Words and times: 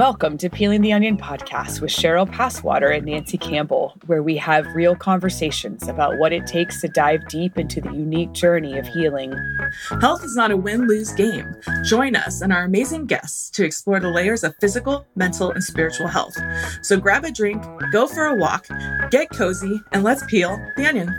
Welcome 0.00 0.38
to 0.38 0.48
Peeling 0.48 0.80
the 0.80 0.94
Onion 0.94 1.18
podcast 1.18 1.82
with 1.82 1.90
Cheryl 1.90 2.26
Passwater 2.26 2.88
and 2.88 3.04
Nancy 3.04 3.36
Campbell, 3.36 3.92
where 4.06 4.22
we 4.22 4.34
have 4.38 4.64
real 4.74 4.96
conversations 4.96 5.86
about 5.88 6.16
what 6.16 6.32
it 6.32 6.46
takes 6.46 6.80
to 6.80 6.88
dive 6.88 7.28
deep 7.28 7.58
into 7.58 7.82
the 7.82 7.92
unique 7.92 8.32
journey 8.32 8.78
of 8.78 8.86
healing. 8.86 9.34
Health 10.00 10.24
is 10.24 10.34
not 10.34 10.52
a 10.52 10.56
win 10.56 10.86
lose 10.86 11.12
game. 11.12 11.54
Join 11.84 12.16
us 12.16 12.40
and 12.40 12.50
our 12.50 12.64
amazing 12.64 13.04
guests 13.04 13.50
to 13.50 13.62
explore 13.62 14.00
the 14.00 14.08
layers 14.08 14.42
of 14.42 14.56
physical, 14.56 15.06
mental, 15.16 15.50
and 15.50 15.62
spiritual 15.62 16.08
health. 16.08 16.34
So 16.80 16.98
grab 16.98 17.26
a 17.26 17.30
drink, 17.30 17.62
go 17.92 18.06
for 18.06 18.24
a 18.24 18.34
walk, 18.34 18.68
get 19.10 19.28
cozy, 19.28 19.82
and 19.92 20.02
let's 20.02 20.24
peel 20.24 20.58
the 20.78 20.86
onion. 20.86 21.14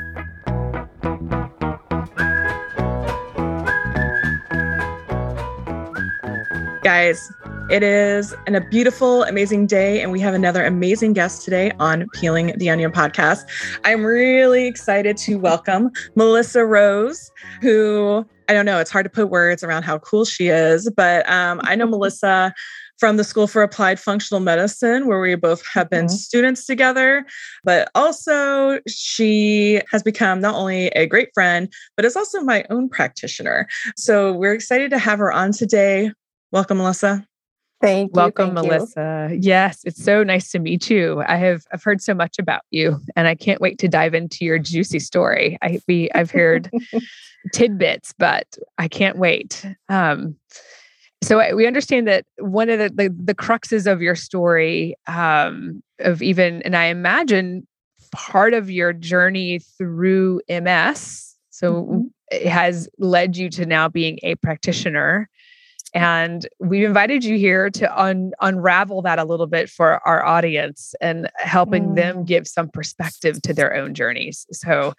Guys, 6.82 7.32
it 7.72 7.84
is 7.84 8.36
an, 8.48 8.56
a 8.56 8.60
beautiful, 8.60 9.24
amazing 9.24 9.66
day, 9.66 10.02
and 10.02 10.12
we 10.12 10.20
have 10.20 10.34
another 10.34 10.66
amazing 10.66 11.14
guest 11.14 11.46
today 11.46 11.72
on 11.80 12.06
Peeling 12.14 12.54
the 12.58 12.70
Onion 12.70 12.92
podcast. 12.92 13.46
I'm 13.86 14.04
really 14.04 14.68
excited 14.68 15.16
to 15.18 15.36
welcome 15.40 15.90
Melissa 16.16 16.66
Rose, 16.66 17.32
who 17.62 18.26
I 18.50 18.54
don't 18.54 18.66
know, 18.66 18.80
it's 18.80 18.92
hard 18.92 19.06
to 19.06 19.10
put 19.10 19.30
words 19.30 19.64
around 19.64 19.84
how 19.84 20.00
cool 20.00 20.26
she 20.26 20.50
is, 20.50 20.92
but 20.98 21.28
um, 21.30 21.62
I 21.64 21.76
know 21.76 21.86
Melissa 21.88 22.54
from 22.98 23.16
the 23.16 23.24
School 23.24 23.48
for 23.48 23.64
Applied 23.64 24.02
Functional 24.02 24.42
Medicine, 24.42 25.08
where 25.08 25.22
we 25.22 25.34
both 25.36 25.66
have 25.74 25.90
been 25.90 26.08
mm-hmm. 26.08 26.16
students 26.16 26.66
together. 26.66 27.26
But 27.64 27.90
also, 27.96 28.80
she 28.86 29.82
has 29.90 30.04
become 30.04 30.42
not 30.42 30.56
only 30.56 30.88
a 30.88 31.06
great 31.06 31.30
friend, 31.34 31.72
but 31.96 32.04
is 32.04 32.18
also 32.18 32.42
my 32.42 32.66
own 32.70 32.90
practitioner. 32.90 33.68
So 33.96 34.34
we're 34.34 34.54
excited 34.54 34.92
to 34.92 35.00
have 35.00 35.20
her 35.20 35.32
on 35.32 35.54
today. 35.54 36.12
Welcome, 36.52 36.80
Melissa. 36.80 37.26
Thank 37.82 38.12
you. 38.12 38.14
Welcome, 38.14 38.56
thank 38.56 38.68
Melissa. 38.68 39.30
You. 39.32 39.40
Yes, 39.42 39.82
it's 39.86 40.04
so 40.04 40.24
nice 40.24 40.52
to 40.52 40.60
meet 40.60 40.90
you. 40.90 41.24
I 41.28 41.38
have 41.38 41.64
I've 41.74 41.84
heard 41.84 42.02
so 42.02 42.14
much 42.14 42.38
about 42.40 42.62
you, 42.70 43.00
and 43.16 43.28
I 43.28 43.36
can't 43.36 43.60
wait 43.60 43.80
to 43.80 43.88
dive 43.88 44.14
into 44.14 44.46
your 44.46 44.60
juicy 44.60 45.00
story. 45.00 45.58
I 45.62 45.80
we 45.88 46.10
I've 46.14 46.32
heard 46.32 46.72
tidbits, 47.54 48.14
but 48.18 48.46
I 48.78 48.88
can't 48.88 49.18
wait. 49.18 49.66
Um, 49.90 50.36
so 51.24 51.56
we 51.56 51.68
understand 51.68 52.08
that 52.08 52.26
one 52.40 52.70
of 52.70 52.80
the, 52.80 52.90
the, 52.90 53.16
the 53.24 53.36
cruxes 53.36 53.92
of 53.92 54.02
your 54.02 54.16
story, 54.16 54.96
um, 55.06 55.84
of 56.00 56.24
even, 56.24 56.64
and 56.64 56.76
I 56.76 56.86
imagine 56.86 57.68
part 58.12 58.56
of 58.56 58.72
your 58.72 58.92
journey 58.92 59.60
through 59.78 60.42
MS, 60.50 61.36
so 61.52 61.74
mm-hmm. 61.74 62.02
it 62.32 62.48
has 62.48 62.90
led 62.98 63.38
you 63.38 63.50
to 63.52 63.68
now 63.68 63.88
being 63.88 64.18
a 64.24 64.34
practitioner 64.36 65.30
and 65.94 66.48
we've 66.60 66.86
invited 66.86 67.24
you 67.24 67.38
here 67.38 67.70
to 67.70 68.02
un- 68.02 68.32
unravel 68.40 69.02
that 69.02 69.20
a 69.20 69.26
little 69.26 69.48
bit 69.48 69.70
for 69.70 70.06
our 70.08 70.26
audience 70.26 70.96
and 71.02 71.30
helping 71.36 71.90
mm. 71.90 71.96
them 71.96 72.24
give 72.24 72.48
some 72.48 72.70
perspective 72.70 73.42
to 73.42 73.54
their 73.54 73.76
own 73.76 73.94
journeys. 73.94 74.46
So 74.52 74.94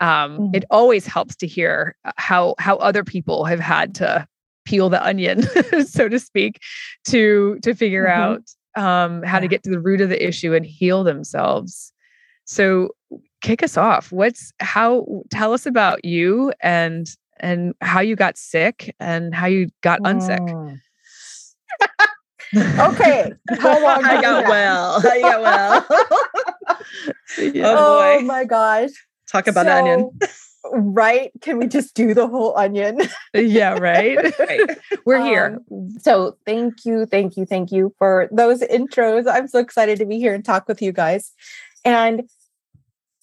um, 0.00 0.38
mm. 0.38 0.56
it 0.56 0.64
always 0.70 1.06
helps 1.06 1.34
to 1.36 1.46
hear 1.46 1.96
uh, 2.04 2.12
how 2.16 2.54
how 2.58 2.76
other 2.76 3.02
people 3.02 3.44
have 3.46 3.60
had 3.60 3.94
to 3.96 4.26
peel 4.64 4.88
the 4.88 5.04
onion, 5.04 5.42
so 5.86 6.08
to 6.08 6.20
speak, 6.20 6.60
to 7.08 7.58
to 7.62 7.74
figure 7.74 8.06
mm-hmm. 8.06 8.20
out 8.20 8.42
um, 8.76 9.22
how 9.24 9.38
yeah. 9.38 9.40
to 9.40 9.48
get 9.48 9.62
to 9.64 9.70
the 9.70 9.80
root 9.80 10.00
of 10.00 10.08
the 10.08 10.26
issue 10.26 10.54
and 10.54 10.64
heal 10.64 11.02
themselves. 11.02 11.92
So 12.44 12.90
kick 13.40 13.62
us 13.62 13.76
off. 13.76 14.12
What's 14.12 14.52
how? 14.60 15.22
Tell 15.30 15.52
us 15.52 15.66
about 15.66 16.04
you 16.04 16.52
and 16.60 17.08
and 17.40 17.74
how 17.80 18.00
you 18.00 18.16
got 18.16 18.36
sick 18.36 18.94
and 19.00 19.34
how 19.34 19.46
you 19.46 19.68
got 19.82 20.00
unsick. 20.00 20.40
Mm. 20.40 20.78
okay. 22.92 23.32
How 23.58 23.82
long 23.82 24.04
I 24.04 24.20
got 24.20 24.48
well. 24.48 25.00
How 25.00 25.14
you 25.14 25.22
got 25.22 25.40
well. 25.42 25.86
yeah. 27.38 27.74
Oh, 27.76 28.18
oh, 28.18 28.20
my 28.22 28.44
gosh. 28.44 28.90
Talk 29.30 29.46
about 29.46 29.66
so, 29.66 29.72
onion. 29.72 30.10
right? 30.72 31.30
Can 31.40 31.58
we 31.58 31.66
just 31.66 31.94
do 31.94 32.14
the 32.14 32.26
whole 32.26 32.56
onion? 32.56 33.00
yeah, 33.34 33.78
right. 33.78 34.38
right. 34.38 34.78
We're 35.04 35.22
here. 35.22 35.60
Um, 35.70 35.90
so 36.00 36.36
thank 36.46 36.84
you, 36.84 37.06
thank 37.06 37.36
you, 37.36 37.44
thank 37.44 37.70
you 37.70 37.94
for 37.98 38.28
those 38.32 38.60
intros. 38.60 39.30
I'm 39.30 39.48
so 39.48 39.58
excited 39.58 39.98
to 39.98 40.06
be 40.06 40.18
here 40.18 40.34
and 40.34 40.44
talk 40.44 40.68
with 40.68 40.80
you 40.80 40.92
guys. 40.92 41.32
And 41.84 42.28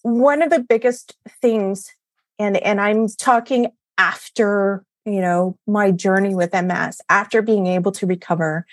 one 0.01 0.41
of 0.41 0.49
the 0.49 0.59
biggest 0.59 1.15
things, 1.41 1.91
and 2.37 2.57
and 2.57 2.79
I'm 2.79 3.07
talking 3.07 3.67
after 3.97 4.83
you 5.05 5.21
know 5.21 5.57
my 5.67 5.91
journey 5.91 6.35
with 6.35 6.53
ms 6.53 7.01
after 7.09 7.41
being 7.41 7.67
able 7.67 7.91
to 7.91 8.05
recover 8.05 8.65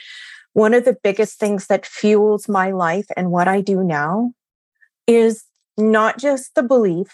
one 0.54 0.74
of 0.74 0.84
the 0.84 0.96
biggest 1.02 1.38
things 1.38 1.66
that 1.66 1.86
fuels 1.86 2.48
my 2.48 2.70
life 2.70 3.06
and 3.16 3.30
what 3.30 3.48
i 3.48 3.60
do 3.60 3.82
now 3.82 4.32
is 5.06 5.44
not 5.76 6.18
just 6.18 6.54
the 6.54 6.62
belief 6.62 7.08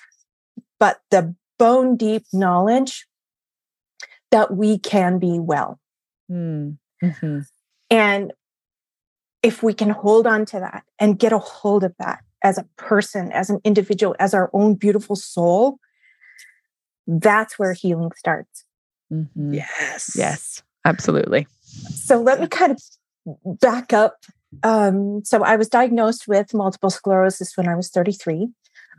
but 0.79 1.01
the 1.11 1.35
bone 1.59 1.97
deep 1.97 2.25
knowledge 2.33 3.07
that 4.31 4.55
we 4.55 4.79
can 4.79 5.19
be 5.19 5.39
well 5.39 5.79
mm. 6.31 6.77
mm-hmm. 7.03 7.41
and 7.91 8.33
if 9.43 9.63
we 9.63 9.73
can 9.73 9.91
hold 9.91 10.27
on 10.27 10.45
to 10.45 10.59
that 10.59 10.83
and 10.99 11.19
get 11.19 11.33
a 11.33 11.39
hold 11.39 11.85
of 11.85 11.95
that 11.99 12.21
as 12.43 12.59
a 12.59 12.67
person 12.77 13.33
as 13.33 13.51
an 13.51 13.61
individual 13.65 14.15
as 14.19 14.35
our 14.35 14.51
own 14.53 14.75
beautiful 14.75 15.17
soul 15.17 15.79
that's 17.09 17.59
where 17.59 17.73
healing 17.73 18.13
starts. 18.17 18.65
Mm-hmm. 19.13 19.55
Yes. 19.55 20.13
Yes, 20.15 20.63
absolutely. 20.85 21.47
So 21.65 22.21
let 22.21 22.41
me 22.41 22.47
kind 22.47 22.73
of 22.73 23.61
back 23.61 23.93
up. 23.93 24.17
Um, 24.63 25.25
so 25.25 25.43
I 25.43 25.57
was 25.57 25.69
diagnosed 25.69 26.29
with 26.29 26.55
multiple 26.55 26.91
sclerosis 26.91 27.57
when 27.57 27.67
I 27.67 27.75
was 27.75 27.89
33. 27.89 28.49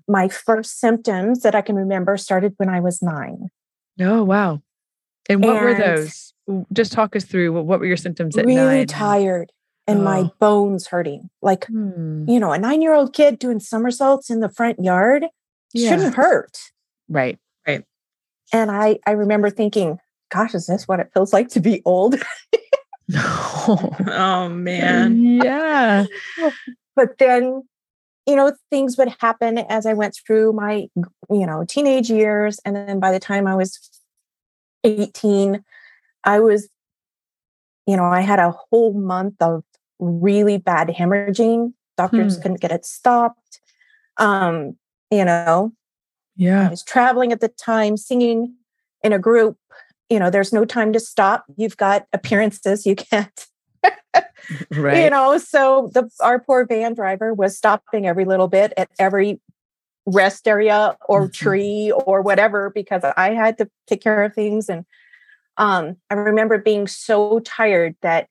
My 0.08 0.28
first 0.28 0.80
symptoms 0.80 1.42
that 1.42 1.54
I 1.54 1.62
can 1.62 1.76
remember 1.76 2.18
started 2.18 2.56
when 2.58 2.70
I 2.70 2.80
was 2.80 3.02
nine. 3.02 3.50
Oh, 4.00 4.24
wow. 4.24 4.62
And 5.30 5.44
what 5.44 5.58
and 5.58 5.66
were 5.66 5.76
those? 5.76 6.34
Just 6.74 6.92
talk 6.92 7.16
us 7.16 7.26
through 7.26 7.54
what 7.62 7.80
were 7.80 7.86
your 7.86 7.98
symptoms 7.98 8.36
at 8.36 8.46
really 8.46 8.56
nine? 8.56 8.68
Really 8.68 8.86
tired 8.88 9.52
and 9.86 10.00
oh. 10.00 10.04
my 10.04 10.32
bones 10.40 10.88
hurting. 10.88 11.30
Like, 11.44 11.66
hmm. 11.68 12.26
you 12.28 12.40
know, 12.40 12.52
a 12.52 12.58
nine 12.58 12.82
year 12.82 12.96
old 12.96 13.14
kid 13.14 13.38
doing 13.38 13.60
somersaults 13.60 14.32
in 14.32 14.40
the 14.40 14.50
front 14.50 14.84
yard 14.84 15.26
yeah. 15.74 15.90
shouldn't 15.90 16.16
hurt. 16.16 16.72
Right. 17.08 17.38
And 18.54 18.72
I, 18.72 19.00
I 19.06 19.12
remember 19.12 19.50
thinking, 19.50 20.00
gosh, 20.32 20.56
is 20.56 20.68
this 20.68 20.88
what 20.88 21.00
it 21.00 21.12
feels 21.14 21.34
like 21.34 21.50
to 21.50 21.60
be 21.60 21.82
old? 21.86 22.16
oh, 23.16 23.96
oh 24.08 24.50
man. 24.50 25.24
Yeah. 25.24 26.06
but 26.96 27.18
then, 27.20 27.64
you 28.26 28.36
know, 28.36 28.54
things 28.70 28.98
would 28.98 29.14
happen 29.20 29.58
as 29.58 29.86
I 29.86 29.94
went 29.94 30.18
through 30.26 30.54
my, 30.54 30.88
you 31.30 31.46
know, 31.46 31.66
teenage 31.68 32.10
years. 32.10 32.60
And 32.66 32.76
then 32.76 33.00
by 33.00 33.12
the 33.12 33.20
time 33.20 33.48
I 33.48 33.56
was 33.56 33.80
18, 34.84 35.64
I 36.24 36.40
was, 36.40 36.70
you 37.88 37.98
know, 37.98 38.06
I 38.06 38.22
had 38.22 38.40
a 38.40 38.54
whole 38.70 38.94
month 38.94 39.42
of 39.42 39.64
really 40.00 40.58
bad 40.58 40.90
hemorrhaging. 40.90 41.74
Doctors 41.98 42.36
hmm. 42.36 42.42
couldn't 42.42 42.62
get 42.62 42.72
it 42.72 42.86
stopped. 42.86 43.60
Um, 44.18 44.78
you 45.12 45.26
know, 45.26 45.74
yeah. 46.40 46.68
I 46.68 46.70
was 46.70 46.84
traveling 46.84 47.34
at 47.34 47.42
the 47.42 47.50
time, 47.50 47.98
singing 47.98 48.56
in 49.04 49.12
a 49.12 49.20
group. 49.20 49.58
You 50.10 50.20
know, 50.20 50.30
there's 50.30 50.54
no 50.54 50.64
time 50.64 50.94
to 50.94 51.00
stop. 51.00 51.44
You've 51.58 51.76
got 51.76 52.08
appearances. 52.14 52.86
You 52.86 52.96
can't. 52.96 53.46
right. 54.72 55.04
You 55.04 55.10
know, 55.10 55.38
so 55.38 55.92
the 55.94 56.10
our 56.22 56.40
poor 56.40 56.66
van 56.66 56.94
driver 56.94 57.34
was 57.34 57.58
stopping 57.58 58.08
every 58.08 58.24
little 58.24 58.48
bit 58.48 58.72
at 58.78 58.90
every 58.98 59.42
rest 60.06 60.48
area 60.48 60.98
or 61.10 61.24
mm-hmm. 61.24 61.32
tree 61.32 61.92
or 62.06 62.22
whatever 62.22 62.72
because 62.74 63.04
I 63.18 63.32
had 63.34 63.58
to 63.58 63.70
take 63.86 64.02
care 64.02 64.24
of 64.24 64.34
things. 64.34 64.70
And 64.70 64.86
um, 65.58 65.98
I 66.10 66.14
remember 66.14 66.58
being 66.58 66.88
so 66.88 67.40
tired 67.40 67.96
that 68.02 68.30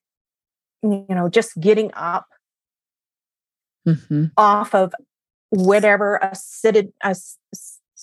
you 0.82 1.04
know 1.10 1.28
just 1.28 1.60
getting 1.60 1.90
up 1.92 2.26
mm-hmm. 3.86 4.26
off 4.38 4.74
of 4.74 4.94
whatever 5.50 6.16
a 6.16 6.34
seated 6.34 6.92
a 7.02 7.14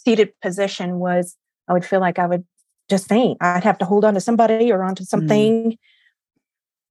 seated 0.05 0.33
position 0.41 0.99
was 0.99 1.35
I 1.67 1.73
would 1.73 1.85
feel 1.85 1.99
like 1.99 2.19
I 2.19 2.27
would 2.27 2.45
just 2.89 3.09
faint. 3.09 3.37
I'd 3.41 3.63
have 3.63 3.79
to 3.79 3.85
hold 3.85 4.05
on 4.05 4.13
to 4.13 4.21
somebody 4.21 4.71
or 4.71 4.83
onto 4.83 5.03
mm. 5.03 5.07
something. 5.07 5.71
Mm. 5.71 5.77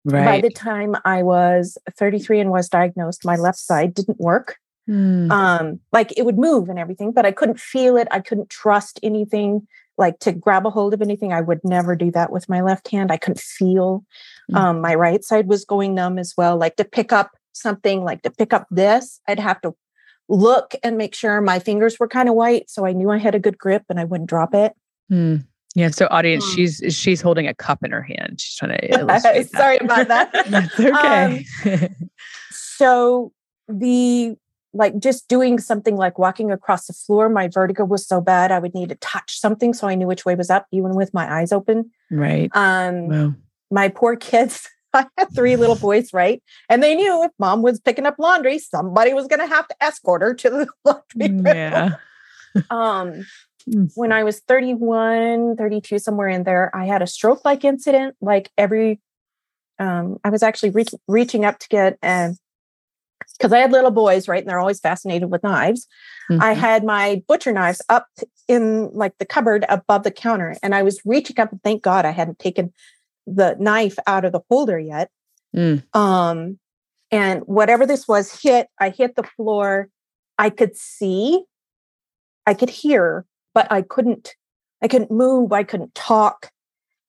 Right. 0.07 0.25
By 0.25 0.41
the 0.49 0.53
time 0.53 0.97
I 1.05 1.23
was 1.23 1.79
33 1.97 2.41
and 2.41 2.51
was 2.51 2.69
diagnosed, 2.69 3.25
my 3.25 3.37
left 3.37 3.59
side 3.59 3.95
didn't 3.95 4.21
work. 4.21 4.59
Mm. 4.89 5.31
Um, 5.31 5.81
like 5.93 6.13
it 6.19 6.27
would 6.27 6.37
move 6.37 6.69
and 6.69 6.79
everything, 6.79 7.13
but 7.13 7.25
I 7.25 7.33
couldn't 7.33 7.59
feel 7.59 7.97
it. 7.97 8.07
I 8.11 8.21
couldn't 8.21 8.51
trust 8.51 9.01
anything, 9.03 9.67
like 9.97 10.19
to 10.19 10.33
grab 10.33 10.67
a 10.67 10.71
hold 10.71 10.93
of 10.93 11.01
anything. 11.01 11.33
I 11.33 11.41
would 11.41 11.61
never 11.65 11.97
do 11.97 12.11
that 12.11 12.31
with 12.31 12.51
my 12.51 12.61
left 12.61 12.89
hand. 12.89 13.11
I 13.11 13.17
couldn't 13.17 13.41
feel. 13.41 14.05
Mm. 14.53 14.57
Um, 14.57 14.81
my 14.83 14.95
right 14.95 15.25
side 15.25 15.47
was 15.47 15.65
going 15.65 15.95
numb 15.95 16.19
as 16.19 16.35
well. 16.37 16.59
Like 16.59 16.77
to 16.77 16.85
pick 16.85 17.13
up 17.13 17.31
something, 17.53 18.05
like 18.05 18.23
to 18.23 18.31
pick 18.31 18.53
up 18.53 18.67
this, 18.71 19.21
I'd 19.27 19.39
have 19.39 19.61
to 19.63 19.75
look 20.29 20.75
and 20.83 20.97
make 20.97 21.15
sure 21.15 21.41
my 21.41 21.59
fingers 21.59 21.99
were 21.99 22.09
kind 22.09 22.29
of 22.29 22.35
white 22.35 22.71
so 22.71 22.87
I 22.87 22.93
knew 22.93 23.11
I 23.11 23.19
had 23.19 23.35
a 23.35 23.39
good 23.39 23.59
grip 23.59 23.83
and 23.91 24.01
I 24.01 24.05
wouldn't 24.05 24.29
drop 24.29 24.55
it. 24.55 24.73
Mm. 25.13 25.45
Yeah. 25.75 25.89
So, 25.89 26.07
audience, 26.11 26.45
um, 26.45 26.51
she's 26.55 26.83
she's 26.91 27.21
holding 27.21 27.49
a 27.49 27.55
cup 27.55 27.81
in 27.85 27.91
her 27.91 28.03
hand. 28.03 28.41
She's 28.41 28.57
trying 28.57 28.79
to 28.79 29.01
illustrate. 29.01 29.51
Sorry 29.51 29.79
about 29.79 30.09
that. 30.09 30.33
That's 30.47 30.81
okay. 30.81 31.45
Um, 31.65 31.89
so 32.51 33.33
the 33.69 34.37
like 34.73 34.99
just 34.99 35.29
doing 35.29 35.59
something 35.59 35.97
like 35.97 36.19
walking 36.19 36.51
across 36.51 36.87
the 36.87 36.93
floor, 36.93 37.29
my 37.29 37.49
vertigo 37.49 37.85
was 37.85 38.07
so 38.07 38.21
bad 38.21 38.51
I 38.51 38.59
would 38.59 38.75
need 38.75 38.89
to 38.89 38.97
touch 38.97 39.39
something 39.39 39.73
so 39.73 39.87
I 39.87 39.95
knew 39.95 40.07
which 40.07 40.25
way 40.25 40.35
was 40.35 40.51
up, 40.51 40.67
even 40.73 40.95
with 40.95 41.15
my 41.15 41.33
eyes 41.33 41.53
open. 41.53 41.91
Right. 42.11 42.51
Um, 42.55 43.09
wow. 43.09 43.35
my 43.71 43.89
poor 43.89 44.17
kids. 44.17 44.69
I 44.99 45.07
had 45.19 45.35
three 45.35 45.57
little 45.57 45.77
boys, 45.77 46.13
right? 46.13 46.43
And 46.69 46.83
they 46.83 46.95
knew 46.95 47.25
if 47.25 47.33
mom 47.39 47.63
was 47.63 47.81
picking 47.81 48.07
up 48.07 48.17
laundry, 48.19 48.59
somebody 48.59 49.13
was 49.13 49.27
going 49.27 49.41
to 49.41 49.47
have 49.47 49.67
to 49.69 49.77
escort 49.81 50.23
her 50.23 50.35
to 50.35 50.51
the 50.51 50.69
laundry 50.85 51.29
room. 51.29 51.47
Yeah. 51.47 51.97
um, 52.71 53.27
hmm. 53.71 53.87
when 53.95 54.13
I 54.13 54.23
was 54.23 54.41
31, 54.41 55.57
32, 55.57 55.99
somewhere 55.99 56.29
in 56.29 56.45
there, 56.45 56.75
I 56.75 56.87
had 56.87 57.03
a 57.03 57.07
stroke 57.07 57.45
like 57.45 57.65
incident. 57.65 58.17
Like 58.21 58.51
every, 58.57 59.01
um, 59.79 60.19
I 60.23 60.31
was 60.31 60.43
actually 60.43 60.71
reach, 60.71 60.91
reaching 61.09 61.45
up 61.45 61.59
to 61.59 61.69
get 61.69 61.99
an 62.03 62.39
because 63.39 63.53
I 63.53 63.59
had 63.59 63.73
little 63.73 63.91
boys, 63.91 64.29
right? 64.29 64.43
And 64.43 64.49
they're 64.49 64.61
always 64.61 64.81
fascinated 64.81 65.31
with 65.31 65.43
knives. 65.43 65.87
Mm-hmm. 66.31 66.43
I 66.43 66.53
had 66.53 66.85
my 66.85 67.23
butcher 67.27 67.53
knives 67.53 67.83
up 67.89 68.07
in 68.49 68.91
like 68.93 69.19
the 69.19 69.25
cupboard 69.25 69.65
above 69.69 70.05
the 70.05 70.11
counter, 70.11 70.57
and 70.63 70.75
I 70.75 70.83
was 70.83 71.01
reaching 71.05 71.39
up, 71.41 71.51
and 71.51 71.63
thank 71.63 71.83
God 71.83 72.05
I 72.05 72.11
hadn't 72.11 72.39
taken 72.39 72.73
the 73.27 73.57
knife 73.59 73.97
out 74.07 74.25
of 74.25 74.33
the 74.33 74.41
holder 74.51 74.79
yet. 74.79 75.11
Mm. 75.55 75.83
Um, 75.95 76.59
and 77.11 77.43
whatever 77.43 77.87
this 77.87 78.09
was 78.09 78.41
hit, 78.41 78.69
I 78.81 78.91
hit 78.91 79.17
the 79.17 79.23
floor. 79.23 79.89
I 80.39 80.51
could 80.51 80.77
see, 80.77 81.45
I 82.47 82.55
could 82.55 82.71
hear, 82.71 83.25
but 83.55 83.71
I 83.71 83.83
couldn't. 83.83 84.35
I 84.83 84.89
couldn't 84.89 85.11
move. 85.11 85.53
I 85.53 85.63
couldn't 85.63 85.95
talk. 85.95 86.51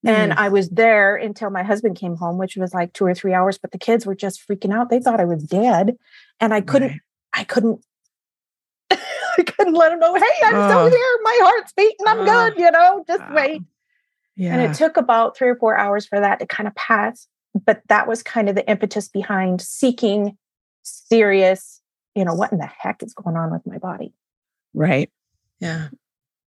And 0.05 0.31
mm. 0.31 0.37
I 0.37 0.49
was 0.49 0.69
there 0.69 1.15
until 1.15 1.49
my 1.49 1.63
husband 1.63 1.97
came 1.97 2.15
home, 2.15 2.37
which 2.37 2.55
was 2.55 2.73
like 2.73 2.93
two 2.93 3.05
or 3.05 3.13
three 3.13 3.33
hours. 3.33 3.57
But 3.57 3.71
the 3.71 3.79
kids 3.79 4.05
were 4.05 4.15
just 4.15 4.47
freaking 4.47 4.71
out. 4.73 4.89
They 4.89 4.99
thought 4.99 5.19
I 5.19 5.25
was 5.25 5.43
dead. 5.43 5.97
And 6.39 6.53
I 6.53 6.61
couldn't, 6.61 6.89
right. 6.89 6.99
I 7.33 7.43
couldn't, 7.43 7.83
I 8.91 9.43
couldn't 9.45 9.73
let 9.73 9.89
them 9.89 9.99
know, 9.99 10.13
hey, 10.13 10.45
I'm 10.45 10.55
oh. 10.55 10.69
still 10.69 10.89
here. 10.89 11.19
My 11.23 11.39
heart's 11.41 11.73
beating. 11.75 12.05
I'm 12.07 12.19
oh. 12.19 12.25
good, 12.25 12.59
you 12.59 12.71
know, 12.71 13.03
just 13.07 13.23
wait. 13.31 13.63
Yeah. 14.35 14.53
And 14.53 14.61
it 14.61 14.77
took 14.77 14.97
about 14.97 15.37
three 15.37 15.49
or 15.49 15.55
four 15.55 15.77
hours 15.77 16.05
for 16.05 16.19
that 16.19 16.39
to 16.39 16.45
kind 16.45 16.67
of 16.67 16.75
pass. 16.75 17.27
But 17.65 17.81
that 17.87 18.07
was 18.07 18.21
kind 18.21 18.49
of 18.49 18.55
the 18.55 18.69
impetus 18.69 19.07
behind 19.07 19.61
seeking 19.61 20.37
serious, 20.83 21.81
you 22.13 22.25
know, 22.25 22.33
what 22.33 22.51
in 22.51 22.57
the 22.57 22.65
heck 22.65 23.01
is 23.01 23.13
going 23.13 23.37
on 23.37 23.51
with 23.51 23.65
my 23.65 23.77
body? 23.77 24.13
Right. 24.73 25.09
Yeah. 25.59 25.87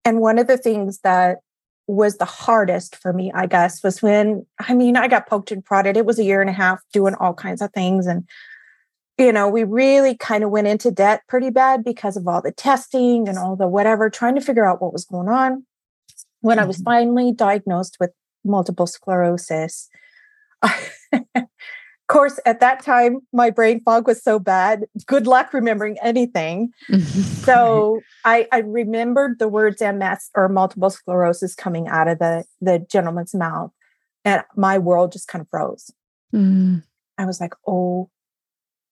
And 0.04 0.20
one 0.20 0.38
of 0.38 0.46
the 0.46 0.58
things 0.58 1.00
that 1.00 1.38
was 1.86 2.18
the 2.18 2.26
hardest 2.26 2.96
for 2.96 3.14
me, 3.14 3.32
I 3.34 3.46
guess, 3.46 3.82
was 3.82 4.02
when 4.02 4.44
I 4.58 4.74
mean, 4.74 4.96
I 4.96 5.08
got 5.08 5.26
poked 5.26 5.50
and 5.50 5.64
prodded. 5.64 5.96
It 5.96 6.04
was 6.04 6.18
a 6.18 6.24
year 6.24 6.42
and 6.42 6.50
a 6.50 6.52
half 6.52 6.82
doing 6.92 7.14
all 7.14 7.32
kinds 7.32 7.62
of 7.62 7.72
things. 7.72 8.06
And, 8.06 8.28
you 9.16 9.32
know, 9.32 9.48
we 9.48 9.64
really 9.64 10.14
kind 10.14 10.44
of 10.44 10.50
went 10.50 10.66
into 10.66 10.90
debt 10.90 11.22
pretty 11.26 11.48
bad 11.48 11.82
because 11.82 12.18
of 12.18 12.28
all 12.28 12.42
the 12.42 12.52
testing 12.52 13.26
and 13.28 13.38
all 13.38 13.56
the 13.56 13.66
whatever, 13.66 14.10
trying 14.10 14.34
to 14.34 14.42
figure 14.42 14.66
out 14.66 14.82
what 14.82 14.92
was 14.92 15.06
going 15.06 15.28
on. 15.28 15.64
When. 16.40 16.58
I 16.58 16.64
was 16.64 16.76
mm-hmm. 16.76 16.84
finally 16.84 17.32
diagnosed 17.32 17.96
with 18.00 18.10
multiple 18.44 18.86
sclerosis, 18.86 19.88
of 20.62 20.92
course, 22.08 22.40
at 22.46 22.60
that 22.60 22.82
time, 22.82 23.20
my 23.32 23.50
brain 23.50 23.80
fog 23.80 24.06
was 24.06 24.22
so 24.22 24.38
bad. 24.38 24.86
Good 25.06 25.26
luck 25.26 25.52
remembering 25.52 25.98
anything. 26.02 26.72
so 27.42 28.00
I, 28.24 28.46
I 28.52 28.58
remembered 28.60 29.38
the 29.38 29.48
words 29.48 29.80
MS 29.80 30.30
or 30.34 30.48
multiple 30.48 30.90
sclerosis 30.90 31.54
coming 31.54 31.88
out 31.88 32.08
of 32.08 32.18
the, 32.18 32.44
the 32.60 32.78
gentleman's 32.90 33.34
mouth. 33.34 33.70
And 34.24 34.42
my 34.56 34.78
world 34.78 35.12
just 35.12 35.28
kind 35.28 35.42
of 35.42 35.48
froze. 35.48 35.90
Mm. 36.34 36.82
I 37.16 37.24
was 37.24 37.40
like, 37.40 37.54
oh 37.66 38.10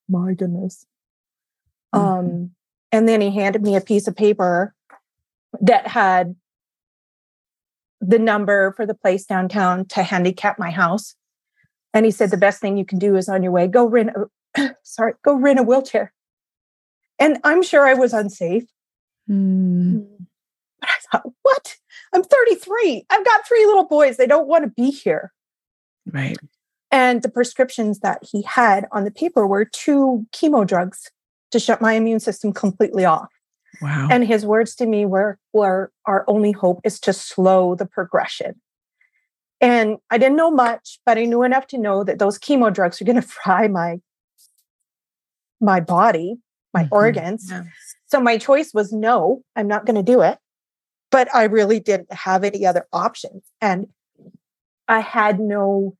my 0.08 0.34
goodness. 0.34 0.86
Mm-hmm. 1.94 2.06
Um, 2.06 2.50
and 2.92 3.08
then 3.08 3.20
he 3.20 3.30
handed 3.30 3.62
me 3.62 3.76
a 3.76 3.80
piece 3.80 4.06
of 4.06 4.16
paper 4.16 4.74
that 5.60 5.86
had 5.86 6.36
the 8.00 8.18
number 8.18 8.72
for 8.72 8.86
the 8.86 8.94
place 8.94 9.24
downtown 9.24 9.86
to 9.86 10.02
handicap 10.02 10.58
my 10.58 10.70
house 10.70 11.16
and 11.96 12.04
he 12.04 12.10
said, 12.10 12.30
the 12.30 12.36
best 12.36 12.60
thing 12.60 12.76
you 12.76 12.84
can 12.84 12.98
do 12.98 13.16
is 13.16 13.26
on 13.26 13.42
your 13.42 13.52
way, 13.52 13.66
go 13.66 13.86
rent 13.86 14.10
a, 14.54 14.74
sorry, 14.82 15.14
go 15.24 15.34
rent 15.34 15.58
a 15.58 15.62
wheelchair. 15.62 16.12
And 17.18 17.38
I'm 17.42 17.62
sure 17.62 17.86
I 17.86 17.94
was 17.94 18.12
unsafe. 18.12 18.64
Mm. 19.30 20.06
But 20.78 20.90
I 20.90 20.98
thought, 21.10 21.32
what? 21.40 21.76
I'm 22.12 22.22
33. 22.22 23.06
I've 23.08 23.24
got 23.24 23.48
three 23.48 23.64
little 23.64 23.86
boys. 23.86 24.18
They 24.18 24.26
don't 24.26 24.46
want 24.46 24.64
to 24.64 24.70
be 24.70 24.90
here. 24.90 25.32
Right. 26.12 26.36
And 26.90 27.22
the 27.22 27.30
prescriptions 27.30 28.00
that 28.00 28.22
he 28.30 28.42
had 28.42 28.86
on 28.92 29.04
the 29.04 29.10
paper 29.10 29.46
were 29.46 29.64
two 29.64 30.26
chemo 30.32 30.66
drugs 30.66 31.10
to 31.50 31.58
shut 31.58 31.80
my 31.80 31.94
immune 31.94 32.20
system 32.20 32.52
completely 32.52 33.06
off. 33.06 33.32
Wow. 33.80 34.08
And 34.10 34.26
his 34.26 34.46
words 34.46 34.74
to 34.76 34.86
me 34.86 35.06
were, 35.06 35.38
were 35.52 35.90
our 36.06 36.24
only 36.28 36.52
hope 36.52 36.80
is 36.84 36.98
to 37.00 37.12
slow 37.12 37.74
the 37.74 37.86
progression. 37.86 38.60
And 39.60 39.98
I 40.10 40.18
didn't 40.18 40.36
know 40.36 40.50
much, 40.50 40.98
but 41.06 41.18
I 41.18 41.24
knew 41.24 41.42
enough 41.42 41.66
to 41.68 41.78
know 41.78 42.04
that 42.04 42.18
those 42.18 42.38
chemo 42.38 42.72
drugs 42.72 43.00
are 43.00 43.04
going 43.04 43.16
to 43.20 43.22
fry 43.22 43.68
my 43.68 44.00
my 45.58 45.80
body, 45.80 46.36
my 46.74 46.84
mm-hmm. 46.84 46.94
organs. 46.94 47.48
Yeah. 47.50 47.62
So 48.06 48.20
my 48.20 48.36
choice 48.36 48.72
was 48.74 48.92
no, 48.92 49.42
I'm 49.56 49.66
not 49.66 49.86
going 49.86 49.96
to 49.96 50.02
do 50.02 50.20
it. 50.20 50.38
But 51.10 51.34
I 51.34 51.44
really 51.44 51.80
didn't 51.80 52.12
have 52.12 52.44
any 52.44 52.66
other 52.66 52.86
options. 52.92 53.42
And 53.60 53.86
I 54.86 55.00
had 55.00 55.40
no 55.40 55.96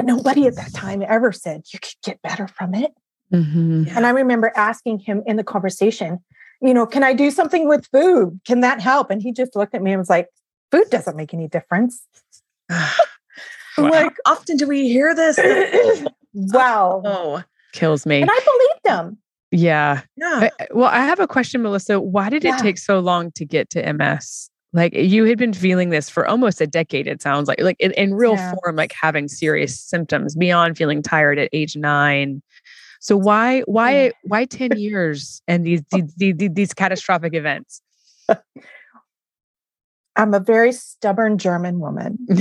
nobody 0.00 0.46
at 0.46 0.54
that 0.54 0.72
time 0.72 1.02
ever 1.06 1.32
said 1.32 1.62
you 1.72 1.80
could 1.80 1.96
get 2.04 2.22
better 2.22 2.46
from 2.46 2.74
it. 2.74 2.92
Mm-hmm. 3.32 3.84
And 3.96 4.06
I 4.06 4.10
remember 4.10 4.52
asking 4.56 5.00
him 5.00 5.22
in 5.26 5.36
the 5.36 5.44
conversation, 5.44 6.18
you 6.60 6.74
know, 6.74 6.86
can 6.86 7.04
I 7.04 7.12
do 7.12 7.30
something 7.30 7.68
with 7.68 7.86
food? 7.92 8.40
Can 8.46 8.60
that 8.60 8.80
help? 8.80 9.10
And 9.10 9.22
he 9.22 9.32
just 9.32 9.54
looked 9.54 9.74
at 9.74 9.82
me 9.82 9.92
and 9.92 9.98
was 9.98 10.10
like, 10.10 10.28
food 10.70 10.88
doesn't 10.90 11.16
make 11.16 11.32
any 11.32 11.48
difference. 11.48 12.02
like, 13.78 14.16
often 14.26 14.56
do 14.56 14.66
we 14.66 14.88
hear 14.88 15.14
this? 15.14 15.38
wow. 16.34 17.02
Oh, 17.04 17.42
kills 17.72 18.06
me. 18.06 18.20
And 18.20 18.30
I 18.30 18.38
believed 18.84 18.98
him. 18.98 19.18
Yeah. 19.50 20.02
Yeah. 20.16 20.50
Well, 20.72 20.90
I 20.90 21.00
have 21.00 21.20
a 21.20 21.26
question, 21.26 21.62
Melissa. 21.62 22.00
Why 22.00 22.28
did 22.28 22.44
it 22.44 22.48
yeah. 22.48 22.56
take 22.58 22.78
so 22.78 22.98
long 22.98 23.32
to 23.32 23.44
get 23.44 23.70
to 23.70 23.92
MS? 23.92 24.50
Like 24.74 24.92
you 24.94 25.24
had 25.24 25.38
been 25.38 25.54
feeling 25.54 25.88
this 25.88 26.10
for 26.10 26.26
almost 26.26 26.60
a 26.60 26.66
decade, 26.66 27.06
it 27.06 27.22
sounds 27.22 27.48
like, 27.48 27.60
like 27.62 27.76
in, 27.78 27.92
in 27.92 28.14
real 28.14 28.34
yeah. 28.34 28.52
form, 28.52 28.76
like 28.76 28.92
having 28.92 29.26
serious 29.26 29.80
symptoms 29.80 30.36
beyond 30.36 30.76
feeling 30.76 31.02
tired 31.02 31.38
at 31.38 31.48
age 31.54 31.74
nine. 31.74 32.42
So 33.00 33.16
why, 33.16 33.60
why, 33.62 34.12
why 34.24 34.44
10 34.44 34.78
years 34.78 35.42
and 35.46 35.64
these, 35.64 35.82
these, 35.92 36.14
these, 36.16 36.50
these 36.52 36.74
catastrophic 36.74 37.34
events? 37.34 37.82
I'm 40.18 40.34
a 40.34 40.40
very 40.40 40.72
stubborn 40.72 41.38
German 41.38 41.78
woman. 41.78 42.18
and 42.28 42.40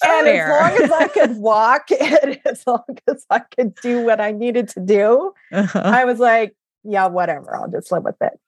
as 0.00 0.48
long 0.48 0.82
as 0.82 0.90
I 0.90 1.10
could 1.12 1.36
walk 1.36 1.90
and 2.00 2.40
as 2.46 2.66
long 2.66 2.84
as 3.06 3.26
I 3.28 3.40
could 3.40 3.74
do 3.82 4.00
what 4.00 4.18
I 4.18 4.32
needed 4.32 4.68
to 4.70 4.80
do, 4.80 5.34
uh-huh. 5.52 5.82
I 5.84 6.06
was 6.06 6.18
like, 6.18 6.56
yeah, 6.84 7.06
whatever, 7.06 7.54
I'll 7.54 7.70
just 7.70 7.92
live 7.92 8.04
with 8.04 8.16
it. 8.22 8.40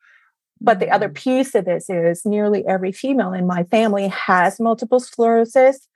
But 0.62 0.80
the 0.80 0.88
other 0.90 1.10
mm. 1.10 1.14
piece 1.14 1.54
of 1.54 1.66
this 1.66 1.90
is 1.90 2.24
nearly 2.24 2.66
every 2.66 2.92
female 2.92 3.34
in 3.34 3.46
my 3.46 3.64
family 3.64 4.08
has 4.08 4.58
multiple 4.58 5.00
sclerosis. 5.00 5.86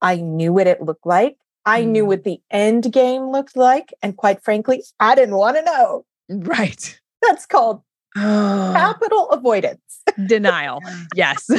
I 0.00 0.16
knew 0.16 0.52
what 0.52 0.68
it 0.68 0.80
looked 0.80 1.06
like. 1.06 1.36
I 1.66 1.82
mm. 1.82 1.88
knew 1.88 2.06
what 2.06 2.24
the 2.24 2.40
end 2.50 2.92
game 2.92 3.30
looked 3.30 3.56
like. 3.56 3.92
And 4.02 4.16
quite 4.16 4.42
frankly, 4.42 4.82
I 5.00 5.14
didn't 5.14 5.36
want 5.36 5.56
to 5.56 5.62
know. 5.62 6.04
Right. 6.28 7.00
That's 7.22 7.46
called 7.46 7.82
oh. 8.16 8.72
capital 8.74 9.30
avoidance 9.30 9.80
denial. 10.26 10.80
Yes. 11.14 11.46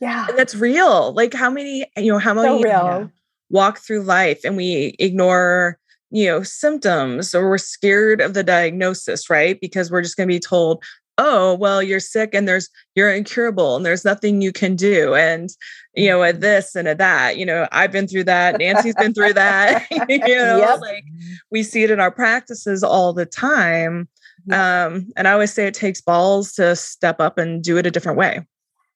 yeah. 0.00 0.26
And 0.28 0.38
that's 0.38 0.54
real. 0.54 1.12
Like 1.12 1.34
how 1.34 1.50
many, 1.50 1.84
you 1.96 2.12
know, 2.12 2.18
how 2.18 2.34
many 2.34 2.62
so 2.62 3.10
walk 3.50 3.78
through 3.78 4.02
life 4.02 4.40
and 4.44 4.56
we 4.56 4.94
ignore, 4.98 5.78
you 6.10 6.26
know, 6.26 6.42
symptoms 6.42 7.34
or 7.34 7.48
we're 7.48 7.58
scared 7.58 8.20
of 8.20 8.34
the 8.34 8.44
diagnosis, 8.44 9.28
right? 9.28 9.60
Because 9.60 9.90
we're 9.90 10.02
just 10.02 10.16
going 10.16 10.28
to 10.28 10.34
be 10.34 10.40
told, 10.40 10.82
oh, 11.18 11.54
well, 11.54 11.82
you're 11.82 12.00
sick 12.00 12.34
and 12.34 12.46
there's, 12.46 12.68
you're 12.94 13.12
incurable 13.12 13.76
and 13.76 13.86
there's 13.86 14.04
nothing 14.04 14.42
you 14.42 14.52
can 14.52 14.76
do. 14.76 15.14
And, 15.14 15.50
you 15.94 16.08
know, 16.08 16.22
at 16.22 16.40
this 16.40 16.74
and 16.74 16.86
at 16.86 16.98
that, 16.98 17.38
you 17.38 17.46
know, 17.46 17.66
I've 17.72 17.92
been 17.92 18.06
through 18.06 18.24
that. 18.24 18.58
Nancy's 18.58 18.94
been 18.94 19.14
through 19.14 19.32
that. 19.34 19.86
you 20.08 20.18
know, 20.18 20.58
yep. 20.58 20.80
like 20.80 21.04
we 21.50 21.62
see 21.62 21.82
it 21.82 21.90
in 21.90 22.00
our 22.00 22.10
practices 22.10 22.82
all 22.82 23.12
the 23.12 23.26
time. 23.26 24.08
Um, 24.52 25.10
and 25.16 25.26
I 25.26 25.32
always 25.32 25.52
say 25.52 25.66
it 25.66 25.74
takes 25.74 26.00
balls 26.00 26.52
to 26.54 26.76
step 26.76 27.20
up 27.20 27.38
and 27.38 27.62
do 27.62 27.78
it 27.78 27.86
a 27.86 27.90
different 27.90 28.18
way. 28.18 28.46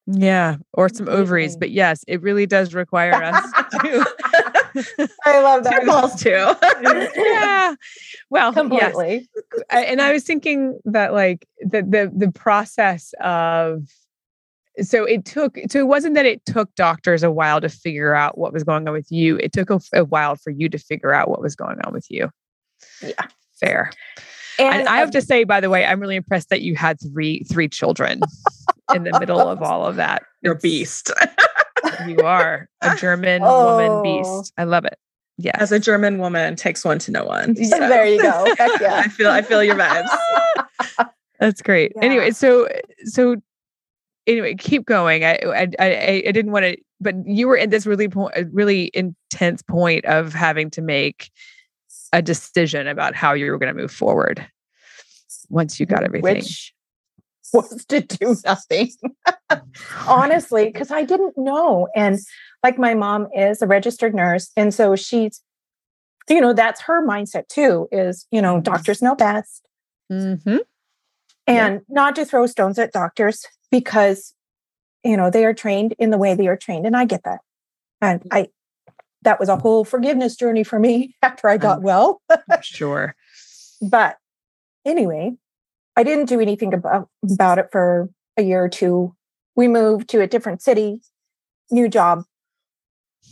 Yeah, 0.06 0.56
or 0.72 0.88
some 0.88 1.08
ovaries, 1.08 1.56
but 1.56 1.70
yes, 1.70 2.04
it 2.08 2.20
really 2.20 2.46
does 2.46 2.74
require 2.74 3.14
us 3.14 3.52
to 3.70 4.06
I 5.24 5.40
love 5.42 5.64
that. 5.64 5.86
balls 5.86 6.20
too. 6.20 6.30
yeah. 7.20 7.74
Well, 8.30 8.52
completely. 8.52 9.28
Yes. 9.34 9.54
And 9.70 10.00
I 10.00 10.12
was 10.12 10.24
thinking 10.24 10.78
that 10.84 11.12
like 11.12 11.46
the 11.60 11.82
the 11.82 12.12
the 12.14 12.32
process 12.32 13.12
of 13.20 13.84
so 14.82 15.04
it 15.04 15.24
took 15.24 15.58
so 15.68 15.78
it 15.78 15.86
wasn't 15.86 16.14
that 16.14 16.26
it 16.26 16.44
took 16.46 16.74
doctors 16.74 17.22
a 17.22 17.30
while 17.30 17.60
to 17.60 17.68
figure 17.68 18.14
out 18.14 18.38
what 18.38 18.52
was 18.52 18.64
going 18.64 18.86
on 18.86 18.94
with 18.94 19.10
you 19.10 19.36
it 19.38 19.52
took 19.52 19.70
a, 19.70 19.80
a 19.94 20.04
while 20.04 20.36
for 20.36 20.50
you 20.50 20.68
to 20.68 20.78
figure 20.78 21.12
out 21.12 21.28
what 21.28 21.42
was 21.42 21.56
going 21.56 21.78
on 21.84 21.92
with 21.92 22.06
you 22.08 22.30
yeah 23.02 23.26
fair 23.58 23.90
and, 24.58 24.74
and 24.74 24.88
i 24.88 24.98
have 24.98 25.10
to 25.10 25.20
say 25.20 25.44
by 25.44 25.60
the 25.60 25.68
way 25.68 25.84
i'm 25.84 26.00
really 26.00 26.16
impressed 26.16 26.48
that 26.50 26.62
you 26.62 26.74
had 26.74 26.98
three 27.00 27.42
three 27.44 27.68
children 27.68 28.20
in 28.94 29.04
the 29.04 29.18
middle 29.18 29.40
of 29.40 29.62
all 29.62 29.84
of 29.84 29.96
that 29.96 30.22
you're 30.42 30.54
a 30.54 30.58
beast 30.58 31.10
you 32.08 32.18
are 32.20 32.68
a 32.82 32.96
german 32.96 33.42
oh. 33.44 33.76
woman 33.76 34.02
beast 34.02 34.52
i 34.56 34.64
love 34.64 34.84
it 34.84 34.98
yeah 35.38 35.52
as 35.54 35.72
a 35.72 35.78
german 35.78 36.18
woman 36.18 36.56
takes 36.56 36.84
one 36.84 36.98
to 36.98 37.10
know 37.10 37.24
one 37.24 37.56
so. 37.64 37.78
there 37.78 38.06
you 38.06 38.20
go 38.20 38.54
Heck 38.58 38.80
yeah 38.80 38.94
i 39.04 39.08
feel 39.08 39.30
i 39.30 39.42
feel 39.42 39.62
your 39.62 39.76
vibes 39.76 40.08
that's 41.40 41.62
great 41.62 41.92
yeah. 41.96 42.04
anyway 42.04 42.30
so 42.30 42.68
so 43.04 43.36
anyway, 44.30 44.54
keep 44.54 44.86
going. 44.86 45.24
I 45.24 45.38
I 45.44 45.68
I, 45.78 46.22
I 46.26 46.32
didn't 46.32 46.52
want 46.52 46.64
to, 46.64 46.76
but 47.00 47.14
you 47.26 47.48
were 47.48 47.58
at 47.58 47.70
this 47.70 47.86
really 47.86 48.08
point, 48.08 48.34
really 48.52 48.90
intense 48.94 49.62
point 49.62 50.04
of 50.04 50.32
having 50.32 50.70
to 50.70 50.82
make 50.82 51.30
a 52.12 52.22
decision 52.22 52.86
about 52.88 53.14
how 53.14 53.32
you 53.34 53.50
were 53.50 53.58
going 53.58 53.74
to 53.74 53.80
move 53.80 53.92
forward 53.92 54.46
once 55.48 55.78
you 55.78 55.86
got 55.86 56.04
everything. 56.04 56.36
Which 56.36 56.72
was 57.52 57.84
to 57.86 58.00
do 58.00 58.36
nothing, 58.44 58.90
honestly, 60.06 60.66
because 60.66 60.90
I 60.90 61.04
didn't 61.04 61.36
know. 61.36 61.88
And 61.94 62.18
like 62.62 62.78
my 62.78 62.94
mom 62.94 63.28
is 63.34 63.62
a 63.62 63.66
registered 63.66 64.14
nurse, 64.14 64.50
and 64.56 64.72
so 64.72 64.96
she's, 64.96 65.42
you 66.28 66.40
know, 66.40 66.52
that's 66.52 66.82
her 66.82 67.06
mindset 67.06 67.48
too. 67.48 67.88
Is 67.90 68.26
you 68.30 68.42
know, 68.42 68.60
doctors 68.60 69.02
know 69.02 69.14
best. 69.14 69.66
Mm-hmm. 70.12 70.58
And 71.46 71.74
yeah. 71.74 71.80
not 71.88 72.16
to 72.16 72.24
throw 72.24 72.46
stones 72.46 72.78
at 72.78 72.92
doctors, 72.92 73.46
because 73.70 74.34
you 75.04 75.16
know 75.16 75.30
they 75.30 75.44
are 75.44 75.54
trained 75.54 75.94
in 75.98 76.10
the 76.10 76.18
way 76.18 76.34
they 76.34 76.46
are 76.46 76.56
trained 76.56 76.86
and 76.86 76.96
i 76.96 77.04
get 77.04 77.22
that 77.24 77.40
and 78.00 78.22
i 78.30 78.48
that 79.22 79.38
was 79.38 79.48
a 79.48 79.56
whole 79.56 79.84
forgiveness 79.84 80.36
journey 80.36 80.64
for 80.64 80.78
me 80.78 81.14
after 81.22 81.48
i 81.48 81.56
got 81.56 81.82
well 81.82 82.20
sure 82.62 83.14
but 83.82 84.16
anyway 84.84 85.32
i 86.00 86.02
didn't 86.02 86.30
do 86.30 86.40
anything 86.40 86.72
about, 86.72 87.08
about 87.30 87.58
it 87.58 87.68
for 87.70 88.08
a 88.38 88.42
year 88.42 88.64
or 88.64 88.70
two. 88.70 89.14
We 89.54 89.68
moved 89.68 90.08
to 90.10 90.22
a 90.22 90.26
different 90.26 90.62
city 90.62 91.00
new 91.70 91.88
job. 91.88 92.24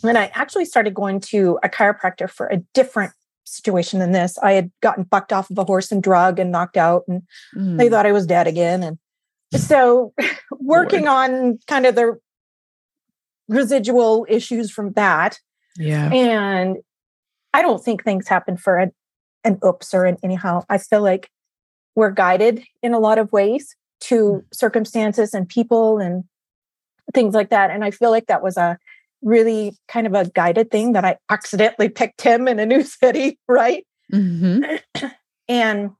And 0.04 0.18
i 0.18 0.30
actually 0.34 0.66
started 0.66 0.94
going 0.94 1.20
to 1.32 1.58
a 1.62 1.68
chiropractor 1.68 2.30
for 2.30 2.46
a 2.48 2.58
different 2.74 3.12
situation 3.44 4.00
than 4.00 4.12
this. 4.12 4.38
I 4.38 4.52
had 4.52 4.70
gotten 4.82 5.04
bucked 5.04 5.32
off 5.32 5.50
of 5.50 5.56
a 5.56 5.64
horse 5.64 5.90
and 5.90 6.02
drug 6.02 6.38
and 6.38 6.52
knocked 6.52 6.76
out 6.76 7.04
and 7.08 7.22
mm. 7.56 7.78
they 7.78 7.88
thought 7.88 8.06
i 8.06 8.12
was 8.12 8.26
dead 8.26 8.46
again 8.46 8.82
and 8.82 8.98
so 9.56 10.12
working 10.60 11.08
on 11.08 11.58
kind 11.66 11.86
of 11.86 11.94
the 11.94 12.18
residual 13.48 14.26
issues 14.28 14.70
from 14.70 14.92
that. 14.92 15.38
Yeah. 15.78 16.12
And 16.12 16.76
i 17.54 17.62
don't 17.62 17.82
think 17.82 18.04
things 18.04 18.28
happen 18.28 18.58
for 18.58 18.76
an, 18.76 18.92
an 19.42 19.58
oops 19.64 19.94
or 19.94 20.04
an 20.04 20.18
anyhow. 20.22 20.64
I 20.68 20.76
feel 20.76 21.02
like 21.02 21.30
we're 21.98 22.10
guided 22.10 22.64
in 22.82 22.94
a 22.94 22.98
lot 22.98 23.18
of 23.18 23.32
ways 23.32 23.76
to 24.00 24.14
mm. 24.14 24.42
circumstances 24.52 25.34
and 25.34 25.48
people 25.48 25.98
and 25.98 26.24
things 27.14 27.34
like 27.34 27.50
that 27.50 27.70
and 27.70 27.84
i 27.84 27.90
feel 27.90 28.10
like 28.10 28.26
that 28.26 28.42
was 28.42 28.56
a 28.56 28.78
really 29.20 29.76
kind 29.88 30.06
of 30.06 30.14
a 30.14 30.30
guided 30.30 30.70
thing 30.70 30.92
that 30.92 31.04
i 31.04 31.16
accidentally 31.30 31.88
picked 32.00 32.22
him 32.22 32.48
in 32.48 32.58
a 32.58 32.66
new 32.66 32.82
city 32.82 33.38
right 33.48 33.86
mm-hmm. 34.12 35.06
and 35.48 35.90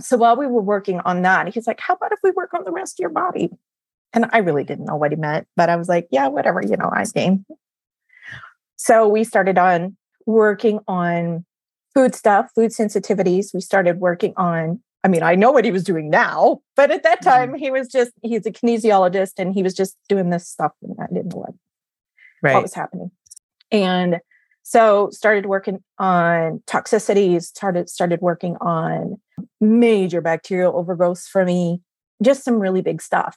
so 0.00 0.16
while 0.16 0.36
we 0.36 0.46
were 0.46 0.62
working 0.62 1.00
on 1.00 1.22
that, 1.22 1.52
he's 1.52 1.66
like, 1.66 1.80
How 1.80 1.94
about 1.94 2.12
if 2.12 2.18
we 2.22 2.30
work 2.30 2.54
on 2.54 2.64
the 2.64 2.72
rest 2.72 2.98
of 2.98 3.02
your 3.02 3.10
body? 3.10 3.50
And 4.14 4.26
I 4.32 4.38
really 4.38 4.64
didn't 4.64 4.86
know 4.86 4.96
what 4.96 5.12
he 5.12 5.16
meant, 5.16 5.46
but 5.56 5.68
I 5.68 5.76
was 5.76 5.88
like, 5.88 6.08
Yeah, 6.10 6.28
whatever, 6.28 6.62
you 6.62 6.76
know, 6.76 6.90
I 6.92 7.04
game. 7.04 7.44
So 8.76 9.06
we 9.06 9.24
started 9.24 9.58
on 9.58 9.96
working 10.26 10.80
on 10.88 11.44
food 11.94 12.14
stuff, 12.14 12.50
food 12.54 12.70
sensitivities. 12.70 13.52
We 13.52 13.60
started 13.60 14.00
working 14.00 14.32
on, 14.36 14.80
I 15.04 15.08
mean, 15.08 15.22
I 15.22 15.34
know 15.34 15.50
what 15.50 15.64
he 15.64 15.72
was 15.72 15.82
doing 15.82 16.10
now, 16.10 16.60
but 16.76 16.90
at 16.90 17.02
that 17.02 17.22
time 17.22 17.50
mm-hmm. 17.50 17.58
he 17.58 17.70
was 17.70 17.88
just, 17.88 18.12
he's 18.22 18.46
a 18.46 18.52
kinesiologist 18.52 19.32
and 19.38 19.52
he 19.52 19.62
was 19.62 19.74
just 19.74 19.96
doing 20.08 20.30
this 20.30 20.48
stuff 20.48 20.72
and 20.82 20.96
I 21.00 21.06
didn't 21.12 21.32
know 21.32 21.40
what, 21.40 21.54
right. 22.42 22.54
what 22.54 22.62
was 22.62 22.74
happening. 22.74 23.10
And 23.72 24.20
so 24.62 25.10
started 25.10 25.46
working 25.46 25.82
on 25.98 26.62
toxicities, 26.66 27.42
started 27.42 27.88
started 27.88 28.20
working 28.20 28.56
on 28.60 29.20
major 29.60 30.20
bacterial 30.20 30.76
overgrowth 30.76 31.26
for 31.26 31.44
me, 31.44 31.80
just 32.22 32.44
some 32.44 32.60
really 32.60 32.80
big 32.80 33.02
stuff. 33.02 33.36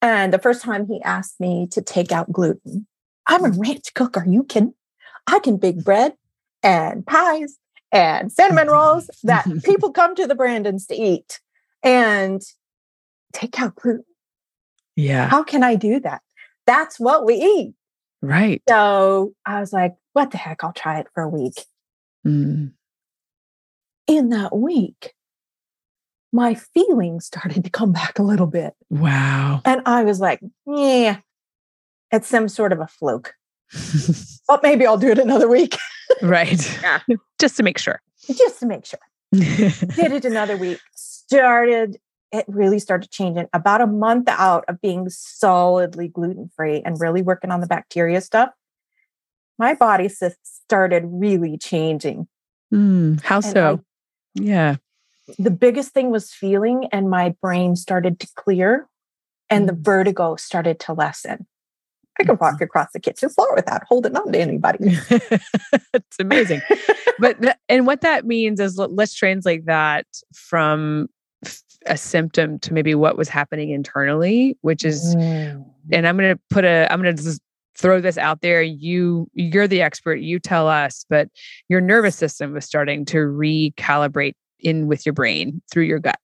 And 0.00 0.32
the 0.32 0.38
first 0.38 0.62
time 0.62 0.86
he 0.86 1.02
asked 1.02 1.40
me 1.40 1.66
to 1.72 1.82
take 1.82 2.10
out 2.10 2.32
gluten, 2.32 2.86
I'm 3.26 3.44
a 3.44 3.50
ranch 3.50 3.92
cook. 3.94 4.16
Are 4.16 4.26
you 4.26 4.44
kidding? 4.44 4.74
I 5.26 5.40
can 5.40 5.58
bake 5.58 5.84
bread 5.84 6.14
and 6.62 7.06
pies 7.06 7.58
and 7.96 8.32
cinnamon 8.32 8.68
rolls 8.68 9.10
that 9.24 9.46
people 9.64 9.92
come 9.92 10.14
to 10.14 10.26
the 10.26 10.34
Brandons 10.34 10.86
to 10.86 10.94
eat 10.94 11.40
and 11.82 12.42
take 13.32 13.60
out 13.60 13.76
gluten. 13.76 14.04
Yeah. 14.96 15.28
How 15.28 15.42
can 15.42 15.62
I 15.62 15.74
do 15.74 16.00
that? 16.00 16.22
That's 16.66 16.98
what 16.98 17.24
we 17.24 17.34
eat. 17.34 17.74
Right. 18.22 18.62
So 18.68 19.34
I 19.44 19.60
was 19.60 19.72
like, 19.72 19.94
what 20.14 20.30
the 20.30 20.38
heck? 20.38 20.64
I'll 20.64 20.72
try 20.72 20.98
it 20.98 21.06
for 21.14 21.22
a 21.22 21.28
week. 21.28 21.64
Mm. 22.26 22.72
In 24.06 24.30
that 24.30 24.56
week, 24.56 25.12
my 26.32 26.54
feelings 26.54 27.26
started 27.26 27.64
to 27.64 27.70
come 27.70 27.92
back 27.92 28.18
a 28.18 28.22
little 28.22 28.46
bit. 28.46 28.74
Wow. 28.90 29.60
And 29.64 29.82
I 29.86 30.02
was 30.04 30.20
like, 30.20 30.40
yeah, 30.66 31.18
it's 32.10 32.28
some 32.28 32.48
sort 32.48 32.72
of 32.72 32.80
a 32.80 32.86
fluke. 32.86 33.34
but 34.48 34.62
maybe 34.62 34.86
I'll 34.86 34.98
do 34.98 35.10
it 35.10 35.18
another 35.18 35.48
week. 35.48 35.76
right. 36.22 36.82
Yeah. 36.82 37.00
Just 37.38 37.56
to 37.56 37.62
make 37.62 37.78
sure. 37.78 38.00
Just 38.26 38.60
to 38.60 38.66
make 38.66 38.84
sure. 38.84 39.00
Did 39.32 40.12
it 40.12 40.24
another 40.24 40.56
week. 40.56 40.80
Started, 40.94 41.98
it 42.32 42.44
really 42.48 42.78
started 42.78 43.10
changing 43.10 43.46
about 43.52 43.80
a 43.80 43.86
month 43.86 44.28
out 44.28 44.64
of 44.68 44.80
being 44.80 45.08
solidly 45.08 46.08
gluten 46.08 46.50
free 46.56 46.82
and 46.84 47.00
really 47.00 47.22
working 47.22 47.50
on 47.50 47.60
the 47.60 47.66
bacteria 47.66 48.20
stuff. 48.20 48.50
My 49.58 49.74
body 49.74 50.08
started 50.08 51.04
really 51.06 51.58
changing. 51.58 52.28
Mm, 52.72 53.22
how 53.22 53.36
and 53.36 53.44
so? 53.44 53.80
I, 54.38 54.42
yeah 54.42 54.76
the 55.38 55.50
biggest 55.50 55.92
thing 55.92 56.10
was 56.10 56.32
feeling, 56.32 56.88
and 56.92 57.10
my 57.10 57.34
brain 57.42 57.76
started 57.76 58.20
to 58.20 58.28
clear, 58.36 58.88
and 59.50 59.68
the 59.68 59.72
mm. 59.72 59.84
vertigo 59.84 60.36
started 60.36 60.78
to 60.80 60.92
lessen. 60.92 61.46
I 62.20 62.24
could 62.24 62.40
walk 62.40 62.60
across 62.60 62.88
the 62.92 63.00
kitchen 63.00 63.28
floor 63.28 63.54
without 63.54 63.82
holding 63.88 64.16
on 64.16 64.32
to 64.32 64.38
anybody. 64.38 64.78
it's 65.92 66.18
amazing. 66.18 66.62
but, 67.18 67.40
th- 67.40 67.56
and 67.68 67.86
what 67.86 68.00
that 68.00 68.24
means 68.24 68.60
is 68.60 68.78
let's 68.78 69.14
translate 69.14 69.66
that 69.66 70.06
from 70.34 71.08
a 71.86 71.96
symptom 71.96 72.58
to 72.60 72.72
maybe 72.72 72.94
what 72.94 73.16
was 73.16 73.28
happening 73.28 73.70
internally, 73.70 74.56
which 74.62 74.84
is, 74.84 75.14
mm. 75.16 75.64
and 75.92 76.06
I'm 76.06 76.16
going 76.16 76.34
to 76.34 76.40
put 76.50 76.64
a, 76.64 76.90
I'm 76.90 77.02
going 77.02 77.14
to 77.14 77.22
just 77.22 77.40
throw 77.76 78.00
this 78.00 78.18
out 78.18 78.40
there. 78.40 78.62
You, 78.62 79.28
you're 79.34 79.68
the 79.68 79.82
expert. 79.82 80.16
You 80.16 80.38
tell 80.38 80.68
us, 80.68 81.04
but 81.08 81.28
your 81.68 81.80
nervous 81.80 82.16
system 82.16 82.52
was 82.52 82.64
starting 82.64 83.04
to 83.06 83.18
recalibrate 83.18 84.34
in 84.60 84.86
with 84.86 85.04
your 85.04 85.12
brain 85.12 85.62
through 85.70 85.84
your 85.84 85.98
gut. 85.98 86.18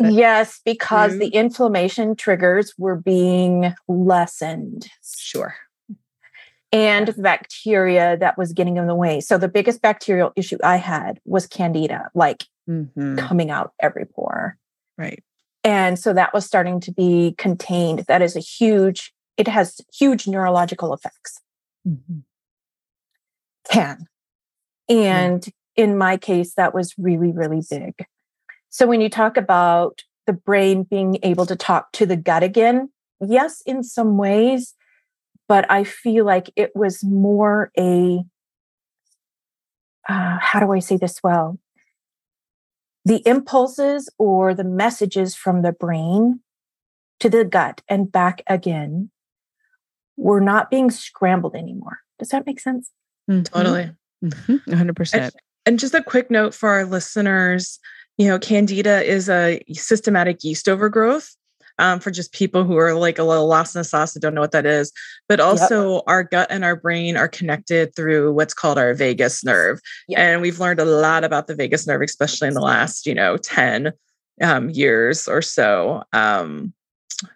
Yes, 0.00 0.60
because 0.64 1.12
true? 1.12 1.20
the 1.20 1.28
inflammation 1.28 2.16
triggers 2.16 2.74
were 2.78 2.96
being 2.96 3.74
lessened. 3.88 4.88
Sure. 5.02 5.54
And 6.72 7.14
bacteria 7.16 8.16
that 8.16 8.36
was 8.36 8.52
getting 8.52 8.76
in 8.76 8.88
the 8.88 8.96
way. 8.96 9.20
So 9.20 9.38
the 9.38 9.48
biggest 9.48 9.80
bacterial 9.80 10.32
issue 10.34 10.58
I 10.64 10.76
had 10.76 11.20
was 11.24 11.46
candida, 11.46 12.10
like 12.14 12.44
mm-hmm. 12.68 13.16
coming 13.16 13.50
out 13.50 13.72
every 13.80 14.06
pore. 14.06 14.58
Right. 14.98 15.22
And 15.62 15.98
so 15.98 16.12
that 16.12 16.34
was 16.34 16.44
starting 16.44 16.80
to 16.80 16.92
be 16.92 17.34
contained. 17.38 18.00
That 18.08 18.22
is 18.22 18.34
a 18.34 18.40
huge, 18.40 19.14
it 19.36 19.46
has 19.46 19.80
huge 19.96 20.26
neurological 20.26 20.92
effects. 20.92 21.40
Mm-hmm. 21.86 22.18
Can. 23.70 24.06
And 24.88 25.46
in 25.76 25.96
my 25.96 26.16
case, 26.16 26.54
that 26.54 26.74
was 26.74 26.94
really, 26.98 27.32
really 27.32 27.62
big. 27.70 27.94
So 28.74 28.88
when 28.88 29.00
you 29.00 29.08
talk 29.08 29.36
about 29.36 30.02
the 30.26 30.32
brain 30.32 30.82
being 30.82 31.20
able 31.22 31.46
to 31.46 31.54
talk 31.54 31.92
to 31.92 32.06
the 32.06 32.16
gut 32.16 32.42
again, 32.42 32.90
yes, 33.20 33.62
in 33.64 33.84
some 33.84 34.16
ways, 34.16 34.74
but 35.46 35.64
I 35.70 35.84
feel 35.84 36.24
like 36.24 36.50
it 36.56 36.72
was 36.74 37.04
more 37.04 37.70
a, 37.78 38.24
uh, 40.08 40.38
how 40.40 40.58
do 40.58 40.72
I 40.72 40.80
say 40.80 40.96
this 40.96 41.20
well? 41.22 41.60
The 43.04 43.22
impulses 43.28 44.10
or 44.18 44.54
the 44.54 44.64
messages 44.64 45.36
from 45.36 45.62
the 45.62 45.70
brain 45.70 46.40
to 47.20 47.30
the 47.30 47.44
gut 47.44 47.80
and 47.88 48.10
back 48.10 48.42
again 48.48 49.12
were 50.16 50.40
not 50.40 50.68
being 50.68 50.90
scrambled 50.90 51.54
anymore. 51.54 52.00
Does 52.18 52.30
that 52.30 52.44
make 52.44 52.58
sense? 52.58 52.90
Mm-hmm. 53.30 53.42
Totally. 53.44 53.92
Mm-hmm. 54.24 54.72
100%. 54.74 55.14
And, 55.14 55.32
and 55.64 55.78
just 55.78 55.94
a 55.94 56.02
quick 56.02 56.28
note 56.28 56.54
for 56.54 56.70
our 56.70 56.84
listeners 56.84 57.78
you 58.16 58.28
know, 58.28 58.38
candida 58.38 59.02
is 59.02 59.28
a 59.28 59.62
systematic 59.72 60.44
yeast 60.44 60.68
overgrowth 60.68 61.34
um, 61.78 62.00
for 62.00 62.10
just 62.10 62.32
people 62.32 62.64
who 62.64 62.76
are 62.76 62.94
like 62.94 63.18
a 63.18 63.24
little 63.24 63.46
lost 63.46 63.74
in 63.74 63.80
the 63.80 63.84
sauce 63.84 64.14
and 64.14 64.22
don't 64.22 64.34
know 64.34 64.40
what 64.40 64.52
that 64.52 64.66
is. 64.66 64.92
But 65.28 65.40
also, 65.40 65.94
yep. 65.94 66.02
our 66.06 66.24
gut 66.24 66.46
and 66.50 66.64
our 66.64 66.76
brain 66.76 67.16
are 67.16 67.28
connected 67.28 67.94
through 67.96 68.32
what's 68.32 68.54
called 68.54 68.78
our 68.78 68.94
vagus 68.94 69.44
nerve. 69.44 69.80
Yep. 70.08 70.18
And 70.18 70.42
we've 70.42 70.60
learned 70.60 70.80
a 70.80 70.84
lot 70.84 71.24
about 71.24 71.46
the 71.46 71.54
vagus 71.54 71.86
nerve, 71.86 72.02
especially 72.02 72.48
in 72.48 72.54
the 72.54 72.60
last, 72.60 73.06
you 73.06 73.14
know, 73.14 73.36
10 73.36 73.92
um, 74.42 74.70
years 74.70 75.26
or 75.26 75.42
so. 75.42 76.04
Um, 76.12 76.72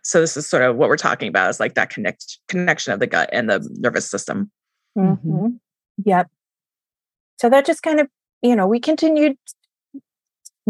so 0.02 0.20
this 0.20 0.36
is 0.36 0.48
sort 0.48 0.62
of 0.62 0.76
what 0.76 0.88
we're 0.88 0.96
talking 0.96 1.28
about 1.28 1.50
is 1.50 1.60
like 1.60 1.74
that 1.74 1.90
connect 1.90 2.38
connection 2.48 2.92
of 2.92 3.00
the 3.00 3.06
gut 3.06 3.30
and 3.32 3.48
the 3.48 3.66
nervous 3.78 4.08
system. 4.08 4.50
Mm-hmm. 4.96 5.28
mm-hmm. 5.28 5.48
Yep. 6.04 6.28
So 7.40 7.48
that 7.50 7.66
just 7.66 7.82
kind 7.82 7.98
of, 7.98 8.08
you 8.42 8.54
know, 8.54 8.68
we 8.68 8.78
continued 8.78 9.36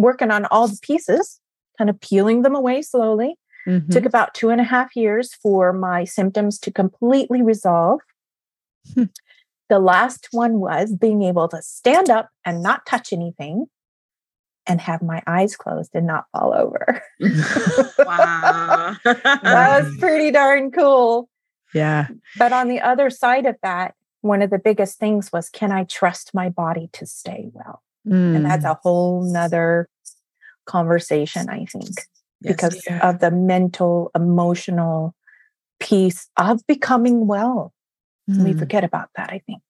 working 0.00 0.30
on 0.30 0.46
all 0.46 0.68
the 0.68 0.78
pieces, 0.80 1.40
kind 1.76 1.90
of 1.90 2.00
peeling 2.00 2.42
them 2.42 2.54
away 2.54 2.82
slowly. 2.82 3.36
Mm-hmm. 3.66 3.90
Took 3.90 4.06
about 4.06 4.34
two 4.34 4.50
and 4.50 4.60
a 4.60 4.64
half 4.64 4.96
years 4.96 5.34
for 5.34 5.72
my 5.72 6.04
symptoms 6.04 6.58
to 6.60 6.70
completely 6.70 7.42
resolve. 7.42 8.00
Hmm. 8.94 9.04
The 9.68 9.78
last 9.78 10.28
one 10.30 10.60
was 10.60 10.94
being 10.94 11.22
able 11.22 11.48
to 11.48 11.60
stand 11.60 12.08
up 12.08 12.30
and 12.44 12.62
not 12.62 12.86
touch 12.86 13.12
anything 13.12 13.66
and 14.66 14.80
have 14.80 15.02
my 15.02 15.22
eyes 15.26 15.56
closed 15.56 15.90
and 15.94 16.06
not 16.06 16.24
fall 16.32 16.54
over. 16.54 17.02
wow. 17.98 18.96
that 19.04 19.82
was 19.82 19.96
pretty 19.98 20.30
darn 20.30 20.70
cool. 20.70 21.28
Yeah. 21.74 22.08
But 22.38 22.52
on 22.52 22.68
the 22.68 22.80
other 22.80 23.10
side 23.10 23.44
of 23.44 23.56
that, 23.62 23.94
one 24.22 24.40
of 24.40 24.50
the 24.50 24.58
biggest 24.58 24.98
things 24.98 25.30
was 25.32 25.50
can 25.50 25.72
I 25.72 25.84
trust 25.84 26.32
my 26.32 26.48
body 26.48 26.88
to 26.94 27.06
stay 27.06 27.50
well? 27.52 27.82
Mm. 28.08 28.36
And 28.36 28.44
that's 28.44 28.64
mm. 28.64 28.70
a 28.70 28.78
whole 28.82 29.22
nother 29.22 29.88
conversation, 30.66 31.48
I 31.48 31.64
think, 31.64 31.88
yes, 31.88 32.06
because 32.42 32.82
yeah. 32.86 33.08
of 33.08 33.20
the 33.20 33.30
mental, 33.30 34.10
emotional 34.14 35.14
piece 35.80 36.28
of 36.36 36.66
becoming 36.66 37.26
well. 37.26 37.72
Mm. 38.30 38.44
We 38.44 38.52
forget 38.52 38.84
about 38.84 39.08
that, 39.16 39.30
I 39.30 39.40
think. 39.46 39.62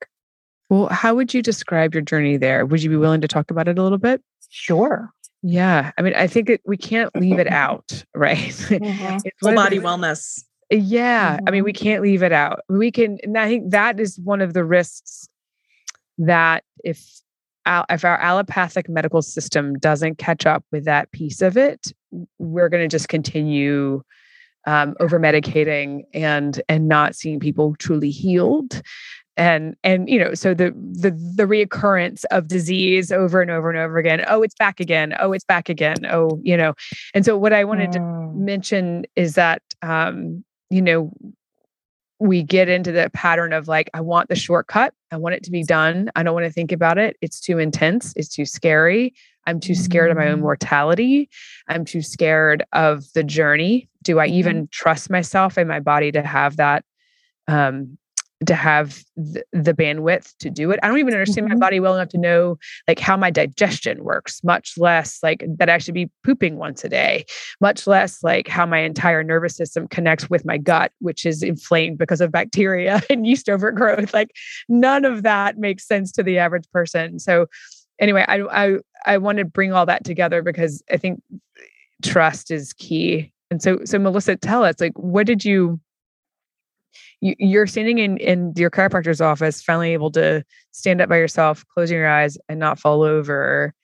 Well, 0.68 0.88
how 0.88 1.14
would 1.14 1.32
you 1.32 1.42
describe 1.42 1.94
your 1.94 2.02
journey 2.02 2.36
there? 2.36 2.66
Would 2.66 2.82
you 2.82 2.90
be 2.90 2.96
willing 2.96 3.22
to 3.22 3.28
talk 3.28 3.50
about 3.50 3.68
it 3.68 3.78
a 3.78 3.82
little 3.82 3.98
bit? 3.98 4.22
Sure. 4.50 5.12
Yeah. 5.42 5.92
I 5.96 6.02
mean, 6.02 6.14
I 6.14 6.26
think 6.26 6.50
it, 6.50 6.60
we 6.66 6.76
can't 6.76 7.14
leave 7.16 7.38
it 7.38 7.46
out, 7.50 8.04
right? 8.14 8.36
Mm-hmm. 8.36 9.18
Full 9.40 9.54
body 9.54 9.78
the, 9.78 9.84
wellness. 9.84 10.42
Yeah. 10.70 11.36
Mm-hmm. 11.36 11.48
I 11.48 11.50
mean, 11.50 11.64
we 11.64 11.72
mm-hmm. 11.72 11.82
can't 11.82 12.02
leave 12.02 12.22
it 12.22 12.32
out. 12.32 12.60
We 12.68 12.90
can, 12.90 13.18
and 13.22 13.38
I 13.38 13.48
think 13.48 13.70
that 13.70 13.98
is 14.00 14.18
one 14.18 14.40
of 14.40 14.52
the 14.52 14.64
risks 14.64 15.28
that 16.18 16.64
if 16.84 17.20
if 17.66 18.04
our 18.04 18.18
allopathic 18.18 18.88
medical 18.88 19.22
system 19.22 19.78
doesn't 19.78 20.18
catch 20.18 20.46
up 20.46 20.64
with 20.72 20.84
that 20.84 21.10
piece 21.12 21.42
of 21.42 21.56
it, 21.56 21.92
we're 22.38 22.68
going 22.68 22.82
to 22.82 22.88
just 22.88 23.08
continue 23.08 24.02
um, 24.66 24.94
over 25.00 25.18
medicating 25.18 26.02
and 26.12 26.60
and 26.68 26.88
not 26.88 27.14
seeing 27.14 27.40
people 27.40 27.74
truly 27.76 28.10
healed. 28.10 28.82
And 29.36 29.76
and 29.84 30.08
you 30.08 30.18
know 30.18 30.34
so 30.34 30.52
the 30.52 30.72
the 30.72 31.10
the 31.10 31.44
reoccurrence 31.44 32.24
of 32.30 32.48
disease 32.48 33.12
over 33.12 33.40
and 33.40 33.52
over 33.52 33.70
and 33.70 33.78
over 33.78 33.98
again 33.98 34.24
oh 34.26 34.42
it's 34.42 34.56
back 34.56 34.80
again. 34.80 35.14
Oh 35.20 35.32
it's 35.32 35.44
back 35.44 35.68
again. 35.68 36.04
Oh 36.10 36.40
you 36.42 36.56
know. 36.56 36.74
And 37.14 37.24
so 37.24 37.38
what 37.38 37.52
i 37.52 37.64
wanted 37.64 37.90
mm. 37.90 37.94
to 37.94 38.32
mention 38.34 39.04
is 39.14 39.34
that 39.34 39.62
um 39.82 40.44
you 40.70 40.82
know 40.82 41.12
we 42.20 42.42
get 42.42 42.68
into 42.68 42.90
the 42.90 43.10
pattern 43.14 43.52
of 43.52 43.68
like, 43.68 43.90
I 43.94 44.00
want 44.00 44.28
the 44.28 44.34
shortcut. 44.34 44.92
I 45.12 45.16
want 45.16 45.34
it 45.36 45.44
to 45.44 45.50
be 45.50 45.62
done. 45.62 46.10
I 46.16 46.22
don't 46.22 46.34
want 46.34 46.46
to 46.46 46.52
think 46.52 46.72
about 46.72 46.98
it. 46.98 47.16
It's 47.20 47.40
too 47.40 47.58
intense. 47.58 48.12
It's 48.16 48.28
too 48.28 48.44
scary. 48.44 49.14
I'm 49.46 49.60
too 49.60 49.74
scared 49.74 50.10
of 50.10 50.16
my 50.16 50.28
own 50.28 50.38
mm. 50.38 50.42
mortality. 50.42 51.30
I'm 51.68 51.84
too 51.84 52.02
scared 52.02 52.64
of 52.72 53.04
the 53.14 53.22
journey. 53.22 53.88
Do 54.02 54.18
I 54.18 54.26
even 54.26 54.56
mm-hmm. 54.56 54.64
trust 54.70 55.10
myself 55.10 55.56
and 55.56 55.68
my 55.68 55.80
body 55.80 56.12
to 56.12 56.22
have 56.22 56.56
that 56.56 56.84
um, 57.46 57.96
to 58.46 58.54
have 58.54 59.02
the, 59.16 59.42
the, 59.52 59.74
bandwidth 59.74 60.36
to 60.38 60.48
do 60.48 60.70
it. 60.70 60.78
I 60.82 60.88
don't 60.88 60.98
even 60.98 61.12
understand 61.12 61.48
mm-hmm. 61.48 61.58
my 61.58 61.66
body 61.66 61.80
well 61.80 61.94
enough 61.94 62.10
to 62.10 62.18
know 62.18 62.56
like 62.86 63.00
how 63.00 63.16
my 63.16 63.30
digestion 63.30 64.04
works, 64.04 64.42
much 64.44 64.78
less 64.78 65.18
like 65.22 65.44
that 65.58 65.68
I 65.68 65.78
should 65.78 65.94
be 65.94 66.08
pooping 66.24 66.56
once 66.56 66.84
a 66.84 66.88
day, 66.88 67.26
much 67.60 67.86
less 67.86 68.22
like 68.22 68.46
how 68.46 68.64
my 68.64 68.78
entire 68.78 69.24
nervous 69.24 69.56
system 69.56 69.88
connects 69.88 70.30
with 70.30 70.44
my 70.44 70.56
gut, 70.56 70.92
which 71.00 71.26
is 71.26 71.42
inflamed 71.42 71.98
because 71.98 72.20
of 72.20 72.30
bacteria 72.30 73.02
and 73.10 73.26
yeast 73.26 73.48
overgrowth. 73.48 74.14
Like 74.14 74.30
none 74.68 75.04
of 75.04 75.24
that 75.24 75.58
makes 75.58 75.86
sense 75.86 76.12
to 76.12 76.22
the 76.22 76.38
average 76.38 76.70
person. 76.70 77.18
So 77.18 77.46
anyway, 77.98 78.24
I 78.28 78.42
I 78.42 78.76
I 79.04 79.18
want 79.18 79.38
to 79.38 79.44
bring 79.44 79.72
all 79.72 79.86
that 79.86 80.04
together 80.04 80.42
because 80.42 80.82
I 80.90 80.96
think 80.96 81.20
trust 82.04 82.50
is 82.52 82.72
key. 82.72 83.32
And 83.50 83.60
so 83.60 83.80
so 83.84 83.98
Melissa, 83.98 84.36
tell 84.36 84.64
us 84.64 84.76
like 84.80 84.96
what 84.96 85.26
did 85.26 85.44
you 85.44 85.80
you, 87.20 87.60
are 87.60 87.66
standing 87.66 87.98
in 87.98 88.16
in 88.18 88.52
your 88.56 88.70
chiropractor's 88.70 89.20
office, 89.20 89.62
finally 89.62 89.92
able 89.92 90.10
to 90.12 90.44
stand 90.72 91.00
up 91.00 91.08
by 91.08 91.16
yourself, 91.16 91.64
closing 91.72 91.96
your 91.96 92.08
eyes, 92.08 92.38
and 92.48 92.58
not 92.58 92.78
fall 92.78 93.02
over. 93.02 93.74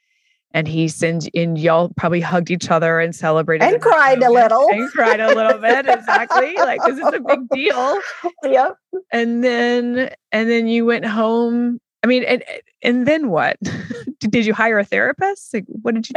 And 0.53 0.69
he 0.69 0.87
sends 0.87 1.27
in. 1.29 1.57
Y'all 1.57 1.93
probably 1.97 2.21
hugged 2.21 2.51
each 2.51 2.71
other 2.71 3.01
and 3.01 3.15
celebrated 3.15 3.65
and 3.65 3.83
cried 3.83 4.23
a 4.23 4.31
little. 4.31 4.69
And 4.71 4.91
cried 4.93 5.19
a 5.19 5.35
little 5.35 5.59
bit, 5.59 5.87
exactly. 5.89 6.55
Like 6.55 6.81
this 6.85 6.97
is 6.99 7.07
a 7.13 7.21
big 7.21 7.49
deal. 7.53 7.99
Yep. 8.45 8.77
And 9.13 9.43
then 9.43 10.11
and 10.31 10.49
then 10.49 10.69
you 10.69 10.85
went 10.85 11.05
home. 11.05 11.81
I 12.05 12.07
mean, 12.07 12.23
and 12.23 12.45
and 12.85 13.07
then 13.07 13.31
what? 13.31 13.57
did 14.19 14.47
you 14.47 14.55
hire 14.55 14.79
a 14.79 14.85
therapist? 14.85 15.53
Like, 15.55 15.65
what 15.67 15.95
did 15.95 16.09
you 16.09 16.15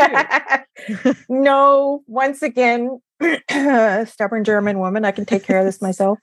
do? 1.04 1.16
no. 1.30 2.04
Once 2.08 2.42
again, 2.44 3.02
stubborn 4.06 4.44
German 4.44 4.80
woman. 4.80 5.06
I 5.06 5.12
can 5.12 5.26
take 5.26 5.44
care 5.44 5.58
of 5.60 5.66
this 5.66 5.82
myself. 5.82 6.20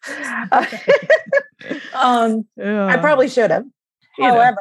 um, 1.95 2.47
yeah. 2.57 2.87
I 2.87 2.99
probably 2.99 3.29
should 3.29 3.51
have. 3.51 3.65
However, 4.21 4.61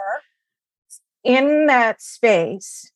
know. 1.26 1.36
in 1.36 1.68
that 1.68 2.02
space, 2.02 2.92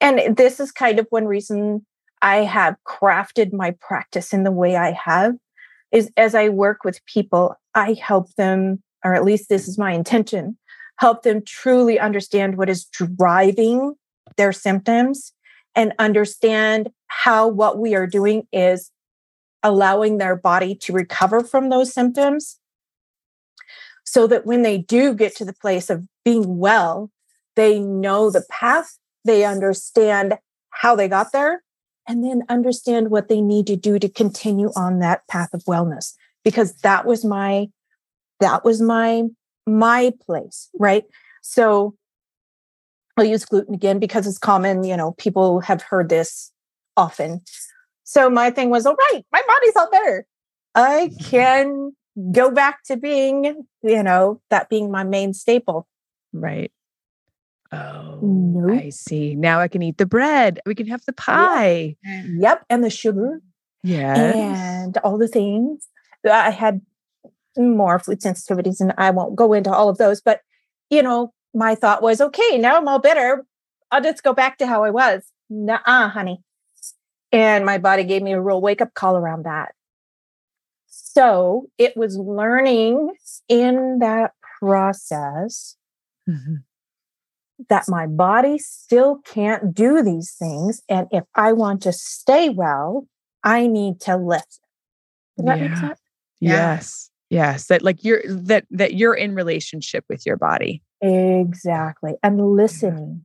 and 0.00 0.36
this 0.36 0.60
is 0.60 0.70
kind 0.70 0.98
of 0.98 1.06
one 1.08 1.26
reason 1.26 1.86
I 2.20 2.38
have 2.38 2.76
crafted 2.86 3.52
my 3.52 3.74
practice 3.80 4.34
in 4.34 4.42
the 4.44 4.50
way 4.50 4.76
I 4.76 4.90
have, 4.92 5.34
is 5.92 6.10
as 6.16 6.34
I 6.34 6.48
work 6.50 6.84
with 6.84 7.04
people, 7.06 7.54
I 7.74 7.94
help 7.94 8.34
them, 8.34 8.82
or 9.04 9.14
at 9.14 9.24
least 9.24 9.48
this 9.48 9.66
is 9.68 9.78
my 9.78 9.92
intention, 9.92 10.58
help 10.98 11.22
them 11.22 11.42
truly 11.44 11.98
understand 11.98 12.56
what 12.56 12.68
is 12.68 12.84
driving 12.86 13.94
their 14.36 14.52
symptoms 14.52 15.32
and 15.74 15.92
understand 15.98 16.90
how 17.06 17.48
what 17.48 17.78
we 17.78 17.94
are 17.94 18.06
doing 18.06 18.46
is 18.52 18.90
allowing 19.62 20.18
their 20.18 20.36
body 20.36 20.74
to 20.74 20.92
recover 20.92 21.42
from 21.42 21.68
those 21.68 21.92
symptoms 21.92 22.58
so 24.04 24.26
that 24.26 24.46
when 24.46 24.62
they 24.62 24.78
do 24.78 25.14
get 25.14 25.34
to 25.36 25.44
the 25.44 25.54
place 25.54 25.90
of 25.90 26.06
being 26.24 26.58
well, 26.58 27.10
they 27.56 27.78
know 27.78 28.30
the 28.30 28.44
path, 28.50 28.98
they 29.24 29.44
understand 29.44 30.34
how 30.70 30.94
they 30.94 31.08
got 31.08 31.32
there, 31.32 31.62
and 32.06 32.22
then 32.22 32.42
understand 32.48 33.10
what 33.10 33.28
they 33.28 33.40
need 33.40 33.66
to 33.66 33.76
do 33.76 33.98
to 33.98 34.08
continue 34.08 34.70
on 34.76 34.98
that 34.98 35.26
path 35.28 35.54
of 35.54 35.64
wellness. 35.64 36.14
Because 36.44 36.74
that 36.82 37.06
was 37.06 37.24
my, 37.24 37.68
that 38.40 38.64
was 38.64 38.82
my, 38.82 39.24
my 39.66 40.12
place, 40.26 40.68
right? 40.78 41.04
So 41.42 41.94
I'll 43.16 43.24
use 43.24 43.44
gluten 43.44 43.74
again 43.74 43.98
because 43.98 44.26
it's 44.26 44.38
common, 44.38 44.84
you 44.84 44.96
know, 44.96 45.12
people 45.12 45.60
have 45.60 45.82
heard 45.82 46.08
this 46.08 46.52
often. 46.96 47.42
So 48.04 48.28
my 48.28 48.50
thing 48.50 48.70
was, 48.70 48.86
all 48.86 48.96
right, 49.12 49.24
my 49.32 49.42
body's 49.46 49.76
all 49.76 49.90
better. 49.90 50.26
I 50.74 51.10
can 51.22 51.92
go 52.32 52.50
back 52.50 52.82
to 52.84 52.96
being, 52.96 53.66
you 53.82 54.02
know, 54.02 54.40
that 54.50 54.68
being 54.68 54.90
my 54.90 55.04
main 55.04 55.32
staple. 55.32 55.86
Right. 56.32 56.72
Oh, 57.72 58.20
nope. 58.22 58.82
I 58.82 58.90
see. 58.90 59.34
Now 59.34 59.60
I 59.60 59.68
can 59.68 59.82
eat 59.82 59.98
the 59.98 60.06
bread. 60.06 60.60
We 60.66 60.74
can 60.74 60.86
have 60.88 61.04
the 61.06 61.12
pie. 61.12 61.96
Yep. 62.04 62.24
yep. 62.38 62.64
And 62.70 62.84
the 62.84 62.90
sugar. 62.90 63.40
Yeah. 63.82 64.14
And 64.14 64.96
all 64.98 65.18
the 65.18 65.28
things. 65.28 65.88
I 66.30 66.50
had 66.50 66.80
more 67.56 67.98
food 67.98 68.20
sensitivities, 68.20 68.80
and 68.80 68.92
I 68.98 69.10
won't 69.10 69.36
go 69.36 69.52
into 69.52 69.72
all 69.72 69.88
of 69.88 69.98
those, 69.98 70.20
but 70.20 70.40
you 70.90 71.02
know, 71.02 71.32
my 71.54 71.74
thought 71.74 72.02
was, 72.02 72.20
okay, 72.20 72.58
now 72.58 72.76
I'm 72.76 72.88
all 72.88 72.98
better. 72.98 73.44
I'll 73.90 74.02
just 74.02 74.22
go 74.22 74.32
back 74.32 74.58
to 74.58 74.66
how 74.66 74.84
I 74.84 74.90
was. 74.90 75.24
Nah, 75.48 76.08
honey. 76.08 76.42
And 77.32 77.64
my 77.64 77.78
body 77.78 78.04
gave 78.04 78.22
me 78.22 78.32
a 78.32 78.40
real 78.40 78.60
wake 78.60 78.80
up 78.80 78.94
call 78.94 79.16
around 79.16 79.44
that. 79.44 79.74
So 80.86 81.68
it 81.78 81.96
was 81.96 82.16
learning 82.16 83.14
in 83.48 83.98
that 84.00 84.32
process 84.58 85.76
mm-hmm. 86.28 86.56
that 87.68 87.84
my 87.88 88.06
body 88.06 88.58
still 88.58 89.20
can't 89.24 89.74
do 89.74 90.02
these 90.02 90.34
things. 90.38 90.82
And 90.88 91.06
if 91.10 91.24
I 91.34 91.52
want 91.52 91.82
to 91.82 91.92
stay 91.92 92.48
well, 92.48 93.06
I 93.42 93.66
need 93.66 94.00
to 94.02 94.16
lift. 94.16 94.60
Does 95.36 95.46
that 95.46 95.58
yeah. 95.58 95.68
make 95.68 95.78
sense? 95.78 96.00
Yes. 96.40 97.10
Yes, 97.34 97.66
that 97.66 97.82
like 97.82 98.04
you're 98.04 98.22
that 98.26 98.64
that 98.70 98.94
you're 98.94 99.14
in 99.14 99.34
relationship 99.34 100.04
with 100.08 100.24
your 100.24 100.36
body. 100.36 100.82
Exactly. 101.00 102.14
And 102.22 102.54
listening. 102.54 103.24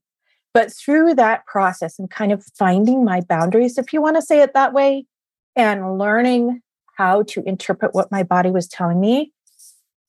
But 0.53 0.73
through 0.73 1.13
that 1.15 1.45
process 1.45 1.99
and 1.99 2.09
kind 2.09 2.31
of 2.31 2.43
finding 2.57 3.05
my 3.05 3.21
boundaries, 3.21 3.77
if 3.77 3.93
you 3.93 4.01
want 4.01 4.15
to 4.15 4.21
say 4.21 4.41
it 4.41 4.53
that 4.55 4.73
way, 4.73 5.05
and 5.55 5.99
learning 5.99 6.61
how 6.97 7.21
to 7.23 7.43
interpret 7.47 7.93
what 7.93 8.11
my 8.11 8.23
body 8.23 8.49
was 8.49 8.67
telling 8.67 8.99
me, 8.99 9.31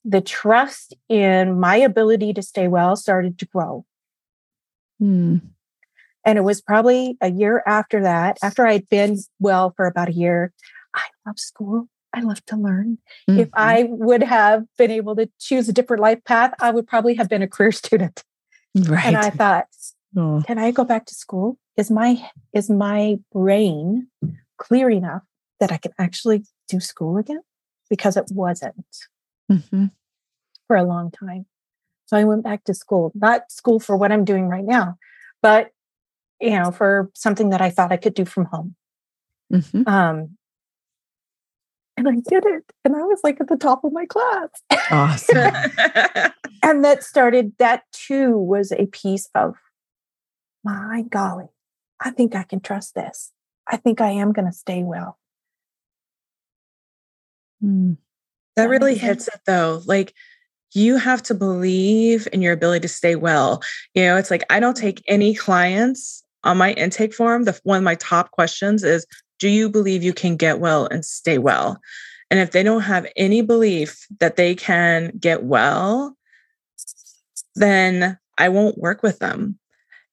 the 0.02 0.22
trust 0.22 0.94
in 1.10 1.60
my 1.60 1.76
ability 1.76 2.32
to 2.32 2.42
stay 2.42 2.68
well 2.68 2.96
started 2.96 3.38
to 3.38 3.46
grow. 3.46 3.84
Hmm. 4.98 5.36
And 6.24 6.38
it 6.38 6.42
was 6.42 6.62
probably 6.62 7.18
a 7.20 7.30
year 7.30 7.62
after 7.66 8.02
that, 8.02 8.38
after 8.42 8.66
I'd 8.66 8.88
been 8.88 9.18
well 9.38 9.74
for 9.76 9.86
about 9.86 10.08
a 10.08 10.12
year. 10.12 10.52
I 10.94 11.02
love 11.26 11.38
school. 11.38 11.88
I 12.12 12.20
love 12.20 12.44
to 12.46 12.56
learn. 12.56 12.98
Mm-hmm. 13.28 13.40
If 13.40 13.48
I 13.52 13.86
would 13.88 14.22
have 14.22 14.64
been 14.76 14.90
able 14.90 15.16
to 15.16 15.30
choose 15.38 15.68
a 15.68 15.72
different 15.72 16.02
life 16.02 16.24
path, 16.24 16.54
I 16.60 16.70
would 16.70 16.86
probably 16.86 17.14
have 17.14 17.28
been 17.28 17.42
a 17.42 17.48
career 17.48 17.72
student. 17.82 18.24
Right. 18.74 19.06
And 19.06 19.16
I 19.16 19.30
thought, 19.30 19.66
oh. 20.16 20.42
can 20.46 20.58
I 20.58 20.70
go 20.70 20.84
back 20.84 21.06
to 21.06 21.14
school? 21.14 21.58
Is 21.76 21.90
my 21.90 22.30
is 22.52 22.68
my 22.68 23.18
brain 23.32 24.08
clear 24.58 24.90
enough 24.90 25.22
that 25.60 25.72
I 25.72 25.78
can 25.78 25.92
actually 25.98 26.44
do 26.68 26.80
school 26.80 27.16
again? 27.16 27.40
Because 27.88 28.16
it 28.16 28.26
wasn't 28.30 28.86
mm-hmm. 29.50 29.86
for 30.66 30.76
a 30.76 30.84
long 30.84 31.10
time. 31.10 31.46
So 32.06 32.16
I 32.16 32.24
went 32.24 32.42
back 32.42 32.64
to 32.64 32.74
school, 32.74 33.12
not 33.14 33.50
school 33.50 33.80
for 33.80 33.96
what 33.96 34.12
I'm 34.12 34.24
doing 34.24 34.48
right 34.48 34.64
now, 34.64 34.96
but 35.42 35.70
you 36.40 36.50
know, 36.50 36.70
for 36.70 37.10
something 37.14 37.50
that 37.50 37.60
I 37.60 37.70
thought 37.70 37.92
I 37.92 37.96
could 37.96 38.14
do 38.14 38.24
from 38.24 38.46
home. 38.46 38.74
Mm-hmm. 39.52 39.86
Um, 39.86 40.36
and 42.06 42.08
I 42.08 42.20
did 42.28 42.44
it. 42.46 42.64
And 42.84 42.96
I 42.96 43.02
was 43.02 43.20
like 43.22 43.40
at 43.40 43.48
the 43.48 43.56
top 43.56 43.84
of 43.84 43.92
my 43.92 44.06
class. 44.06 44.48
Awesome. 44.90 45.36
and 46.62 46.84
that 46.84 47.02
started, 47.02 47.52
that 47.58 47.84
too 47.92 48.36
was 48.36 48.72
a 48.72 48.86
piece 48.86 49.28
of, 49.34 49.54
my 50.64 51.02
golly, 51.08 51.48
I 52.00 52.10
think 52.10 52.34
I 52.34 52.42
can 52.42 52.60
trust 52.60 52.94
this. 52.94 53.32
I 53.66 53.76
think 53.76 54.00
I 54.00 54.10
am 54.10 54.32
going 54.32 54.46
to 54.46 54.52
stay 54.52 54.82
well. 54.82 55.18
Mm. 57.62 57.96
That, 58.56 58.64
that 58.64 58.68
really 58.68 58.96
hits 58.96 59.28
it 59.28 59.40
though. 59.46 59.82
Like 59.86 60.12
you 60.72 60.96
have 60.96 61.22
to 61.24 61.34
believe 61.34 62.28
in 62.32 62.42
your 62.42 62.52
ability 62.52 62.80
to 62.80 62.88
stay 62.88 63.16
well. 63.16 63.62
You 63.94 64.04
know, 64.04 64.16
it's 64.16 64.30
like 64.30 64.44
I 64.50 64.60
don't 64.60 64.76
take 64.76 65.02
any 65.08 65.34
clients 65.34 66.24
on 66.44 66.58
my 66.58 66.72
intake 66.72 67.14
form. 67.14 67.44
The 67.44 67.58
one 67.64 67.78
of 67.78 67.84
my 67.84 67.96
top 67.96 68.30
questions 68.30 68.82
is 68.82 69.06
do 69.40 69.48
you 69.48 69.68
believe 69.68 70.05
you 70.05 70.12
can 70.12 70.37
get 70.37 70.61
well 70.61 70.87
and 70.87 71.05
stay 71.05 71.38
well? 71.38 71.81
And 72.31 72.38
if 72.38 72.53
they 72.53 72.62
don't 72.62 72.83
have 72.83 73.07
any 73.16 73.42
belief 73.42 74.07
that 74.20 74.37
they 74.37 74.55
can 74.55 75.12
get 75.18 75.42
well, 75.42 76.16
then 77.57 78.16
I 78.38 78.48
won't 78.48 78.79
work 78.79 79.03
with 79.03 79.18
them. 79.18 79.59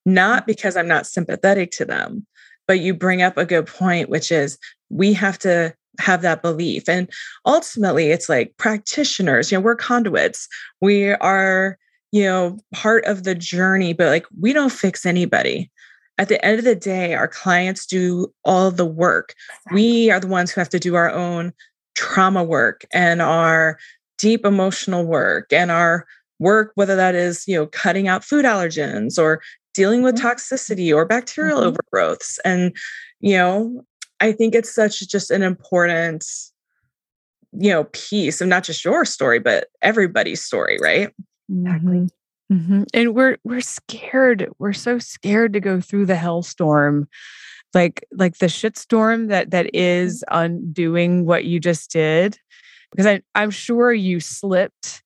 Not 0.05 0.47
because 0.47 0.75
I'm 0.75 0.87
not 0.87 1.05
sympathetic 1.05 1.71
to 1.71 1.85
them, 1.85 2.25
but 2.67 2.79
you 2.79 2.93
bring 2.93 3.21
up 3.21 3.37
a 3.37 3.45
good 3.45 3.67
point, 3.67 4.09
which 4.09 4.31
is 4.31 4.57
we 4.89 5.13
have 5.13 5.37
to 5.39 5.75
have 5.99 6.21
that 6.21 6.41
belief. 6.41 6.87
And 6.87 7.09
ultimately, 7.45 8.11
it's 8.11 8.29
like 8.29 8.55
practitioners, 8.57 9.51
you 9.51 9.57
know, 9.57 9.61
we're 9.61 9.75
conduits. 9.75 10.47
We 10.81 11.11
are, 11.11 11.77
you 12.11 12.23
know, 12.23 12.57
part 12.73 13.03
of 13.05 13.23
the 13.23 13.35
journey, 13.35 13.93
but 13.93 14.07
like 14.07 14.25
we 14.39 14.53
don't 14.53 14.71
fix 14.71 15.05
anybody 15.05 15.69
at 16.17 16.29
the 16.29 16.43
end 16.43 16.59
of 16.59 16.65
the 16.65 16.75
day, 16.75 17.13
our 17.13 17.27
clients 17.27 17.85
do 17.85 18.33
all 18.43 18.71
the 18.71 18.85
work. 18.85 19.35
We 19.71 20.09
are 20.09 20.19
the 20.19 20.27
ones 20.27 20.51
who 20.51 20.61
have 20.61 20.69
to 20.69 20.79
do 20.79 20.95
our 20.95 21.11
own 21.11 21.53
trauma 21.95 22.43
work 22.43 22.85
and 22.91 23.21
our 23.21 23.77
deep 24.17 24.45
emotional 24.45 25.05
work 25.05 25.53
and 25.53 25.69
our 25.71 26.05
work, 26.39 26.71
whether 26.75 26.95
that 26.95 27.15
is, 27.15 27.47
you 27.47 27.55
know, 27.55 27.67
cutting 27.67 28.07
out 28.07 28.23
food 28.23 28.45
allergens 28.45 29.17
or 29.19 29.41
dealing 29.73 30.01
with 30.01 30.15
mm-hmm. 30.15 30.27
toxicity 30.27 30.93
or 30.93 31.05
bacterial 31.05 31.61
mm-hmm. 31.61 31.75
overgrowths. 31.75 32.39
And, 32.43 32.75
you 33.19 33.37
know, 33.37 33.85
I 34.19 34.31
think 34.31 34.55
it's 34.55 34.73
such 34.73 35.07
just 35.07 35.29
an 35.29 35.43
important, 35.43 36.25
you 37.51 37.69
know, 37.69 37.85
piece 37.93 38.41
of 38.41 38.47
not 38.47 38.63
just 38.63 38.83
your 38.83 39.05
story, 39.05 39.39
but 39.39 39.67
everybody's 39.81 40.43
story, 40.43 40.79
right? 40.81 41.11
Exactly. 41.49 42.09
Mm-hmm. 42.51 42.83
And 42.93 43.13
we're 43.13 43.37
we're 43.43 43.61
scared. 43.61 44.49
We're 44.57 44.73
so 44.73 44.99
scared 44.99 45.53
to 45.53 45.59
go 45.59 45.81
through 45.81 46.05
the 46.05 46.15
hellstorm, 46.15 47.07
like 47.73 48.05
like 48.11 48.37
the 48.37 48.45
shitstorm 48.45 49.27
that 49.29 49.51
that 49.51 49.73
mm-hmm. 49.73 50.37
undoing 50.37 51.25
what 51.25 51.45
you 51.45 51.59
just 51.59 51.91
did. 51.91 52.39
Because 52.91 53.05
I, 53.05 53.21
I'm 53.35 53.51
sure 53.51 53.91
you 53.91 54.21
slipped 54.21 55.03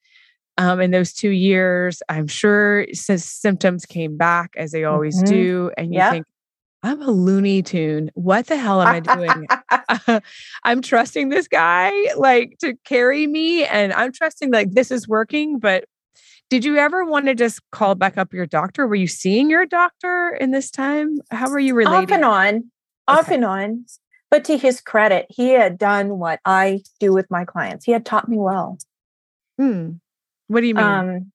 um, 0.60 0.80
in 0.80 0.92
those 0.92 1.14
two 1.14 1.32
years. 1.32 2.04
I'm 2.10 2.28
sure 2.28 2.86
since 2.94 3.26
symptoms 3.26 3.88
came 3.88 4.18
back 4.18 4.52
as 4.56 4.72
they 4.72 4.84
always 4.84 5.18
mm-hmm. 5.18 5.34
do, 5.34 5.72
and 5.78 5.94
you 5.94 6.00
think, 6.12 6.26
I'm 6.84 7.02
a 7.02 7.12
Looney 7.12 7.64
Tune. 7.64 8.12
What 8.14 8.48
the 8.48 8.58
hell 8.58 8.82
am 8.82 8.88
I 8.88 9.00
doing? 9.00 10.22
I'm 10.64 10.82
trusting 10.82 11.30
this 11.30 11.48
guy 11.48 11.92
like 12.16 12.58
to 12.60 12.76
carry 12.86 13.26
me, 13.26 13.66
and 13.66 13.94
I'm 13.94 14.12
trusting 14.12 14.52
like 14.52 14.72
this 14.72 14.92
is 14.92 15.08
working, 15.08 15.58
but 15.58 15.86
did 16.50 16.66
you 16.66 16.78
ever 16.78 17.06
want 17.06 17.28
to 17.28 17.36
just 17.36 17.62
call 17.72 17.96
back 17.96 18.18
up 18.18 18.34
your 18.34 18.46
doctor? 18.46 18.86
Were 18.86 18.96
you 18.96 19.08
seeing 19.08 19.50
your 19.50 19.66
doctor 19.66 20.38
in 20.40 20.52
this 20.52 20.70
time? 20.70 21.20
How 21.32 21.50
were 21.50 21.60
you 21.60 21.74
related? 21.74 22.12
Off 22.12 22.12
and 22.12 22.26
on, 22.26 22.56
okay. 22.56 22.66
off 23.08 23.30
and 23.30 23.46
on. 23.46 23.86
But 24.30 24.46
to 24.46 24.58
his 24.58 24.82
credit, 24.82 25.28
he 25.30 25.50
had 25.50 25.78
done 25.78 26.18
what 26.18 26.40
I 26.46 26.82
do 27.00 27.14
with 27.14 27.30
my 27.30 27.46
clients. 27.46 27.86
He 27.86 27.92
had 27.92 28.06
taught 28.06 28.30
me 28.30 28.38
well. 28.38 28.78
Hmm. 29.58 29.92
What 30.48 30.62
do 30.62 30.68
you 30.68 30.76
mean? 30.76 30.84
Um, 30.84 31.32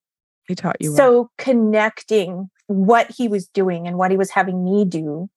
he 0.47 0.55
taught 0.55 0.77
you 0.79 0.91
well. 0.91 0.97
So 0.97 1.29
connecting 1.37 2.49
what 2.67 3.09
he 3.09 3.27
was 3.27 3.47
doing 3.47 3.87
and 3.87 3.97
what 3.97 4.11
he 4.11 4.17
was 4.17 4.29
having 4.29 4.63
me 4.63 4.85
do 4.85 5.29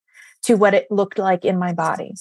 to 0.43 0.55
what 0.55 0.75
it 0.75 0.91
looked 0.91 1.19
like 1.19 1.45
in 1.45 1.59
my 1.59 1.73
body. 1.73 2.15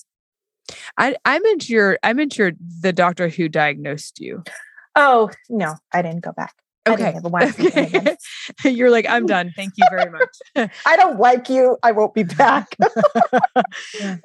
I, 0.97 1.15
I 1.25 1.39
meant 1.39 1.69
your 1.69 1.97
I 2.03 2.13
meant 2.13 2.37
your 2.37 2.51
the 2.81 2.93
doctor 2.93 3.27
who 3.27 3.49
diagnosed 3.49 4.19
you. 4.19 4.43
Oh 4.95 5.29
no, 5.49 5.75
I 5.93 6.01
didn't 6.01 6.23
go 6.23 6.31
back. 6.31 6.53
Okay. 6.87 7.19
okay. 7.23 8.17
You're 8.69 8.89
like, 8.89 9.05
I'm 9.07 9.25
done. 9.27 9.51
Thank 9.55 9.73
you 9.77 9.85
very 9.89 10.11
much. 10.11 10.69
I 10.85 10.95
don't 10.95 11.19
like 11.19 11.49
you. 11.49 11.77
I 11.83 11.91
won't 11.91 12.13
be 12.13 12.23
back. 12.23 12.75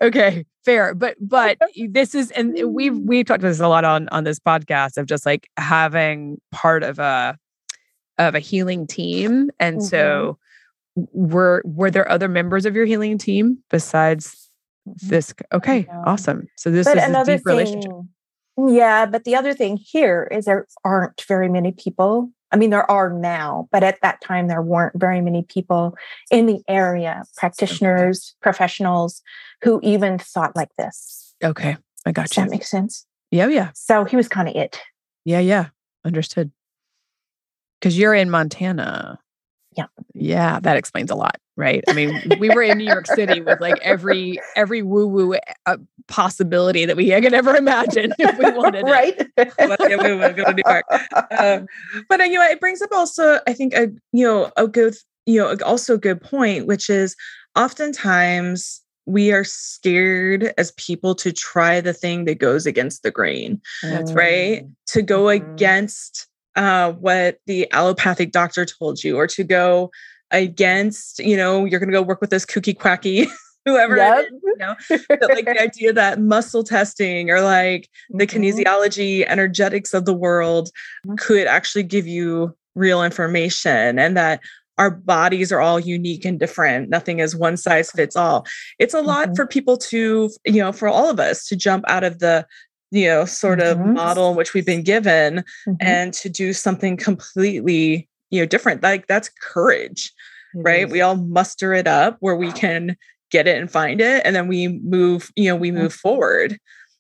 okay, 0.01 0.47
fair. 0.65 0.95
But 0.95 1.17
but 1.21 1.59
this 1.89 2.15
is 2.15 2.31
and 2.33 2.59
we've 2.75 2.97
we've 2.99 3.27
talked 3.27 3.41
about 3.41 3.49
this 3.49 3.61
a 3.61 3.69
lot 3.69 3.85
on 3.85 4.09
on 4.11 4.25
this 4.25 4.39
podcast 4.39 4.97
of 4.97 5.07
just 5.07 5.27
like 5.27 5.49
having 5.57 6.41
part 6.53 6.83
of 6.83 6.99
a 6.99 7.37
of 8.19 8.35
a 8.35 8.41
healing 8.41 8.87
team. 8.87 9.51
And 9.59 9.79
mm-hmm. 9.79 9.87
so 9.87 10.39
were 10.95 11.63
were 11.65 11.91
there 11.91 12.11
other 12.11 12.29
members 12.29 12.67
of 12.67 12.77
your 12.77 12.87
healing 12.87 13.19
team 13.19 13.59
besides 13.71 14.51
mm-hmm. 14.89 15.09
this? 15.09 15.35
Okay, 15.53 15.87
awesome. 16.07 16.47
So 16.57 16.71
this 16.71 16.87
but 16.87 16.99
is 16.99 17.05
another 17.05 17.33
a 17.33 17.37
deep 17.37 17.45
thing, 17.45 17.57
relationship. 17.57 17.93
Yeah, 18.57 19.07
but 19.07 19.25
the 19.25 19.35
other 19.35 19.53
thing 19.53 19.77
here 19.77 20.29
is 20.31 20.45
there 20.45 20.69
aren't 20.85 21.21
very 21.27 21.49
many 21.49 21.73
people 21.73 22.31
I 22.55 22.57
mean, 22.57 22.71
there 22.71 22.89
are 22.89 23.11
now, 23.11 23.69
but 23.73 23.83
at 23.83 24.01
that 24.03 24.21
time, 24.21 24.47
there 24.47 24.63
weren't 24.63 24.97
very 24.97 25.21
many 25.21 25.43
people 25.43 25.97
in 26.31 26.47
the 26.47 26.61
area, 26.69 27.25
practitioners, 27.37 28.37
professionals 28.41 29.23
who 29.65 29.81
even 29.83 30.21
thought 30.21 30.55
like 30.55 30.69
this. 30.79 31.35
Okay. 31.43 31.77
I 32.07 32.13
got 32.13 32.29
Does 32.29 32.37
you. 32.37 32.45
that 32.45 32.51
makes 32.51 32.71
sense? 32.71 33.07
Yeah. 33.33 33.49
Yeah. 33.49 33.71
So 33.75 34.05
he 34.05 34.15
was 34.15 34.29
kind 34.29 34.49
of 34.49 34.55
it. 34.55 34.81
Yeah. 35.25 35.41
Yeah. 35.41 35.71
Understood. 36.05 36.53
Because 37.81 37.99
you're 37.99 38.15
in 38.15 38.31
Montana. 38.31 39.19
Yeah. 39.77 39.87
Yeah. 40.15 40.61
That 40.61 40.77
explains 40.77 41.11
a 41.11 41.15
lot 41.15 41.37
right? 41.57 41.85
I 41.89 41.93
mean, 41.93 42.21
we 42.39 42.51
were 42.51 42.63
in 42.63 42.79
New 42.79 42.85
York 42.85 43.07
City 43.07 43.41
with 43.41 43.61
like 43.61 43.79
every 43.83 44.41
every 44.57 44.83
woo 44.83 45.07
woo 45.07 45.37
uh, 45.67 45.77
possibility 46.09 46.85
that 46.85 46.97
we 46.97 47.11
could 47.11 47.35
ever 47.35 47.55
imagine 47.57 48.13
if 48.19 48.39
we 48.39 48.51
wanted, 48.57 48.85
right? 48.85 49.15
yeah, 49.39 50.03
we 50.03 50.15
would 50.15 50.37
go 50.37 50.45
to 50.45 50.55
New 50.55 50.63
York. 50.67 50.85
Um, 51.39 51.67
but 52.09 52.21
uh, 52.21 52.25
you 52.25 52.39
know, 52.39 52.45
it 52.45 52.61
brings 52.61 52.83
up 52.83 52.91
also, 52.93 53.41
I 53.47 53.53
think, 53.53 53.75
a 53.75 53.89
you 54.13 54.27
know 54.27 54.51
a 54.57 54.67
good 54.67 54.95
you 55.27 55.41
know 55.41 55.57
also 55.65 55.95
a 55.95 55.99
good 55.99 56.21
point, 56.21 56.67
which 56.67 56.91
is 56.91 57.17
oftentimes 57.57 58.81
we 59.07 59.33
are 59.33 59.45
scared 59.45 60.55
as 60.57 60.73
people 60.73 61.15
to 61.15 61.31
try 61.31 61.81
the 61.81 61.93
thing 61.93 62.25
that 62.25 62.39
goes 62.39 62.65
against 62.65 63.03
the 63.03 63.11
grain. 63.11 63.61
That's 63.83 64.13
mm. 64.13 64.17
right. 64.17 64.67
To 64.89 65.03
go 65.03 65.25
mm. 65.25 65.37
against 65.37 66.27
uh, 66.57 66.93
what 66.93 67.39
the 67.47 67.71
allopathic 67.73 68.33
doctor 68.33 68.65
told 68.65 69.03
you, 69.03 69.17
or 69.17 69.27
to 69.29 69.45
go 69.45 69.91
against, 70.31 71.19
you 71.19 71.37
know, 71.37 71.65
you're 71.65 71.81
going 71.81 71.91
to 71.91 71.97
go 71.97 72.03
work 72.03 72.21
with 72.21 72.31
this 72.31 72.47
kooky 72.47 72.77
quacky 72.79 73.27
whoever 73.65 73.97
yep. 73.97 74.27
you 74.31 74.57
know 74.59 74.75
like 74.91 75.47
the 75.47 75.61
idea 75.61 75.93
that 75.93 76.21
muscle 76.21 76.65
testing 76.65 77.31
or 77.31 77.41
like 77.41 77.89
the 78.11 78.27
mm-hmm. 78.27 78.43
kinesiology 78.43 79.25
energetics 79.27 79.95
of 79.95 80.05
the 80.05 80.15
world 80.15 80.69
mm-hmm. 81.07 81.17
could 81.17 81.47
actually 81.47 81.83
give 81.83 82.07
you 82.07 82.55
real 82.75 83.03
information 83.03 83.99
and 83.99 84.17
that 84.17 84.41
our 84.77 84.91
bodies 84.91 85.53
are 85.53 85.61
all 85.61 85.79
unique 85.79 86.25
and 86.25 86.39
different 86.39 86.89
nothing 86.89 87.21
is 87.21 87.35
one 87.35 87.57
size 87.57 87.91
fits 87.91 88.17
all 88.17 88.45
it's 88.79 88.95
a 88.95 89.01
lot 89.01 89.27
mm-hmm. 89.27 89.35
for 89.35 89.47
people 89.47 89.77
to 89.77 90.31
you 90.45 90.61
know 90.61 90.73
for 90.73 90.89
all 90.89 91.09
of 91.09 91.21
us 91.21 91.47
to 91.47 91.57
jump 91.57 91.85
out 91.89 92.05
of 92.05 92.19
the 92.19 92.47
you 92.95 93.09
know 93.09 93.25
sort 93.25 93.61
of 93.61 93.77
mm-hmm. 93.77 93.95
model 93.95 94.35
which 94.35 94.55
we've 94.55 94.65
been 94.65 94.83
given 94.83 95.39
mm-hmm. 95.67 95.73
and 95.81 96.15
to 96.15 96.29
do 96.29 96.53
something 96.53 96.97
completely 96.97 98.09
you 98.31 98.41
know 98.41 98.47
different 98.47 98.83
like 98.83 99.07
that's 99.07 99.29
courage 99.41 100.13
it 100.55 100.59
right 100.61 100.89
we 100.89 101.01
all 101.01 101.17
muster 101.17 101.75
it 101.75 101.87
up 101.87 102.17
where 102.21 102.37
we 102.37 102.53
can 102.53 102.97
get 103.31 103.49
it 103.49 103.59
and 103.59 103.71
find 103.71 104.01
it 104.01 104.23
and 104.25 104.37
then 104.37 104.47
we 104.47 104.69
move 104.69 105.31
you 105.35 105.49
know 105.49 105.57
we 105.57 105.73
move 105.73 105.93
mm-hmm. 105.93 106.09
forward 106.09 106.59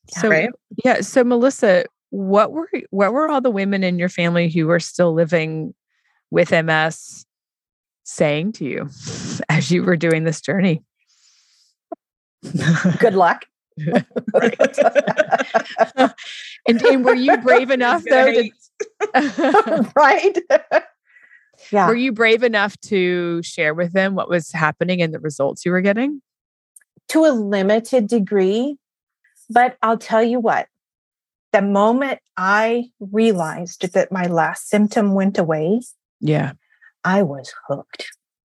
so 0.09 0.29
right? 0.29 0.51
yeah 0.85 1.01
so 1.01 1.23
melissa 1.23 1.85
what 2.11 2.53
were 2.53 2.69
what 2.91 3.13
were 3.13 3.29
all 3.29 3.41
the 3.41 3.51
women 3.51 3.85
in 3.85 3.99
your 3.99 4.09
family 4.09 4.51
who 4.51 4.67
were 4.67 4.81
still 4.81 5.15
living 5.15 5.73
with 6.31 6.51
ms 6.51 7.25
saying 8.03 8.51
to 8.53 8.65
you 8.65 8.89
as 9.49 9.71
you 9.71 9.85
were 9.85 9.97
doing 9.97 10.25
this 10.25 10.41
journey 10.41 10.83
good 12.99 13.15
luck 13.15 13.47
and, 16.67 16.83
and 16.83 17.05
were 17.05 17.15
you 17.15 17.37
brave 17.39 17.71
enough 17.73 18.05
though 18.09 18.33
to, 18.33 18.51
right? 19.97 20.39
Yeah. 21.71 21.89
Were 21.89 21.95
you 21.95 22.13
brave 22.13 22.43
enough 22.43 22.79
to 22.83 23.43
share 23.43 23.75
with 23.75 23.93
them 23.93 24.15
what 24.15 24.29
was 24.29 24.53
happening 24.53 25.01
and 25.03 25.15
the 25.15 25.19
results 25.19 25.65
you 25.65 25.73
were 25.73 25.81
getting? 25.81 26.21
To 27.09 27.25
a 27.25 27.33
limited 27.33 28.07
degree 28.09 28.79
but 29.51 29.77
i'll 29.83 29.99
tell 29.99 30.23
you 30.23 30.41
what. 30.41 30.69
The 31.53 31.63
moment 31.63 32.19
i 32.37 32.91
realized 32.99 33.93
that 33.93 34.11
my 34.11 34.27
last 34.27 34.69
symptom 34.69 35.15
went 35.15 35.39
away 35.39 35.81
yeah. 36.21 36.53
I 37.05 37.23
was 37.23 37.53
hooked. 37.69 38.07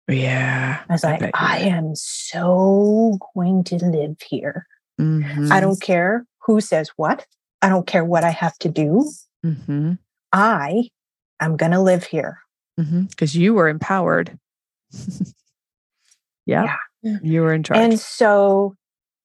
Yeah 0.08 0.82
i 0.90 0.94
was 0.94 1.04
like 1.04 1.24
i, 1.24 1.32
I 1.34 1.58
am 1.60 1.96
so 1.96 3.18
going 3.34 3.64
to 3.66 3.78
live 3.78 4.18
here 4.22 4.68
Mm-hmm. 5.02 5.52
I 5.52 5.60
don't 5.60 5.82
care 5.82 6.26
who 6.46 6.62
says 6.62 6.92
what. 6.96 7.26
I 7.62 7.70
don't 7.70 7.88
care 7.88 8.06
what 8.06 8.24
I 8.24 8.30
have 8.30 8.58
to 8.60 8.70
do. 8.70 9.12
Mm-hmm. 9.46 9.94
I 10.32 10.90
am 11.40 11.58
going 11.58 11.72
to 11.72 11.82
live 11.82 12.06
here. 12.06 12.40
Because 12.78 13.32
mm-hmm. 13.32 13.42
you 13.42 13.54
were 13.54 13.68
empowered. 13.68 14.38
yeah. 16.46 16.76
yeah. 17.02 17.18
You 17.22 17.42
were 17.42 17.54
in 17.54 17.64
charge. 17.64 17.80
And 17.80 18.00
so 18.00 18.76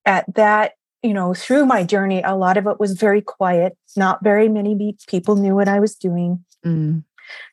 at 0.04 0.32
that, 0.34 0.72
you 1.02 1.14
know, 1.14 1.34
through 1.34 1.66
my 1.66 1.84
journey, 1.84 2.22
a 2.22 2.34
lot 2.34 2.56
of 2.56 2.66
it 2.66 2.80
was 2.80 2.92
very 2.92 3.20
quiet. 3.20 3.76
Not 3.96 4.24
very 4.24 4.48
many 4.48 4.96
people 5.06 5.36
knew 5.36 5.54
what 5.54 5.68
I 5.68 5.80
was 5.80 5.94
doing. 5.94 6.44
Mm. 6.64 7.04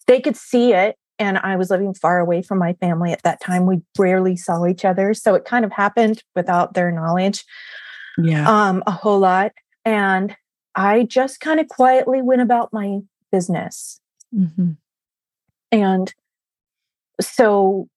They 0.08 0.20
could 0.22 0.36
see 0.36 0.74
it. 0.74 0.96
And 1.20 1.38
I 1.38 1.56
was 1.56 1.70
living 1.70 1.94
far 1.94 2.20
away 2.20 2.42
from 2.42 2.58
my 2.58 2.74
family 2.74 3.12
at 3.12 3.22
that 3.24 3.40
time. 3.40 3.68
We 3.68 3.82
rarely 3.98 4.36
saw 4.36 4.66
each 4.66 4.84
other. 4.84 5.14
So 5.14 5.36
it 5.36 5.46
kind 5.46 5.64
of 5.64 5.72
happened 5.72 6.24
without 6.36 6.74
their 6.74 6.92
knowledge 6.92 7.46
yeah. 8.18 8.50
um 8.50 8.84
a 8.86 8.92
whole 8.92 9.20
lot 9.20 9.52
and 9.86 10.36
i 10.76 11.04
just 11.04 11.40
kind 11.40 11.60
of 11.60 11.68
quietly 11.68 12.22
went 12.22 12.42
about 12.42 12.72
my 12.74 13.00
business. 13.32 14.00
Mm-hmm. 14.34 14.72
and 15.72 16.14
so 17.22 17.88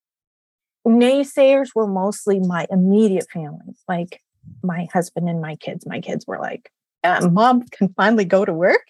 naysayers 0.87 1.69
were 1.75 1.87
mostly 1.87 2.41
my 2.41 2.67
immediate 2.71 3.27
family 3.33 3.75
like 3.89 4.21
my 4.63 4.87
husband 4.93 5.29
and 5.29 5.41
my 5.41 5.57
kids. 5.57 5.87
My 5.87 6.01
kids 6.01 6.27
were 6.27 6.39
like 6.39 6.71
uh, 7.05 7.29
mom 7.31 7.63
can 7.69 7.89
finally 7.97 8.25
go 8.25 8.45
to 8.45 8.53
work 8.53 8.85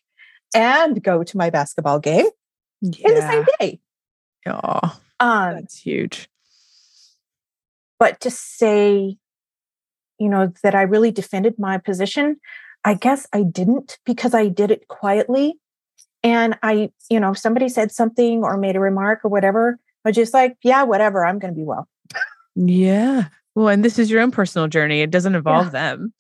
and 0.55 1.03
go 1.03 1.23
to 1.23 1.37
my 1.37 1.51
basketball 1.51 1.99
game 1.99 2.27
yeah. 2.81 3.09
in 3.09 3.15
the 3.15 3.23
same 3.23 3.45
day. 3.61 3.81
Oh 4.47 4.99
um, 5.21 5.55
that's 5.55 5.79
huge. 5.79 6.29
But 7.99 8.21
to 8.21 8.31
say 8.31 9.17
you 10.19 10.29
know, 10.29 10.53
that 10.63 10.75
I 10.75 10.83
really 10.83 11.11
defended 11.11 11.59
my 11.59 11.79
position. 11.79 12.37
I 12.85 12.95
guess 12.95 13.27
I 13.33 13.43
didn't 13.43 13.99
because 14.05 14.35
I 14.35 14.49
did 14.49 14.71
it 14.71 14.89
quietly. 14.89 15.59
And 16.23 16.59
I, 16.63 16.91
you 17.11 17.21
know, 17.21 17.33
if 17.33 17.39
somebody 17.39 17.69
said 17.69 17.93
something 17.93 18.43
or 18.43 18.57
made 18.57 18.77
a 18.77 18.81
remark 18.81 19.21
or 19.25 19.29
whatever, 19.29 19.79
I 20.05 20.09
was 20.09 20.17
just 20.17 20.35
like, 20.35 20.57
yeah, 20.63 20.83
whatever, 20.83 21.25
I'm 21.25 21.39
going 21.39 21.53
to 21.53 21.59
be 21.59 21.65
well. 21.65 21.89
Yeah. 22.55 23.27
Well, 23.57 23.69
and 23.69 23.83
this 23.83 23.99
is 23.99 24.11
your 24.11 24.21
own 24.21 24.31
personal 24.31 24.69
journey. 24.69 25.01
It 25.01 25.11
doesn't 25.11 25.35
involve 25.35 25.69
yeah. 25.69 25.71
them. 25.71 26.13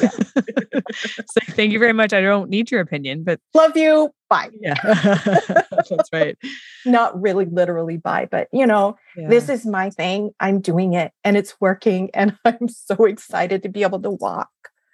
Yeah. 0.00 0.10
so 0.94 1.40
thank 1.48 1.72
you 1.72 1.80
very 1.80 1.92
much. 1.92 2.12
I 2.12 2.20
don't 2.20 2.48
need 2.48 2.70
your 2.70 2.80
opinion, 2.80 3.24
but 3.24 3.40
love 3.52 3.76
you. 3.76 4.10
Bye. 4.30 4.50
Yeah. 4.60 4.74
That's 4.84 6.08
right. 6.12 6.38
Not 6.86 7.20
really 7.20 7.46
literally 7.46 7.96
bye, 7.96 8.28
but 8.30 8.46
you 8.52 8.64
know, 8.64 8.96
yeah. 9.16 9.28
this 9.28 9.48
is 9.48 9.66
my 9.66 9.90
thing. 9.90 10.30
I'm 10.38 10.60
doing 10.60 10.94
it 10.94 11.10
and 11.24 11.36
it's 11.36 11.60
working. 11.60 12.10
And 12.14 12.38
I'm 12.44 12.68
so 12.68 13.06
excited 13.06 13.64
to 13.64 13.68
be 13.68 13.82
able 13.82 14.00
to 14.00 14.10
walk. 14.10 14.50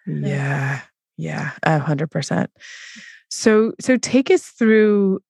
Yeah. 0.06 0.80
Yeah. 1.18 1.50
A 1.64 1.78
hundred 1.78 2.10
percent. 2.10 2.50
So 3.28 3.74
so 3.78 3.98
take 3.98 4.30
us 4.30 4.46
through 4.46 5.20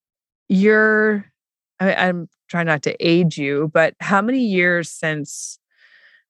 your 0.49 1.27
I, 1.81 1.95
I'm 1.95 2.29
trying 2.49 2.67
not 2.67 2.83
to 2.85 2.97
age 3.05 3.39
you, 3.39 3.73
but 3.75 3.95
how 3.99 4.23
many 4.23 4.45
years 4.45 4.89
since 4.89 5.59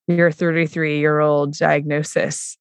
your 0.07 0.31
33 0.31 0.99
year 0.99 1.21
old 1.21 1.55
diagnosis 1.57 2.57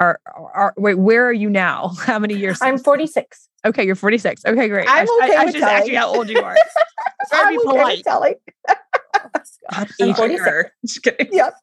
are, 0.00 0.20
are 0.26 0.74
wait 0.76 0.96
where 0.98 1.26
are 1.26 1.32
you 1.32 1.48
now? 1.48 1.88
How 1.98 2.18
many 2.18 2.34
years 2.34 2.58
i'm 2.60 2.78
46 2.78 3.48
okay 3.64 3.84
you're 3.84 3.94
46 3.94 4.44
okay 4.44 4.68
great. 4.68 4.86
I'm 4.88 5.08
okay 5.22 5.36
I, 5.36 5.42
I, 5.42 5.44
with 5.44 5.54
I 5.54 5.58
should 5.58 5.62
ask 5.62 5.86
you 5.86 5.96
how 5.96 6.14
old 6.14 6.28
you 6.28 6.40
are. 6.40 6.56
I'm 7.32 7.56
be 7.56 7.62
polite 7.62 7.92
okay 7.94 8.02
telling. 8.02 8.34
God, 8.66 9.88
I'm 10.00 10.14
46 10.14 10.70
just 10.86 11.02
kidding. 11.02 11.28
Yep. 11.32 11.54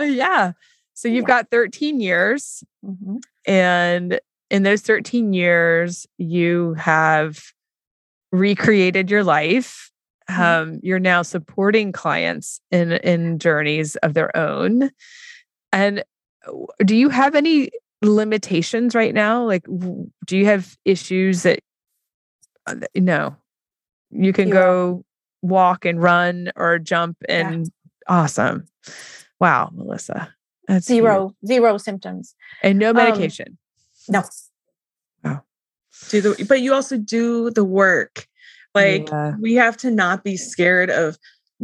Yeah 0.00 0.52
so 0.94 1.08
you've 1.08 1.22
yeah. 1.22 1.42
got 1.42 1.50
13 1.50 2.00
years 2.00 2.62
mm-hmm. 2.84 3.16
and 3.46 4.20
in 4.50 4.62
those 4.62 4.82
13 4.82 5.32
years 5.32 6.06
you 6.18 6.74
have 6.74 7.40
recreated 8.30 9.10
your 9.10 9.24
life 9.24 9.90
Mm-hmm. 10.30 10.42
um, 10.42 10.80
you're 10.82 10.98
now 10.98 11.22
supporting 11.22 11.92
clients 11.92 12.60
in 12.70 12.92
in 12.92 13.38
journeys 13.38 13.96
of 13.96 14.14
their 14.14 14.34
own. 14.36 14.90
And 15.72 16.04
do 16.84 16.96
you 16.96 17.08
have 17.08 17.34
any 17.34 17.70
limitations 18.02 18.94
right 18.94 19.14
now? 19.14 19.44
Like 19.44 19.64
do 20.26 20.36
you 20.36 20.46
have 20.46 20.76
issues 20.84 21.42
that 21.42 21.60
uh, 22.66 22.76
no. 22.94 23.36
You 24.10 24.32
can 24.32 24.50
go 24.50 25.04
walk 25.40 25.84
and 25.86 26.00
run 26.00 26.52
or 26.54 26.78
jump 26.78 27.16
and 27.28 27.66
yeah. 27.66 28.14
awesome. 28.14 28.66
Wow 29.40 29.70
melissa 29.72 30.34
that's 30.68 30.86
zero 30.86 31.34
huge. 31.40 31.48
zero 31.48 31.78
symptoms. 31.78 32.34
And 32.62 32.78
no 32.78 32.90
um, 32.90 32.96
medication. 32.96 33.58
um, 34.08 34.14
no. 34.14 34.22
Wow. 35.24 35.42
Do 36.08 36.20
the 36.20 36.44
but 36.48 36.60
you 36.60 36.74
also 36.74 36.96
do 36.96 37.50
the 37.50 37.64
work 37.64 38.26
like 38.74 39.08
yeah. 39.10 39.34
we 39.40 39.54
have 39.54 39.76
to 39.78 39.90
not 39.90 40.24
be 40.24 40.36
scared 40.36 40.90
of 40.90 41.18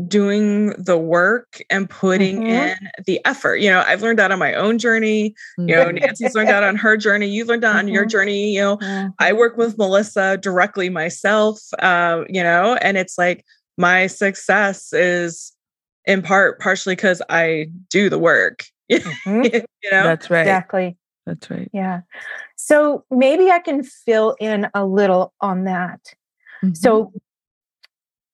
doing 0.07 0.69
the 0.79 0.97
work 0.97 1.61
and 1.71 1.91
putting 1.91 2.43
mm-hmm. 2.43 2.47
in 2.47 2.91
the 3.05 3.21
effort. 3.25 3.57
You 3.57 3.71
know, 3.71 3.83
I've 3.85 4.03
learned 4.03 4.19
that 4.21 4.31
on 4.31 4.39
my 4.39 4.55
own 4.55 4.79
journey. 4.79 5.35
You 5.57 5.67
know, 5.67 5.87
mm-hmm. 5.87 5.97
Nancy's 5.97 6.35
learned 6.35 6.51
that 6.51 6.63
on 6.63 6.77
her 6.77 6.97
journey. 6.97 7.27
You've 7.27 7.49
learned 7.49 7.65
that 7.65 7.71
mm-hmm. 7.71 7.79
on 7.79 7.89
your 7.89 8.05
mm-hmm. 8.05 8.11
journey. 8.11 8.55
You 8.55 8.61
know, 8.61 8.77
mm-hmm. 8.77 9.09
I 9.19 9.33
work 9.33 9.57
with 9.57 9.77
Melissa 9.77 10.37
directly 10.37 10.89
myself, 10.89 11.59
uh, 11.81 12.23
you 12.29 12.43
know, 12.43 12.77
and 12.77 12.97
it's 12.97 13.19
like 13.19 13.45
my 13.77 14.07
success 14.07 14.93
is 14.93 15.53
in 16.05 16.23
part 16.23 16.61
partially 16.61 16.95
because 16.95 17.21
I 17.29 17.71
do 17.91 18.09
the 18.09 18.19
work. 18.19 18.65
Mm-hmm. 18.91 19.45
you 19.45 19.91
know, 19.91 20.03
that's 20.05 20.31
right. 20.31 20.41
Exactly. 20.41 20.97
That's 21.27 21.51
right. 21.51 21.71
Yeah. 21.75 22.01
So 22.57 23.05
maybe 23.11 23.51
I 23.51 23.59
can 23.59 23.83
fill 23.83 24.35
in 24.41 24.67
a 24.73 24.87
little 24.87 25.35
on 25.43 25.65
that. 25.65 26.01
Mm-hmm. 26.63 26.75
So 26.75 27.13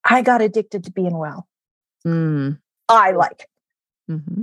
I 0.04 0.22
got 0.22 0.42
addicted 0.42 0.84
to 0.84 0.92
being 0.92 1.16
well. 1.16 1.46
Mm. 2.06 2.58
I 2.88 3.12
like 3.12 3.40
it. 3.40 4.12
Mm-hmm. 4.12 4.42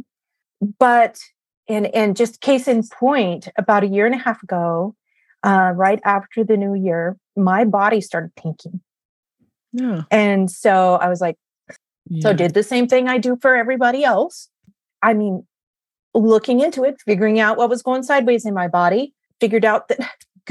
But 0.80 1.20
and 1.67 1.88
and 1.88 2.15
just 2.15 2.41
case 2.41 2.67
in 2.67 2.88
point, 2.88 3.48
about 3.58 3.84
a 3.84 3.88
year 3.88 4.06
and 4.06 4.15
a 4.15 4.17
half 4.17 4.41
ago, 4.44 4.96
uh, 5.44 5.72
right 5.76 6.00
after 6.04 6.44
the 6.44 6.58
new 6.58 6.74
year, 6.74 7.17
my 7.36 7.65
body 7.65 8.02
started 8.02 8.36
pinking. 8.36 8.82
Yeah. 9.74 10.04
And 10.12 10.52
so 10.52 10.96
I 10.96 11.08
was 11.08 11.22
like, 11.22 11.38
yeah. 12.10 12.22
so 12.22 12.34
did 12.34 12.54
the 12.54 12.63
same 12.63 12.88
thing 12.88 13.08
I 13.08 13.17
do 13.17 13.38
for 13.41 13.56
everybody 13.56 14.04
else. 14.04 14.50
I 15.02 15.13
mean, 15.13 15.46
looking 16.13 16.60
into 16.60 16.84
it, 16.84 17.02
figuring 17.06 17.39
out 17.39 17.58
what 17.58 17.70
was 17.70 17.82
going 17.82 18.04
sideways 18.04 18.46
in 18.46 18.54
my 18.54 18.67
body, 18.67 19.13
figured 19.39 19.65
out 19.65 19.88
that 19.88 20.00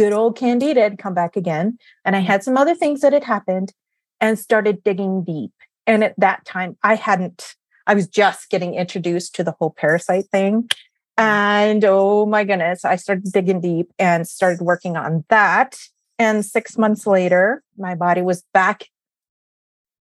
good 0.01 0.15
old 0.15 0.35
candida 0.35 0.81
had 0.81 0.97
come 0.97 1.13
back 1.13 1.37
again. 1.37 1.77
And 2.07 2.17
I 2.17 2.21
had 2.21 2.43
some 2.43 2.57
other 2.57 2.75
things 2.75 3.03
that 3.03 3.13
had 3.13 3.23
happened 3.23 3.75
and 4.19 4.39
started 4.39 4.83
digging 4.83 5.25
deep. 5.25 5.53
And 5.87 6.03
at 6.03 6.15
that 6.17 6.47
time, 6.47 6.79
I 6.83 6.95
hadn't, 6.95 7.55
I 7.87 7.93
was 7.93 8.09
just 8.09 8.49
getting 8.49 8.75
introduced 8.75 9.35
to 9.35 9.45
the 9.45 9.53
whole 9.53 9.69
parasite 9.71 10.25
thing. 10.33 10.63
Mm-hmm. 10.63 11.23
And 11.23 11.85
oh 11.85 12.25
my 12.25 12.45
goodness, 12.45 12.83
I 12.83 12.97
started 12.97 13.31
digging 13.31 13.61
deep 13.61 13.93
and 13.99 14.27
started 14.27 14.63
working 14.63 14.97
on 14.97 15.27
that. 15.29 15.79
And 16.19 16.47
six 16.47 16.79
months 16.79 17.07
later, 17.07 17.63
my 17.77 17.95
body 17.95 18.23
was 18.23 18.43
back 18.55 18.87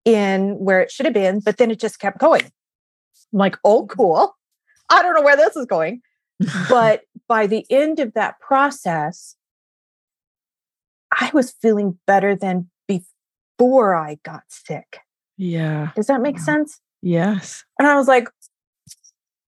in 0.05 0.59
where 0.59 0.79
it 0.79 0.91
should 0.91 1.07
have 1.07 1.13
been, 1.13 1.41
but 1.41 1.57
then 1.57 1.71
it 1.71 1.79
just 1.79 1.99
kept 1.99 2.19
going. 2.19 2.43
I'm 3.33 3.39
like, 3.39 3.57
oh, 3.65 3.81
mm-hmm. 3.81 3.97
cool. 3.97 4.33
I 4.89 5.01
don't 5.01 5.13
know 5.13 5.23
where 5.23 5.35
this 5.35 5.57
is 5.57 5.65
going. 5.65 6.01
but 6.69 7.01
by 7.27 7.47
the 7.47 7.65
end 7.69 7.99
of 7.99 8.13
that 8.13 8.39
process, 8.39 9.35
I 11.11 11.31
was 11.33 11.51
feeling 11.61 11.99
better 12.05 12.35
than 12.35 12.69
before 12.87 13.95
I 13.95 14.17
got 14.23 14.43
sick. 14.47 14.99
Yeah. 15.37 15.91
Does 15.95 16.07
that 16.07 16.21
make 16.21 16.37
wow. 16.37 16.43
sense? 16.43 16.79
Yes. 17.01 17.63
And 17.77 17.87
I 17.87 17.95
was 17.95 18.07
like, 18.07 18.27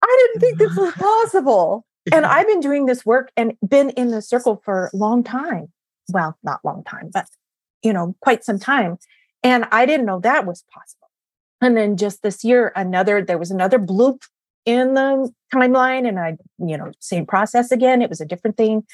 I 0.02 0.28
didn't 0.32 0.40
think 0.40 0.58
this 0.58 0.76
was 0.76 0.92
possible. 0.98 1.84
And 2.12 2.24
I've 2.24 2.46
been 2.46 2.60
doing 2.60 2.86
this 2.86 3.04
work 3.04 3.30
and 3.36 3.52
been 3.66 3.90
in 3.90 4.08
the 4.08 4.22
circle 4.22 4.62
for 4.64 4.90
a 4.92 4.96
long 4.96 5.22
time. 5.22 5.68
Well, 6.12 6.36
not 6.42 6.60
long 6.64 6.82
time, 6.84 7.10
but 7.12 7.26
you 7.82 7.92
know, 7.92 8.14
quite 8.20 8.44
some 8.44 8.58
time. 8.58 8.98
And 9.42 9.66
I 9.70 9.86
didn't 9.86 10.06
know 10.06 10.20
that 10.20 10.46
was 10.46 10.64
possible. 10.72 11.08
And 11.60 11.76
then 11.76 11.96
just 11.96 12.22
this 12.22 12.42
year, 12.42 12.72
another, 12.74 13.22
there 13.22 13.38
was 13.38 13.50
another 13.50 13.78
bloop 13.78 14.22
in 14.66 14.94
the 14.94 15.32
timeline, 15.54 16.06
and 16.06 16.18
I, 16.18 16.36
you 16.58 16.76
know, 16.76 16.92
same 17.00 17.26
process 17.26 17.70
again. 17.70 18.02
It 18.02 18.08
was 18.08 18.20
a 18.20 18.26
different 18.26 18.56
thing. 18.56 18.84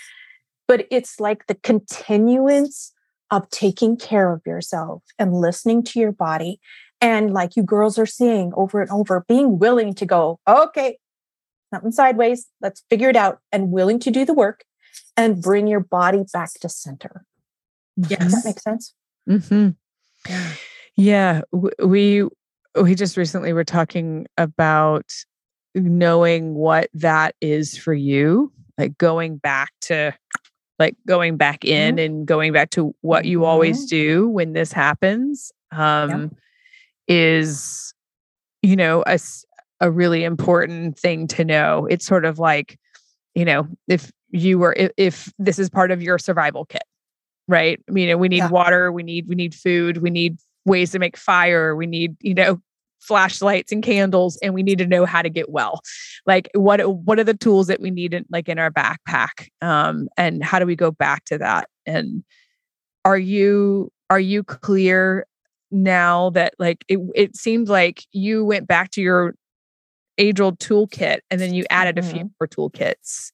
But 0.68 0.86
it's 0.90 1.20
like 1.20 1.46
the 1.46 1.54
continuance 1.54 2.92
of 3.30 3.48
taking 3.50 3.96
care 3.96 4.32
of 4.32 4.42
yourself 4.46 5.02
and 5.18 5.34
listening 5.34 5.82
to 5.84 6.00
your 6.00 6.12
body. 6.12 6.60
And 7.00 7.32
like 7.32 7.56
you 7.56 7.62
girls 7.62 7.98
are 7.98 8.06
seeing 8.06 8.52
over 8.56 8.80
and 8.80 8.90
over, 8.90 9.24
being 9.28 9.58
willing 9.58 9.94
to 9.94 10.06
go, 10.06 10.40
okay, 10.48 10.98
something 11.72 11.92
sideways, 11.92 12.46
let's 12.60 12.82
figure 12.88 13.10
it 13.10 13.16
out, 13.16 13.40
and 13.52 13.70
willing 13.70 13.98
to 14.00 14.10
do 14.10 14.24
the 14.24 14.32
work 14.32 14.64
and 15.16 15.42
bring 15.42 15.66
your 15.66 15.80
body 15.80 16.24
back 16.32 16.52
to 16.60 16.68
center. 16.68 17.24
Yes. 17.96 18.20
Does 18.20 18.32
that 18.32 18.48
make 18.48 18.60
sense? 18.60 18.94
Mm-hmm. 19.28 19.70
Yeah. 20.28 20.52
Yeah. 20.96 21.40
We, 21.82 22.24
we 22.80 22.94
just 22.94 23.16
recently 23.16 23.52
were 23.52 23.64
talking 23.64 24.26
about 24.38 25.10
knowing 25.74 26.54
what 26.54 26.88
that 26.94 27.34
is 27.40 27.76
for 27.76 27.92
you, 27.92 28.52
like 28.78 28.96
going 28.96 29.36
back 29.36 29.72
to 29.82 30.14
like 30.78 30.96
going 31.06 31.36
back 31.36 31.64
in 31.64 31.96
mm-hmm. 31.96 32.04
and 32.04 32.26
going 32.26 32.52
back 32.52 32.70
to 32.70 32.94
what 33.00 33.24
you 33.24 33.38
mm-hmm. 33.38 33.46
always 33.46 33.86
do 33.86 34.28
when 34.28 34.52
this 34.52 34.72
happens 34.72 35.52
um, 35.72 36.34
is 37.08 37.94
you 38.62 38.76
know 38.76 39.02
a, 39.06 39.18
a 39.80 39.90
really 39.90 40.24
important 40.24 40.98
thing 40.98 41.26
to 41.28 41.44
know 41.44 41.86
it's 41.86 42.06
sort 42.06 42.24
of 42.24 42.38
like 42.38 42.78
you 43.34 43.44
know 43.44 43.68
if 43.88 44.10
you 44.30 44.58
were 44.58 44.74
if, 44.76 44.90
if 44.96 45.32
this 45.38 45.58
is 45.58 45.70
part 45.70 45.90
of 45.90 46.02
your 46.02 46.18
survival 46.18 46.64
kit 46.64 46.84
right 47.48 47.80
you 47.92 48.06
know 48.06 48.16
we 48.16 48.28
need 48.28 48.38
yeah. 48.38 48.48
water 48.48 48.90
we 48.90 49.02
need 49.02 49.28
we 49.28 49.34
need 49.34 49.54
food 49.54 49.98
we 49.98 50.10
need 50.10 50.38
ways 50.64 50.90
to 50.90 50.98
make 50.98 51.16
fire 51.16 51.76
we 51.76 51.86
need 51.86 52.16
you 52.20 52.34
know 52.34 52.60
flashlights 53.00 53.72
and 53.72 53.82
candles 53.82 54.36
and 54.42 54.54
we 54.54 54.62
need 54.62 54.78
to 54.78 54.86
know 54.86 55.04
how 55.04 55.22
to 55.22 55.30
get 55.30 55.50
well. 55.50 55.80
Like 56.26 56.50
what 56.54 56.80
what 57.04 57.18
are 57.18 57.24
the 57.24 57.34
tools 57.34 57.66
that 57.68 57.80
we 57.80 57.90
need 57.90 58.14
in 58.14 58.24
like 58.30 58.48
in 58.48 58.58
our 58.58 58.70
backpack? 58.70 59.48
Um 59.62 60.08
and 60.16 60.42
how 60.42 60.58
do 60.58 60.66
we 60.66 60.76
go 60.76 60.90
back 60.90 61.24
to 61.26 61.38
that? 61.38 61.68
And 61.86 62.24
are 63.04 63.18
you 63.18 63.92
are 64.10 64.20
you 64.20 64.42
clear 64.42 65.26
now 65.70 66.30
that 66.30 66.54
like 66.58 66.84
it, 66.88 66.98
it 67.14 67.36
seemed 67.36 67.68
like 67.68 68.04
you 68.12 68.44
went 68.44 68.66
back 68.66 68.90
to 68.92 69.02
your 69.02 69.34
age 70.18 70.40
old 70.40 70.58
toolkit 70.58 71.18
and 71.30 71.40
then 71.40 71.54
you 71.54 71.64
added 71.70 71.96
mm-hmm. 71.96 72.08
a 72.08 72.12
few 72.12 72.24
mm-hmm. 72.24 72.32
more 72.40 72.48
toolkits 72.48 73.32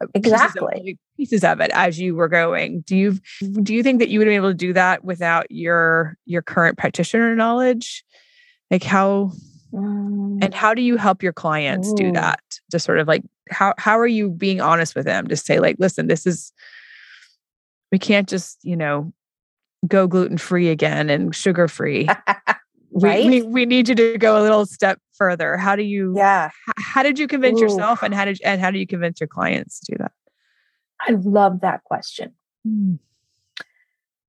uh, 0.00 0.06
exactly 0.14 0.74
pieces 0.74 0.92
of, 0.92 1.16
pieces 1.16 1.44
of, 1.44 1.60
it 1.60 1.70
as 1.72 1.98
you 1.98 2.14
were 2.14 2.28
going. 2.28 2.80
Do 2.82 2.96
you 2.96 3.18
do 3.62 3.74
you 3.74 3.82
think 3.82 4.00
that 4.00 4.08
you 4.08 4.18
would 4.18 4.26
be 4.26 4.34
able 4.34 4.50
to 4.50 4.54
do 4.54 4.72
that 4.72 5.04
without 5.04 5.46
your 5.50 6.16
your 6.26 6.42
current 6.42 6.76
practitioner 6.76 7.34
knowledge 7.34 8.04
like 8.70 8.82
how 8.82 9.32
and 9.72 10.40
mm. 10.40 10.54
how 10.54 10.74
do 10.74 10.82
you 10.82 10.96
help 10.96 11.22
your 11.22 11.32
clients 11.32 11.88
Ooh. 11.88 11.96
do 11.96 12.12
that 12.12 12.40
to 12.70 12.78
sort 12.78 12.98
of 12.98 13.08
like 13.08 13.22
how 13.50 13.74
how 13.78 13.98
are 13.98 14.06
you 14.06 14.30
being 14.30 14.60
honest 14.60 14.94
with 14.94 15.04
them 15.04 15.26
to 15.28 15.36
say 15.36 15.60
like 15.60 15.76
listen 15.78 16.06
this 16.06 16.26
is 16.26 16.52
we 17.92 17.98
can't 17.98 18.28
just 18.28 18.58
you 18.62 18.76
know 18.76 19.12
go 19.86 20.06
gluten 20.06 20.38
free 20.38 20.68
again 20.68 21.10
and 21.10 21.34
sugar 21.34 21.68
free 21.68 22.08
right 22.92 23.26
we, 23.26 23.42
we, 23.42 23.48
we, 23.48 23.66
need 23.66 23.88
you 23.88 23.94
to 23.94 24.18
go 24.18 24.40
a 24.40 24.42
little 24.42 24.66
step 24.66 24.98
further 25.14 25.56
how 25.56 25.76
do 25.76 25.82
you 25.82 26.14
yeah 26.16 26.50
how 26.78 27.02
did 27.02 27.18
you 27.18 27.26
convince 27.26 27.58
Ooh. 27.58 27.64
yourself 27.64 28.02
and 28.02 28.14
how 28.14 28.24
did 28.24 28.40
and 28.44 28.60
how 28.60 28.70
do 28.70 28.78
you 28.78 28.86
convince 28.86 29.20
your 29.20 29.28
clients 29.28 29.80
to 29.80 29.92
do 29.92 29.98
that 29.98 30.12
i 31.00 31.12
love 31.12 31.60
that 31.60 31.84
question 31.84 32.32
mm. 32.66 32.98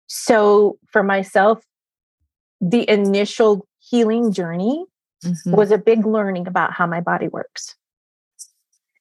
so 0.07 0.77
for 0.91 1.03
myself 1.03 1.63
the 2.59 2.89
initial 2.89 3.67
healing 3.89 4.31
journey 4.31 4.85
mm-hmm. 5.23 5.51
was 5.51 5.71
a 5.71 5.77
big 5.77 6.05
learning 6.05 6.47
about 6.47 6.73
how 6.73 6.85
my 6.85 7.01
body 7.01 7.27
works. 7.27 7.75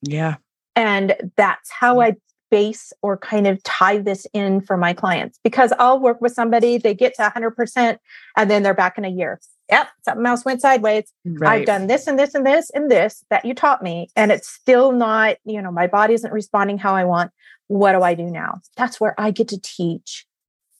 Yeah. 0.03 0.37
And 0.75 1.16
that's 1.37 1.70
how 1.70 2.01
I 2.01 2.16
base 2.51 2.92
or 3.03 3.16
kind 3.16 3.46
of 3.46 3.62
tie 3.62 3.99
this 3.99 4.27
in 4.33 4.61
for 4.61 4.77
my 4.77 4.92
clients 4.92 5.38
because 5.42 5.72
I'll 5.79 5.99
work 5.99 6.20
with 6.20 6.33
somebody, 6.33 6.79
they 6.79 6.94
get 6.94 7.14
to 7.14 7.22
100%, 7.22 7.99
and 8.37 8.51
then 8.51 8.62
they're 8.62 8.75
back 8.75 8.99
in 8.99 9.05
a 9.05 9.09
year. 9.09 9.40
Yep, 9.70 9.88
something 10.05 10.27
else 10.27 10.44
went 10.44 10.61
sideways. 10.61 11.12
Right. 11.25 11.61
I've 11.61 11.66
done 11.66 11.88
this 11.88 12.07
and 12.07 12.16
this 12.16 12.37
and 12.37 12.46
this 12.46 12.70
and 12.70 12.88
this 12.88 13.25
that 13.31 13.44
you 13.44 13.53
taught 13.53 13.83
me, 13.83 14.09
and 14.14 14.31
it's 14.31 14.49
still 14.49 14.92
not, 14.92 15.38
you 15.44 15.61
know, 15.61 15.72
my 15.72 15.88
body 15.88 16.14
isn't 16.14 16.33
responding 16.33 16.79
how 16.79 16.94
I 16.94 17.05
want. 17.05 17.33
What 17.66 17.92
do 17.92 18.03
I 18.03 18.14
do 18.14 18.31
now? 18.31 18.61
That's 18.77 19.01
where 19.01 19.14
I 19.18 19.33
get 19.33 19.49
to 19.49 19.61
teach. 19.61 20.25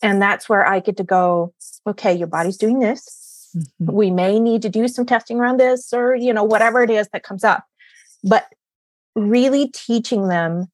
And 0.03 0.23
that's 0.23 0.49
where 0.49 0.65
I 0.65 0.79
get 0.79 0.99
to 0.99 1.05
go, 1.05 1.53
okay, 1.87 2.15
your 2.15 2.29
body's 2.29 2.59
doing 2.59 2.79
this 2.79 3.26
Mm-hmm. 3.57 3.93
We 3.93 4.11
may 4.11 4.39
need 4.39 4.63
to 4.63 4.69
do 4.69 4.89
some 4.89 5.07
testing 5.07 5.39
around 5.39 5.59
this 5.59 5.93
or, 5.93 6.15
you 6.15 6.33
know, 6.33 6.45
whatever 6.45 6.83
it 6.83 6.91
is 6.91 7.09
that 7.13 7.23
comes 7.23 7.45
up. 7.45 7.65
But 8.23 8.47
really 9.15 9.69
teaching 9.69 10.29
them 10.29 10.67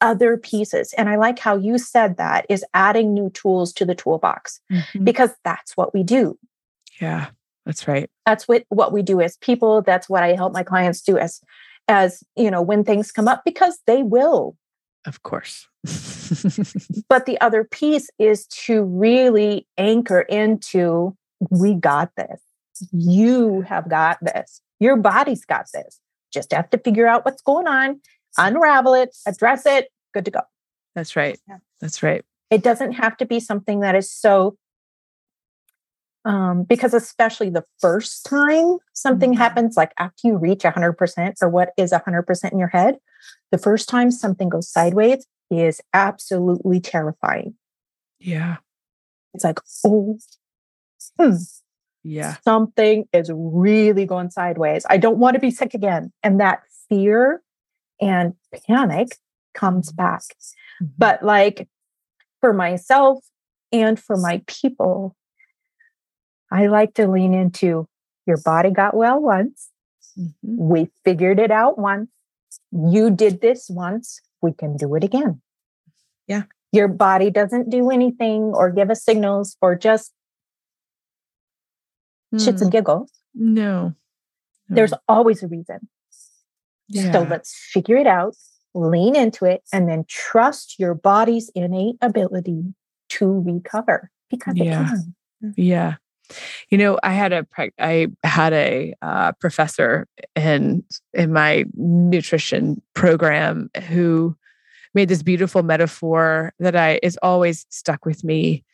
other 0.00 0.36
pieces. 0.36 0.92
And 0.96 1.08
I 1.08 1.16
like 1.16 1.38
how 1.38 1.56
you 1.56 1.78
said 1.78 2.16
that 2.16 2.46
is 2.48 2.64
adding 2.74 3.14
new 3.14 3.30
tools 3.30 3.72
to 3.74 3.84
the 3.84 3.94
toolbox 3.94 4.60
mm-hmm. 4.70 5.04
because 5.04 5.30
that's 5.44 5.76
what 5.76 5.94
we 5.94 6.02
do. 6.02 6.38
Yeah, 7.00 7.28
that's 7.64 7.88
right. 7.88 8.10
That's 8.24 8.46
what 8.46 8.64
what 8.68 8.92
we 8.92 9.02
do 9.02 9.20
as 9.20 9.36
people. 9.38 9.82
That's 9.82 10.08
what 10.08 10.22
I 10.22 10.34
help 10.34 10.52
my 10.52 10.62
clients 10.62 11.00
do 11.02 11.18
as 11.18 11.40
as, 11.88 12.22
you 12.36 12.50
know, 12.50 12.62
when 12.62 12.84
things 12.84 13.12
come 13.12 13.28
up 13.28 13.42
because 13.44 13.78
they 13.86 14.02
will. 14.02 14.56
Of 15.06 15.22
course. 15.22 15.68
but 17.08 17.26
the 17.26 17.40
other 17.40 17.62
piece 17.64 18.08
is 18.18 18.46
to 18.46 18.82
really 18.82 19.66
anchor 19.78 20.20
into 20.22 21.16
we 21.50 21.74
got 21.74 22.10
this. 22.16 22.40
You 22.92 23.62
have 23.62 23.88
got 23.88 24.18
this. 24.22 24.60
Your 24.80 24.96
body's 24.96 25.44
got 25.44 25.66
this. 25.72 26.00
Just 26.32 26.52
have 26.52 26.70
to 26.70 26.78
figure 26.78 27.06
out 27.06 27.24
what's 27.24 27.42
going 27.42 27.66
on, 27.66 28.00
unravel 28.36 28.94
it, 28.94 29.16
address 29.26 29.64
it, 29.66 29.88
good 30.12 30.24
to 30.26 30.30
go. 30.30 30.40
That's 30.94 31.16
right. 31.16 31.38
Yeah. 31.48 31.58
That's 31.80 32.02
right. 32.02 32.24
It 32.50 32.62
doesn't 32.62 32.92
have 32.92 33.16
to 33.18 33.26
be 33.26 33.40
something 33.40 33.80
that 33.80 33.94
is 33.94 34.10
so 34.10 34.56
um, 36.26 36.64
because 36.64 36.92
especially 36.92 37.50
the 37.50 37.64
first 37.78 38.26
time 38.26 38.78
something 38.92 39.30
mm-hmm. 39.30 39.40
happens, 39.40 39.76
like 39.76 39.92
after 39.98 40.26
you 40.26 40.36
reach 40.36 40.62
100% 40.62 41.34
or 41.40 41.48
what 41.48 41.70
is 41.76 41.92
100% 41.92 42.52
in 42.52 42.58
your 42.58 42.68
head, 42.68 42.96
the 43.52 43.58
first 43.58 43.88
time 43.88 44.10
something 44.10 44.48
goes 44.48 44.68
sideways 44.68 45.24
is 45.52 45.80
absolutely 45.94 46.80
terrifying. 46.80 47.54
Yeah. 48.18 48.56
It's 49.34 49.44
like, 49.44 49.60
oh 49.84 50.18
hmm, 51.18 51.34
yeah, 52.02 52.36
something 52.44 53.06
is 53.12 53.30
really 53.34 54.06
going 54.06 54.30
sideways. 54.30 54.86
I 54.88 54.96
don't 54.96 55.18
want 55.18 55.34
to 55.34 55.40
be 55.40 55.50
sick 55.50 55.74
again. 55.74 56.12
And 56.22 56.40
that 56.40 56.62
fear 56.88 57.42
and 58.00 58.34
panic 58.66 59.16
comes 59.54 59.92
back. 59.92 60.22
Mm-hmm. 60.22 60.86
But 60.98 61.22
like 61.22 61.68
for 62.40 62.52
myself 62.52 63.24
and 63.72 63.98
for 63.98 64.16
my 64.16 64.42
people, 64.46 65.16
I 66.50 66.66
like 66.66 66.94
to 66.94 67.08
lean 67.08 67.34
into 67.34 67.88
your 68.26 68.38
body 68.38 68.70
got 68.70 68.96
well 68.96 69.20
once. 69.20 69.70
Mm-hmm. 70.18 70.56
We 70.56 70.90
figured 71.04 71.38
it 71.38 71.50
out 71.50 71.78
once. 71.78 72.08
You 72.72 73.10
did 73.10 73.40
this 73.40 73.68
once. 73.68 74.20
We 74.42 74.52
can 74.52 74.76
do 74.76 74.94
it 74.94 75.04
again. 75.04 75.40
Yeah. 76.26 76.44
Your 76.72 76.88
body 76.88 77.30
doesn't 77.30 77.70
do 77.70 77.90
anything 77.90 78.52
or 78.54 78.70
give 78.70 78.90
us 78.90 79.02
signals 79.02 79.56
for 79.60 79.74
just 79.74 80.12
shits 82.36 82.60
and 82.60 82.64
hmm. 82.64 82.68
giggles. 82.70 83.10
No. 83.34 83.88
no. 83.88 83.94
There's 84.68 84.94
always 85.08 85.42
a 85.42 85.48
reason. 85.48 85.88
Yeah. 86.88 87.12
So 87.12 87.22
let's 87.22 87.54
figure 87.72 87.96
it 87.96 88.06
out, 88.06 88.36
lean 88.74 89.16
into 89.16 89.44
it, 89.44 89.62
and 89.72 89.88
then 89.88 90.04
trust 90.08 90.78
your 90.78 90.94
body's 90.94 91.50
innate 91.54 91.96
ability 92.00 92.74
to 93.08 93.40
recover 93.40 94.10
because 94.30 94.54
yeah. 94.56 94.84
it 94.84 94.88
can. 94.88 95.14
Yeah. 95.56 95.94
You 96.70 96.78
know, 96.78 96.98
I 97.02 97.12
had 97.12 97.32
a 97.32 97.46
I 97.78 98.08
had 98.24 98.52
a 98.52 98.94
uh, 99.00 99.32
professor 99.32 100.08
in 100.34 100.82
in 101.14 101.32
my 101.32 101.64
nutrition 101.74 102.82
program 102.94 103.70
who 103.88 104.36
made 104.92 105.08
this 105.08 105.22
beautiful 105.22 105.62
metaphor 105.62 106.52
that 106.58 106.74
I 106.74 106.98
is 107.02 107.18
always 107.22 107.66
stuck 107.68 108.04
with 108.04 108.24
me. 108.24 108.64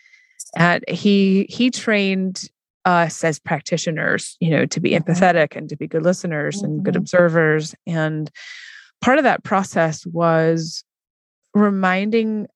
And 0.56 0.82
he 0.88 1.46
he 1.50 1.70
trained 1.70 2.48
us 2.84 3.22
as 3.22 3.38
practitioners, 3.38 4.36
you 4.40 4.50
know, 4.50 4.66
to 4.66 4.80
be 4.80 4.90
mm-hmm. 4.90 5.10
empathetic 5.10 5.56
and 5.56 5.68
to 5.68 5.76
be 5.76 5.86
good 5.86 6.02
listeners 6.02 6.56
mm-hmm. 6.56 6.66
and 6.66 6.84
good 6.84 6.94
mm-hmm. 6.94 7.02
observers. 7.02 7.74
And 7.86 8.30
part 9.00 9.18
of 9.18 9.24
that 9.24 9.44
process 9.44 10.06
was 10.06 10.84
reminding 11.54 12.48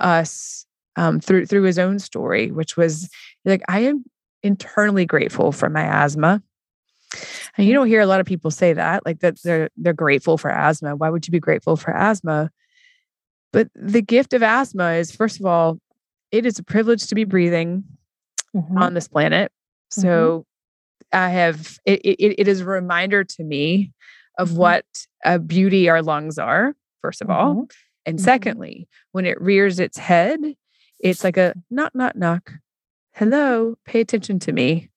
us 0.00 0.66
um, 0.96 1.20
through 1.20 1.46
through 1.46 1.62
his 1.62 1.78
own 1.78 1.98
story, 1.98 2.50
which 2.50 2.76
was 2.76 3.08
like, 3.44 3.62
I 3.68 3.80
am 3.80 4.04
internally 4.42 5.06
grateful 5.06 5.52
for 5.52 5.70
my 5.70 5.84
asthma. 5.84 6.42
And 7.56 7.66
you 7.66 7.74
don't 7.74 7.88
hear 7.88 8.00
a 8.00 8.06
lot 8.06 8.20
of 8.20 8.26
people 8.26 8.50
say 8.50 8.72
that, 8.72 9.04
like 9.04 9.20
that 9.20 9.36
they're 9.42 9.70
they're 9.76 9.92
grateful 9.92 10.38
for 10.38 10.50
asthma. 10.50 10.96
Why 10.96 11.10
would 11.10 11.26
you 11.26 11.32
be 11.32 11.40
grateful 11.40 11.76
for 11.76 11.94
asthma? 11.94 12.50
But 13.52 13.68
the 13.74 14.02
gift 14.02 14.32
of 14.32 14.42
asthma 14.42 14.92
is, 14.92 15.12
first 15.12 15.38
of 15.38 15.46
all, 15.46 15.78
it 16.30 16.46
is 16.46 16.58
a 16.58 16.62
privilege 16.62 17.06
to 17.08 17.14
be 17.14 17.24
breathing 17.24 17.84
mm-hmm. 18.56 18.78
on 18.78 18.94
this 18.94 19.08
planet. 19.08 19.52
So 19.92 20.46
mm-hmm. 21.12 21.18
I 21.18 21.28
have 21.28 21.78
it, 21.84 22.00
it, 22.00 22.40
it 22.40 22.48
is 22.48 22.60
a 22.60 22.64
reminder 22.64 23.24
to 23.24 23.44
me 23.44 23.92
of 24.38 24.50
mm-hmm. 24.50 24.58
what 24.58 24.86
a 25.24 25.38
beauty 25.38 25.88
our 25.88 26.02
lungs 26.02 26.38
are, 26.38 26.74
first 27.00 27.22
of 27.22 27.30
all. 27.30 27.54
Mm-hmm. 27.54 27.64
And 28.06 28.18
mm-hmm. 28.18 28.24
secondly, 28.24 28.88
when 29.12 29.26
it 29.26 29.40
rears 29.40 29.78
its 29.78 29.98
head, 29.98 30.40
it's 31.00 31.24
like 31.24 31.36
a 31.36 31.54
knock, 31.70 31.94
knock, 31.94 32.16
knock. 32.16 32.52
Hello, 33.14 33.76
pay 33.84 34.00
attention 34.00 34.38
to 34.40 34.52
me. 34.52 34.88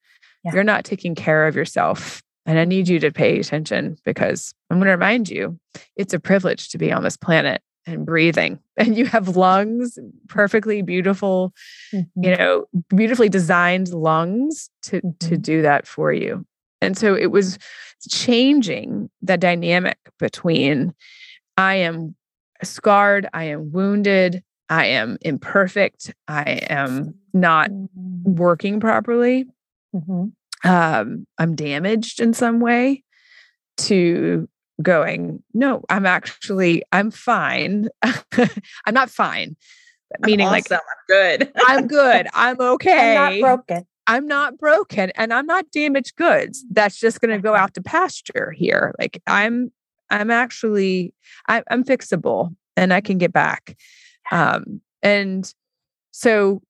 Yeah. 0.44 0.52
You're 0.54 0.64
not 0.64 0.84
taking 0.84 1.14
care 1.14 1.46
of 1.46 1.56
yourself. 1.56 2.22
And 2.46 2.58
I 2.58 2.64
need 2.64 2.88
you 2.88 3.00
to 3.00 3.10
pay 3.10 3.40
attention 3.40 3.96
because 4.04 4.54
I'm 4.70 4.78
going 4.78 4.86
to 4.86 4.92
remind 4.92 5.28
you 5.28 5.58
it's 5.96 6.14
a 6.14 6.20
privilege 6.20 6.68
to 6.70 6.78
be 6.78 6.92
on 6.92 7.02
this 7.02 7.16
planet 7.16 7.60
and 7.86 8.04
breathing 8.04 8.58
and 8.76 8.96
you 8.96 9.06
have 9.06 9.36
lungs 9.36 9.98
perfectly 10.28 10.82
beautiful 10.82 11.54
mm-hmm. 11.92 12.22
you 12.22 12.36
know 12.36 12.66
beautifully 12.88 13.28
designed 13.28 13.88
lungs 13.92 14.70
to 14.82 15.00
mm-hmm. 15.00 15.10
to 15.26 15.36
do 15.36 15.62
that 15.62 15.86
for 15.86 16.12
you 16.12 16.44
and 16.80 16.98
so 16.98 17.14
it 17.14 17.30
was 17.30 17.58
changing 18.08 19.08
the 19.22 19.36
dynamic 19.36 19.98
between 20.18 20.94
i 21.56 21.74
am 21.74 22.14
scarred 22.62 23.28
i 23.32 23.44
am 23.44 23.70
wounded 23.72 24.42
i 24.68 24.84
am 24.84 25.16
imperfect 25.22 26.14
i 26.28 26.42
am 26.68 27.14
not 27.32 27.70
mm-hmm. 27.70 28.34
working 28.34 28.80
properly 28.80 29.46
mm-hmm. 29.94 30.68
um, 30.68 31.26
i'm 31.38 31.54
damaged 31.54 32.20
in 32.20 32.32
some 32.32 32.60
way 32.60 33.02
to 33.76 34.48
going, 34.82 35.42
no, 35.54 35.82
I'm 35.88 36.06
actually, 36.06 36.82
I'm 36.92 37.10
fine. 37.10 37.88
I'm 38.02 38.94
not 38.94 39.10
fine. 39.10 39.56
Meaning 40.20 40.46
awesome. 40.46 40.52
like 40.52 40.72
I'm 40.72 41.06
good. 41.08 41.52
I'm 41.66 41.86
good. 41.86 42.28
I'm 42.34 42.60
okay. 42.60 43.16
I'm 43.16 43.42
not 43.42 43.64
broken. 43.66 43.86
I'm 44.06 44.26
not 44.26 44.58
broken 44.58 45.10
and 45.16 45.32
I'm 45.32 45.46
not 45.46 45.70
damaged 45.72 46.14
goods. 46.16 46.64
That's 46.70 47.00
just 47.00 47.20
going 47.20 47.34
to 47.34 47.42
go 47.42 47.54
out 47.54 47.74
to 47.74 47.82
pasture 47.82 48.54
here. 48.56 48.94
Like 48.98 49.20
I'm, 49.26 49.72
I'm 50.10 50.30
actually, 50.30 51.12
I, 51.48 51.62
I'm 51.70 51.82
fixable 51.82 52.54
and 52.76 52.92
I 52.92 53.00
can 53.00 53.18
get 53.18 53.32
back. 53.32 53.76
Um, 54.30 54.80
and 55.02 55.52
so 56.12 56.62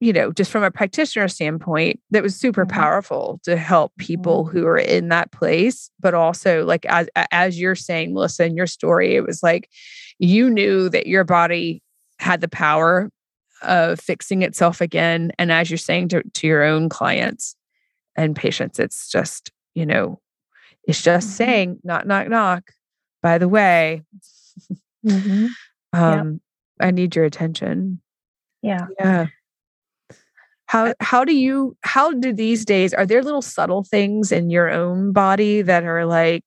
you 0.00 0.14
know, 0.14 0.32
just 0.32 0.50
from 0.50 0.62
a 0.62 0.70
practitioner 0.70 1.28
standpoint, 1.28 2.00
that 2.10 2.22
was 2.22 2.34
super 2.34 2.64
mm-hmm. 2.64 2.80
powerful 2.80 3.38
to 3.44 3.56
help 3.56 3.92
people 3.98 4.44
mm-hmm. 4.44 4.58
who 4.58 4.66
are 4.66 4.78
in 4.78 5.08
that 5.08 5.30
place. 5.30 5.90
But 6.00 6.14
also, 6.14 6.64
like 6.64 6.86
as 6.86 7.08
as 7.30 7.60
you're 7.60 7.74
saying, 7.74 8.14
Melissa, 8.14 8.46
in 8.46 8.56
your 8.56 8.66
story, 8.66 9.14
it 9.14 9.24
was 9.24 9.42
like 9.42 9.68
you 10.18 10.48
knew 10.48 10.88
that 10.88 11.06
your 11.06 11.24
body 11.24 11.82
had 12.18 12.40
the 12.40 12.48
power 12.48 13.10
of 13.62 14.00
fixing 14.00 14.40
itself 14.40 14.80
again. 14.80 15.32
And 15.38 15.52
as 15.52 15.70
you're 15.70 15.78
saying 15.78 16.08
to, 16.08 16.22
to 16.22 16.46
your 16.46 16.64
own 16.64 16.88
clients 16.88 17.54
and 18.16 18.34
patients, 18.34 18.78
it's 18.78 19.10
just, 19.10 19.50
you 19.74 19.84
know, 19.84 20.18
it's 20.84 21.02
just 21.02 21.28
mm-hmm. 21.28 21.36
saying, 21.36 21.80
knock, 21.84 22.06
knock, 22.06 22.28
knock. 22.28 22.70
By 23.22 23.36
the 23.36 23.48
way, 23.48 24.02
mm-hmm. 25.06 25.46
um. 25.92 26.40
I 26.82 26.92
need 26.92 27.14
your 27.14 27.26
attention. 27.26 28.00
Yeah. 28.62 28.86
Yeah 28.98 29.26
how 30.70 30.94
how 31.00 31.24
do 31.24 31.34
you 31.34 31.76
how 31.80 32.12
do 32.12 32.32
these 32.32 32.64
days 32.64 32.94
are 32.94 33.04
there 33.04 33.24
little 33.24 33.42
subtle 33.42 33.82
things 33.82 34.30
in 34.30 34.50
your 34.50 34.70
own 34.70 35.10
body 35.10 35.62
that 35.62 35.82
are 35.82 36.06
like 36.06 36.44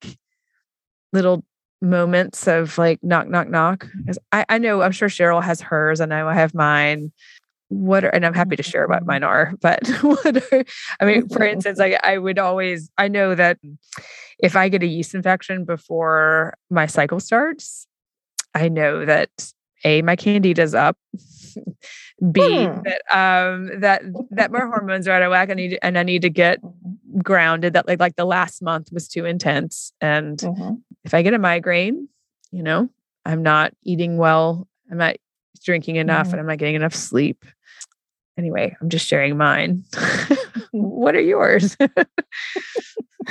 little 1.11 1.43
moments 1.81 2.47
of 2.47 2.77
like 2.77 3.03
knock 3.03 3.27
knock 3.27 3.49
knock? 3.49 3.85
Mm. 4.07 4.15
I, 4.31 4.45
I 4.47 4.57
know 4.59 4.81
i'm 4.81 4.93
sure 4.93 5.09
cheryl 5.09 5.43
has 5.43 5.59
hers 5.59 5.99
i 5.99 6.05
know 6.05 6.29
i 6.29 6.35
have 6.35 6.53
mine. 6.53 7.11
What 7.67 8.05
are, 8.05 8.09
and 8.09 8.25
i'm 8.25 8.33
happy 8.33 8.55
to 8.55 8.63
share 8.63 8.87
what 8.87 8.99
mm-hmm. 8.99 9.07
mine 9.07 9.23
are 9.23 9.55
but 9.61 9.85
what 10.01 10.53
are, 10.53 10.63
i 11.01 11.05
mean 11.05 11.27
for 11.27 11.39
mm-hmm. 11.39 11.55
instance 11.55 11.77
like 11.77 11.99
i 12.01 12.17
would 12.17 12.39
always 12.39 12.89
i 12.97 13.09
know 13.09 13.35
that 13.35 13.57
if 14.39 14.55
i 14.55 14.69
get 14.69 14.83
a 14.83 14.87
yeast 14.87 15.15
infection 15.15 15.65
before 15.65 16.53
my 16.69 16.85
cycle 16.85 17.19
starts 17.19 17.87
i 18.55 18.69
know 18.69 19.03
that 19.03 19.29
a 19.83 20.01
my 20.01 20.15
candida's 20.15 20.73
up 20.73 20.95
B 22.31 22.65
hmm. 22.65 22.81
that 22.83 23.01
um 23.11 23.81
that 23.81 24.01
that 24.31 24.51
my 24.51 24.59
hormones 24.59 25.07
are 25.07 25.11
out 25.11 25.21
of 25.21 25.31
whack. 25.31 25.49
I 25.49 25.53
need 25.53 25.79
and 25.81 25.97
I 25.97 26.03
need 26.03 26.21
to 26.21 26.29
get 26.29 26.59
grounded. 27.21 27.73
That 27.73 27.87
like 27.87 27.99
like 27.99 28.15
the 28.15 28.25
last 28.25 28.61
month 28.61 28.91
was 28.91 29.07
too 29.07 29.25
intense. 29.25 29.91
And 29.99 30.37
mm-hmm. 30.37 30.75
if 31.03 31.13
I 31.13 31.21
get 31.21 31.33
a 31.33 31.39
migraine, 31.39 32.07
you 32.51 32.63
know, 32.63 32.89
I'm 33.25 33.43
not 33.43 33.73
eating 33.83 34.17
well. 34.17 34.67
I'm 34.89 34.97
not 34.97 35.15
drinking 35.63 35.95
enough, 35.97 36.27
mm-hmm. 36.27 36.33
and 36.33 36.41
I'm 36.41 36.47
not 36.47 36.57
getting 36.57 36.75
enough 36.75 36.95
sleep. 36.95 37.45
Anyway, 38.37 38.75
I'm 38.81 38.89
just 38.89 39.07
sharing 39.07 39.37
mine. 39.37 39.83
what 40.71 41.15
are 41.15 41.21
yours? 41.21 41.77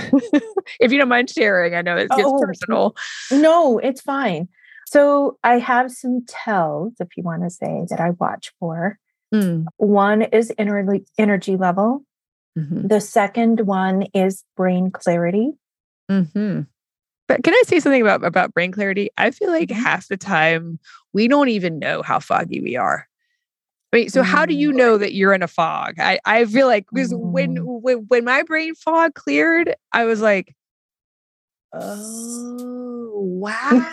if 0.80 0.92
you 0.92 0.98
don't 0.98 1.08
mind 1.08 1.30
sharing, 1.30 1.74
I 1.74 1.82
know 1.82 1.96
it 1.96 2.08
gets 2.10 2.22
oh, 2.24 2.38
personal. 2.40 2.96
No, 3.30 3.78
it's 3.78 4.00
fine. 4.00 4.48
So 4.92 5.38
I 5.42 5.58
have 5.58 5.90
some 5.90 6.22
tells, 6.28 6.92
if 7.00 7.08
you 7.16 7.22
want 7.22 7.44
to 7.44 7.48
say, 7.48 7.86
that 7.88 7.98
I 7.98 8.10
watch 8.10 8.52
for. 8.60 8.98
Mm. 9.34 9.64
One 9.78 10.20
is 10.20 10.52
energy 10.58 11.06
energy 11.16 11.56
level. 11.56 12.04
Mm-hmm. 12.58 12.88
The 12.88 13.00
second 13.00 13.60
one 13.60 14.02
is 14.12 14.44
brain 14.54 14.90
clarity. 14.90 15.52
Mm-hmm. 16.10 16.62
But 17.26 17.42
can 17.42 17.54
I 17.54 17.62
say 17.64 17.80
something 17.80 18.02
about 18.02 18.22
about 18.22 18.52
brain 18.52 18.70
clarity? 18.70 19.08
I 19.16 19.30
feel 19.30 19.50
like 19.50 19.70
mm-hmm. 19.70 19.82
half 19.82 20.08
the 20.08 20.18
time 20.18 20.78
we 21.14 21.26
don't 21.26 21.48
even 21.48 21.78
know 21.78 22.02
how 22.02 22.18
foggy 22.18 22.60
we 22.60 22.76
are. 22.76 23.08
I 23.94 23.96
mean, 23.96 24.08
so 24.10 24.22
how 24.22 24.44
do 24.44 24.52
you 24.52 24.72
mm. 24.72 24.76
know 24.76 24.98
that 24.98 25.14
you're 25.14 25.32
in 25.32 25.42
a 25.42 25.48
fog? 25.48 26.00
I, 26.00 26.18
I 26.26 26.44
feel 26.44 26.66
like 26.66 26.84
because 26.92 27.14
when, 27.14 27.56
mm. 27.56 27.80
when 27.80 27.98
when 28.08 28.26
my 28.26 28.42
brain 28.42 28.74
fog 28.74 29.14
cleared, 29.14 29.74
I 29.90 30.04
was 30.04 30.20
like, 30.20 30.54
oh 31.72 33.10
wow. 33.14 33.90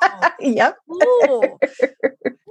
yep. 0.40 0.76
Ooh. 0.90 1.58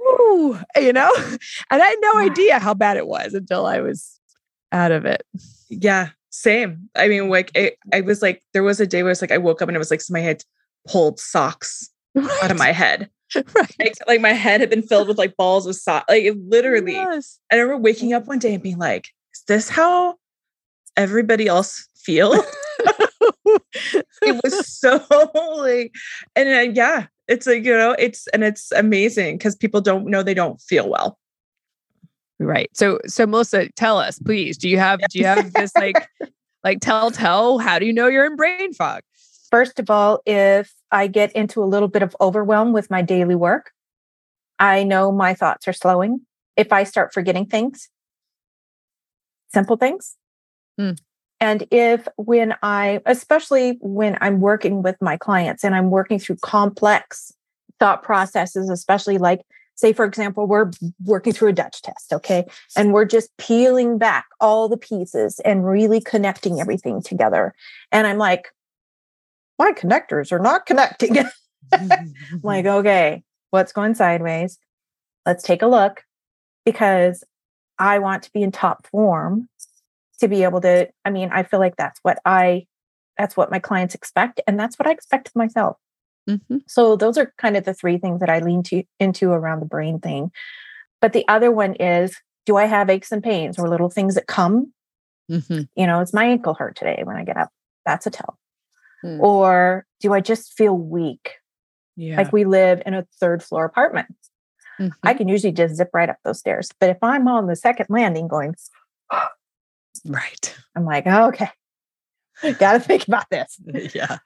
Ooh, 0.08 0.58
you 0.76 0.92
know, 0.92 1.12
and 1.70 1.82
I 1.82 1.86
had 1.86 1.98
no 2.00 2.18
idea 2.18 2.58
how 2.58 2.74
bad 2.74 2.96
it 2.96 3.06
was 3.06 3.34
until 3.34 3.66
I 3.66 3.80
was 3.80 4.18
out 4.72 4.92
of 4.92 5.04
it. 5.04 5.22
Yeah, 5.68 6.10
same. 6.30 6.88
I 6.96 7.08
mean, 7.08 7.28
like 7.28 7.50
it, 7.54 7.76
I 7.92 8.00
was 8.00 8.22
like, 8.22 8.42
there 8.52 8.62
was 8.62 8.80
a 8.80 8.86
day 8.86 9.02
where 9.02 9.12
it's 9.12 9.20
like 9.20 9.32
I 9.32 9.38
woke 9.38 9.60
up 9.60 9.68
and 9.68 9.76
it 9.76 9.78
was 9.78 9.90
like 9.90 10.00
my 10.10 10.20
head 10.20 10.42
pulled 10.86 11.20
socks 11.20 11.90
right. 12.14 12.30
out 12.42 12.50
of 12.50 12.58
my 12.58 12.72
head. 12.72 13.10
Right. 13.34 13.76
Like, 13.78 13.94
like, 14.06 14.20
my 14.22 14.32
head 14.32 14.60
had 14.60 14.70
been 14.70 14.82
filled 14.82 15.08
with 15.08 15.18
like 15.18 15.36
balls 15.36 15.66
of 15.66 15.76
socks. 15.76 16.06
Like 16.08 16.24
it 16.24 16.36
literally. 16.38 16.92
Yes. 16.92 17.38
I 17.52 17.56
remember 17.56 17.82
waking 17.82 18.14
up 18.14 18.26
one 18.26 18.38
day 18.38 18.54
and 18.54 18.62
being 18.62 18.78
like, 18.78 19.08
is 19.34 19.42
this 19.46 19.68
how 19.68 20.16
everybody 20.96 21.46
else 21.46 21.88
feel? 21.94 22.32
it 24.22 24.40
was 24.42 24.66
so 24.66 25.04
like, 25.58 25.94
and 26.34 26.48
uh, 26.48 26.72
yeah, 26.72 27.06
it's 27.28 27.46
like 27.46 27.64
you 27.64 27.76
know 27.76 27.94
it's 27.98 28.26
and 28.28 28.42
it's 28.42 28.72
amazing 28.72 29.38
because 29.38 29.54
people 29.54 29.80
don't 29.80 30.06
know 30.06 30.22
they 30.22 30.34
don't 30.34 30.60
feel 30.60 30.88
well. 30.88 31.18
Right. 32.40 32.70
So 32.74 32.98
so 33.06 33.26
melissa 33.26 33.68
tell 33.76 33.98
us 33.98 34.18
please 34.18 34.56
do 34.56 34.68
you 34.68 34.78
have 34.78 35.00
do 35.10 35.18
you 35.18 35.26
have 35.26 35.52
this 35.52 35.72
like 35.76 36.08
like 36.64 36.80
tell 36.80 37.10
tell 37.10 37.58
how 37.58 37.78
do 37.78 37.86
you 37.86 37.92
know 37.92 38.08
you're 38.08 38.26
in 38.26 38.36
brain 38.36 38.72
fog? 38.72 39.02
First 39.50 39.78
of 39.78 39.90
all 39.90 40.20
if 40.26 40.72
i 40.90 41.06
get 41.06 41.32
into 41.32 41.62
a 41.62 41.66
little 41.66 41.88
bit 41.88 42.02
of 42.02 42.16
overwhelm 42.20 42.72
with 42.72 42.90
my 42.90 43.02
daily 43.02 43.34
work 43.34 43.72
i 44.58 44.82
know 44.82 45.10
my 45.10 45.34
thoughts 45.34 45.66
are 45.68 45.72
slowing. 45.72 46.20
If 46.56 46.72
i 46.72 46.84
start 46.84 47.12
forgetting 47.12 47.46
things 47.46 47.88
simple 49.52 49.76
things 49.76 50.16
mm. 50.78 50.98
And 51.40 51.66
if 51.70 52.08
when 52.16 52.54
I, 52.62 53.00
especially 53.06 53.78
when 53.80 54.18
I'm 54.20 54.40
working 54.40 54.82
with 54.82 54.96
my 55.00 55.16
clients 55.16 55.64
and 55.64 55.74
I'm 55.74 55.90
working 55.90 56.18
through 56.18 56.36
complex 56.36 57.32
thought 57.78 58.02
processes, 58.02 58.68
especially 58.68 59.18
like, 59.18 59.42
say, 59.76 59.92
for 59.92 60.04
example, 60.04 60.48
we're 60.48 60.70
working 61.04 61.32
through 61.32 61.50
a 61.50 61.52
Dutch 61.52 61.82
test, 61.82 62.12
okay? 62.12 62.44
And 62.76 62.92
we're 62.92 63.04
just 63.04 63.36
peeling 63.36 63.96
back 63.96 64.26
all 64.40 64.68
the 64.68 64.76
pieces 64.76 65.40
and 65.44 65.64
really 65.64 66.00
connecting 66.00 66.60
everything 66.60 67.00
together. 67.00 67.54
And 67.92 68.06
I'm 68.06 68.18
like, 68.18 68.48
my 69.58 69.72
connectors 69.72 70.32
are 70.32 70.40
not 70.40 70.66
connecting. 70.66 71.16
like, 72.42 72.66
okay, 72.66 73.22
what's 73.50 73.72
going 73.72 73.94
sideways? 73.94 74.58
Let's 75.24 75.44
take 75.44 75.62
a 75.62 75.68
look 75.68 76.02
because 76.64 77.22
I 77.78 78.00
want 78.00 78.24
to 78.24 78.32
be 78.32 78.42
in 78.42 78.50
top 78.50 78.86
form 78.88 79.48
to 80.20 80.28
be 80.28 80.42
able 80.42 80.60
to 80.60 80.88
i 81.04 81.10
mean 81.10 81.30
i 81.32 81.42
feel 81.42 81.60
like 81.60 81.76
that's 81.76 82.00
what 82.02 82.18
i 82.24 82.66
that's 83.16 83.36
what 83.36 83.50
my 83.50 83.58
clients 83.58 83.94
expect 83.94 84.40
and 84.46 84.58
that's 84.58 84.78
what 84.78 84.86
i 84.86 84.90
expect 84.90 85.28
of 85.28 85.36
myself 85.36 85.76
Mm-hmm. 86.28 86.58
So 86.66 86.96
those 86.96 87.16
are 87.16 87.32
kind 87.38 87.56
of 87.56 87.64
the 87.64 87.74
three 87.74 87.98
things 87.98 88.20
that 88.20 88.28
I 88.28 88.40
lean 88.40 88.62
to 88.64 88.82
into 89.00 89.30
around 89.30 89.60
the 89.60 89.66
brain 89.66 89.98
thing. 89.98 90.30
But 91.00 91.12
the 91.12 91.26
other 91.26 91.50
one 91.50 91.74
is, 91.74 92.16
do 92.44 92.56
I 92.56 92.66
have 92.66 92.90
aches 92.90 93.12
and 93.12 93.22
pains 93.22 93.58
or 93.58 93.68
little 93.68 93.90
things 93.90 94.14
that 94.14 94.26
come? 94.26 94.72
Mm-hmm. 95.30 95.62
You 95.74 95.86
know, 95.86 96.00
it's 96.00 96.12
my 96.12 96.24
ankle 96.24 96.54
hurt 96.54 96.76
today 96.76 97.02
when 97.04 97.16
I 97.16 97.24
get 97.24 97.36
up. 97.36 97.50
That's 97.86 98.06
a 98.06 98.10
tell. 98.10 98.38
Mm. 99.04 99.20
Or 99.20 99.86
do 100.00 100.12
I 100.12 100.20
just 100.20 100.52
feel 100.54 100.76
weak? 100.76 101.32
Yeah. 101.96 102.16
Like 102.16 102.32
we 102.32 102.44
live 102.44 102.82
in 102.84 102.94
a 102.94 103.06
third 103.20 103.42
floor 103.42 103.64
apartment. 103.64 104.14
Mm-hmm. 104.78 104.92
I 105.02 105.14
can 105.14 105.28
usually 105.28 105.52
just 105.52 105.76
zip 105.76 105.90
right 105.92 106.08
up 106.08 106.18
those 106.24 106.38
stairs. 106.38 106.70
But 106.78 106.90
if 106.90 106.98
I'm 107.02 107.26
on 107.28 107.46
the 107.46 107.56
second 107.56 107.86
landing 107.88 108.28
going, 108.28 108.54
right, 110.06 110.56
I'm 110.76 110.84
like, 110.84 111.06
okay, 111.06 111.50
got 112.58 112.72
to 112.72 112.80
think 112.80 113.06
about 113.06 113.26
this. 113.30 113.60
yeah. 113.94 114.18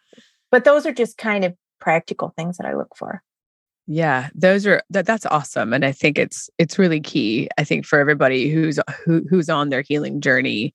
But 0.50 0.64
those 0.64 0.86
are 0.86 0.92
just 0.92 1.16
kind 1.18 1.44
of 1.44 1.54
practical 1.80 2.32
things 2.36 2.58
that 2.58 2.66
I 2.66 2.74
look 2.74 2.94
for. 2.96 3.22
Yeah, 3.86 4.28
those 4.34 4.66
are 4.66 4.80
that 4.90 5.06
that's 5.06 5.26
awesome 5.26 5.72
and 5.72 5.84
I 5.84 5.90
think 5.90 6.16
it's 6.16 6.48
it's 6.56 6.78
really 6.78 7.00
key 7.00 7.48
I 7.58 7.64
think 7.64 7.84
for 7.84 7.98
everybody 7.98 8.48
who's 8.48 8.78
who, 9.04 9.24
who's 9.28 9.48
on 9.48 9.70
their 9.70 9.82
healing 9.82 10.20
journey 10.20 10.72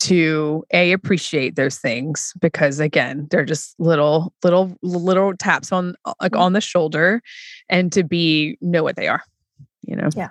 to 0.00 0.64
a 0.72 0.92
appreciate 0.92 1.56
those 1.56 1.78
things 1.78 2.34
because 2.40 2.78
again 2.78 3.26
they're 3.30 3.44
just 3.44 3.78
little 3.78 4.34
little 4.42 4.76
little 4.82 5.34
taps 5.36 5.72
on 5.72 5.94
like 6.20 6.32
mm-hmm. 6.32 6.42
on 6.42 6.52
the 6.52 6.60
shoulder 6.60 7.22
and 7.68 7.92
to 7.92 8.02
be 8.02 8.58
know 8.60 8.82
what 8.82 8.96
they 8.96 9.06
are 9.06 9.22
you 9.82 9.96
know 9.96 10.08
yeah 10.14 10.30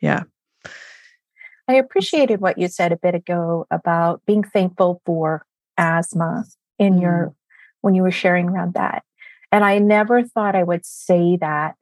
yeah 0.00 0.22
i 1.68 1.74
appreciated 1.74 2.40
what 2.40 2.58
you 2.58 2.68
said 2.68 2.92
a 2.92 2.96
bit 2.96 3.14
ago 3.14 3.66
about 3.70 4.22
being 4.26 4.42
thankful 4.42 5.00
for 5.04 5.44
asthma 5.76 6.44
in 6.78 6.94
mm. 6.94 7.02
your 7.02 7.34
when 7.80 7.94
you 7.94 8.02
were 8.02 8.10
sharing 8.10 8.48
around 8.48 8.74
that 8.74 9.02
and 9.50 9.64
I 9.64 9.78
never 9.78 10.22
thought 10.22 10.54
I 10.54 10.62
would 10.62 10.84
say 10.84 11.36
that 11.40 11.74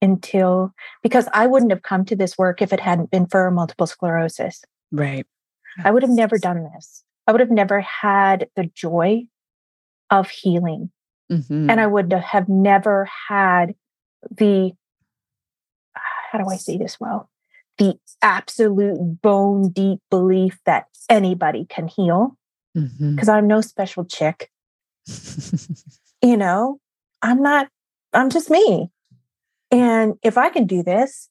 until 0.00 0.72
because 1.02 1.28
I 1.32 1.46
wouldn't 1.46 1.70
have 1.70 1.82
come 1.82 2.04
to 2.06 2.16
this 2.16 2.36
work 2.36 2.60
if 2.60 2.72
it 2.72 2.80
hadn't 2.80 3.10
been 3.10 3.26
for 3.26 3.50
multiple 3.50 3.86
sclerosis. 3.86 4.62
Right. 4.90 5.26
I 5.84 5.90
would 5.90 6.02
have 6.02 6.10
never 6.10 6.38
done 6.38 6.68
this. 6.74 7.04
I 7.26 7.32
would 7.32 7.40
have 7.40 7.50
never 7.50 7.80
had 7.80 8.48
the 8.56 8.68
joy 8.74 9.22
of 10.10 10.28
healing. 10.28 10.90
Mm-hmm. 11.30 11.70
And 11.70 11.80
I 11.80 11.86
would 11.86 12.12
have 12.12 12.48
never 12.48 13.08
had 13.28 13.74
the, 14.30 14.72
how 15.94 16.38
do 16.38 16.48
I 16.48 16.56
say 16.56 16.76
this 16.76 16.98
well? 17.00 17.30
The 17.78 17.94
absolute 18.20 19.20
bone 19.22 19.70
deep 19.70 20.00
belief 20.10 20.58
that 20.66 20.86
anybody 21.08 21.66
can 21.68 21.88
heal 21.88 22.36
because 22.74 22.90
mm-hmm. 22.92 23.30
I'm 23.30 23.46
no 23.46 23.60
special 23.60 24.04
chick. 24.04 24.50
you 26.22 26.36
know, 26.36 26.78
I'm 27.20 27.42
not, 27.42 27.68
I'm 28.12 28.30
just 28.30 28.50
me. 28.50 28.90
And 29.70 30.14
if 30.22 30.38
I 30.38 30.48
can 30.48 30.66
do 30.66 30.82
this, 30.82 31.28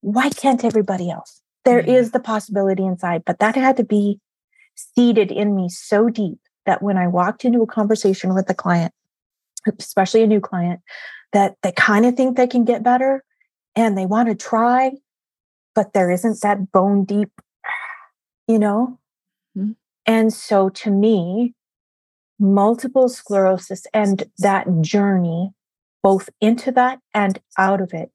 why 0.00 0.30
can't 0.30 0.64
everybody 0.64 1.10
else? 1.10 1.42
There 1.64 1.80
mm-hmm. 1.80 1.90
is 1.90 2.12
the 2.12 2.20
possibility 2.20 2.84
inside, 2.84 3.22
but 3.24 3.38
that 3.40 3.56
had 3.56 3.76
to 3.78 3.84
be 3.84 4.20
seated 4.74 5.32
in 5.32 5.56
me 5.56 5.68
so 5.68 6.08
deep 6.08 6.38
that 6.66 6.82
when 6.82 6.96
I 6.96 7.08
walked 7.08 7.44
into 7.44 7.62
a 7.62 7.66
conversation 7.66 8.34
with 8.34 8.48
a 8.48 8.54
client, 8.54 8.92
especially 9.78 10.22
a 10.22 10.26
new 10.26 10.40
client, 10.40 10.80
that 11.32 11.56
they 11.62 11.72
kind 11.72 12.06
of 12.06 12.14
think 12.14 12.36
they 12.36 12.46
can 12.46 12.64
get 12.64 12.82
better 12.82 13.24
and 13.74 13.98
they 13.98 14.06
want 14.06 14.28
to 14.28 14.34
try, 14.34 14.92
but 15.78 15.92
there 15.92 16.10
isn't 16.10 16.40
that 16.40 16.72
bone 16.72 17.04
deep, 17.04 17.30
you 18.48 18.58
know? 18.58 18.98
Mm-hmm. 19.56 19.70
And 20.06 20.32
so 20.34 20.70
to 20.70 20.90
me, 20.90 21.54
multiple 22.40 23.08
sclerosis 23.08 23.86
and 23.94 24.24
that 24.38 24.66
journey, 24.80 25.52
both 26.02 26.30
into 26.40 26.72
that 26.72 26.98
and 27.14 27.40
out 27.56 27.80
of 27.80 27.94
it, 27.94 28.10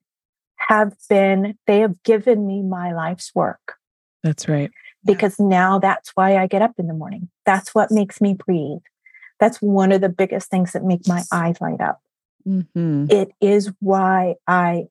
have 0.57 0.93
been, 1.07 1.57
they 1.65 1.79
have 1.79 2.03
given 2.03 2.45
me 2.45 2.61
my 2.61 2.91
life's 2.91 3.31
work. 3.33 3.75
That's 4.23 4.49
right. 4.49 4.69
Because 5.05 5.39
now 5.39 5.79
that's 5.79 6.11
why 6.15 6.35
I 6.35 6.47
get 6.47 6.61
up 6.61 6.73
in 6.77 6.87
the 6.87 6.93
morning. 6.93 7.29
That's 7.45 7.73
what 7.73 7.91
makes 7.91 8.19
me 8.19 8.33
breathe. 8.33 8.83
That's 9.39 9.61
one 9.61 9.93
of 9.93 10.01
the 10.01 10.09
biggest 10.09 10.49
things 10.49 10.73
that 10.73 10.83
make 10.83 11.07
my 11.07 11.23
eyes 11.31 11.61
light 11.61 11.79
up. 11.79 12.01
Mm-hmm. 12.45 13.05
It 13.09 13.31
is 13.39 13.71
why 13.79 14.35
I 14.49 14.87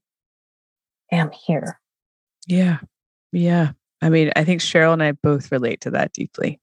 am 1.10 1.32
here. 1.32 1.78
Yeah. 2.46 2.78
Yeah. 3.32 3.72
I 4.00 4.08
mean, 4.08 4.32
I 4.34 4.44
think 4.44 4.60
Cheryl 4.60 4.92
and 4.92 5.02
I 5.02 5.12
both 5.12 5.52
relate 5.52 5.80
to 5.82 5.90
that 5.90 6.12
deeply. 6.12 6.60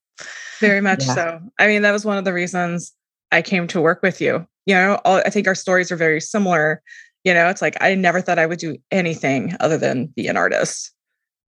Very 0.60 0.82
much 0.82 1.06
yeah. 1.06 1.16
so. 1.16 1.40
I 1.58 1.68
mean, 1.68 1.82
that 1.84 1.92
was 1.92 2.06
one 2.06 2.18
of 2.18 2.26
the 2.26 2.34
reasons 2.34 2.94
I 3.32 3.42
came 3.42 3.68
to 3.68 3.82
work 3.82 4.02
with 4.04 4.20
you. 4.20 4.46
You 4.66 4.76
know, 4.76 5.00
all, 5.06 5.22
I 5.26 5.30
think 5.30 5.48
our 5.48 5.56
stories 5.56 5.92
are 5.92 5.96
very 5.96 6.20
similar. 6.20 6.82
You 7.24 7.34
know, 7.34 7.48
it's 7.48 7.62
like 7.62 7.78
I 7.82 7.96
never 7.96 8.22
thought 8.22 8.40
I 8.40 8.46
would 8.46 8.60
do 8.60 8.78
anything 8.92 9.56
other 9.60 9.78
than 9.78 10.08
be 10.08 10.28
an 10.28 10.38
artist. 10.38 10.94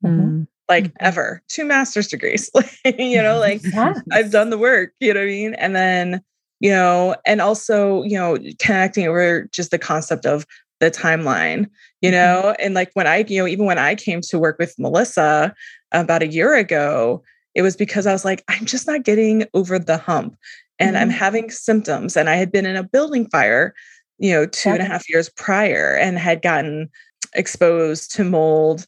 Mm-hmm. 0.05 0.43
Like 0.69 0.86
mm-hmm. 0.86 0.97
ever. 0.99 1.41
Two 1.47 1.63
master's 1.63 2.07
degrees. 2.07 2.51
you 2.97 3.21
know, 3.21 3.39
like 3.39 3.61
yes. 3.63 4.01
I've 4.11 4.32
done 4.32 4.49
the 4.49 4.57
work, 4.57 4.91
you 4.99 5.13
know 5.13 5.21
what 5.21 5.28
I 5.28 5.30
mean? 5.30 5.53
And 5.55 5.75
then, 5.75 6.21
you 6.59 6.71
know, 6.71 7.15
and 7.25 7.39
also, 7.39 8.03
you 8.03 8.17
know, 8.17 8.38
connecting 8.59 9.07
over 9.07 9.47
just 9.51 9.71
the 9.71 9.80
concept 9.80 10.25
of 10.25 10.45
the 10.80 10.91
timeline, 10.91 11.67
you 12.01 12.11
mm-hmm. 12.11 12.17
know, 12.17 12.41
mm-hmm. 12.43 12.61
and 12.65 12.73
like 12.73 12.91
when 12.93 13.07
I, 13.07 13.25
you 13.28 13.41
know, 13.41 13.47
even 13.47 13.65
when 13.65 13.80
I 13.80 13.95
came 13.95 14.21
to 14.21 14.39
work 14.39 14.57
with 14.59 14.75
Melissa 14.78 15.53
about 15.91 16.23
a 16.23 16.28
year 16.28 16.55
ago, 16.55 17.23
it 17.55 17.61
was 17.61 17.75
because 17.75 18.05
I 18.05 18.13
was 18.13 18.25
like, 18.25 18.43
I'm 18.47 18.65
just 18.65 18.88
not 18.88 19.03
getting 19.03 19.45
over 19.53 19.80
the 19.80 19.97
hump 19.97 20.36
and 20.80 20.95
mm-hmm. 20.95 21.03
I'm 21.03 21.09
having 21.09 21.49
symptoms. 21.49 22.15
And 22.15 22.30
I 22.30 22.36
had 22.36 22.51
been 22.51 22.65
in 22.65 22.75
a 22.75 22.84
building 22.84 23.28
fire, 23.30 23.73
you 24.19 24.32
know, 24.32 24.45
two 24.45 24.69
and 24.69 24.82
a 24.82 24.86
half 24.86 25.09
years 25.09 25.30
prior 25.30 25.95
and 25.95 26.17
had 26.19 26.41
gotten 26.41 26.89
exposed 27.34 28.13
to 28.15 28.23
mold 28.23 28.86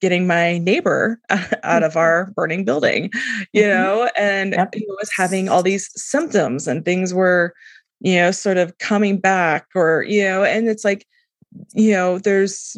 getting 0.00 0.26
my 0.26 0.58
neighbor 0.58 1.20
out 1.30 1.40
mm-hmm. 1.40 1.84
of 1.84 1.96
our 1.96 2.32
burning 2.36 2.64
building, 2.64 3.10
you 3.52 3.62
mm-hmm. 3.62 3.70
know, 3.70 4.10
and 4.18 4.52
yep. 4.52 4.74
he 4.74 4.84
was 4.88 5.10
having 5.16 5.48
all 5.48 5.62
these 5.62 5.90
symptoms 5.94 6.66
and 6.66 6.84
things 6.84 7.14
were, 7.14 7.54
you 8.00 8.16
know, 8.16 8.30
sort 8.32 8.56
of 8.56 8.76
coming 8.78 9.18
back 9.18 9.66
or, 9.74 10.02
you 10.02 10.22
know, 10.22 10.42
and 10.42 10.68
it's 10.68 10.84
like, 10.84 11.06
you 11.74 11.92
know, 11.92 12.18
there's, 12.18 12.76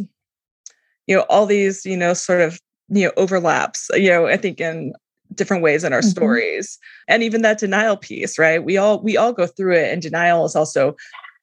you 1.06 1.16
know, 1.16 1.22
all 1.22 1.46
these, 1.46 1.84
you 1.84 1.96
know, 1.96 2.14
sort 2.14 2.40
of, 2.40 2.58
you 2.88 3.06
know, 3.06 3.12
overlaps, 3.16 3.90
you 3.94 4.08
know, 4.08 4.26
I 4.26 4.36
think 4.36 4.60
in 4.60 4.94
different 5.34 5.62
ways 5.62 5.84
in 5.84 5.92
our 5.92 6.00
mm-hmm. 6.00 6.08
stories 6.10 6.78
and 7.08 7.22
even 7.22 7.42
that 7.42 7.58
denial 7.58 7.96
piece 7.96 8.38
right 8.38 8.64
we 8.64 8.76
all 8.76 9.00
we 9.02 9.16
all 9.16 9.32
go 9.32 9.46
through 9.46 9.74
it 9.74 9.92
and 9.92 10.02
denial 10.02 10.44
is 10.44 10.54
also 10.54 10.94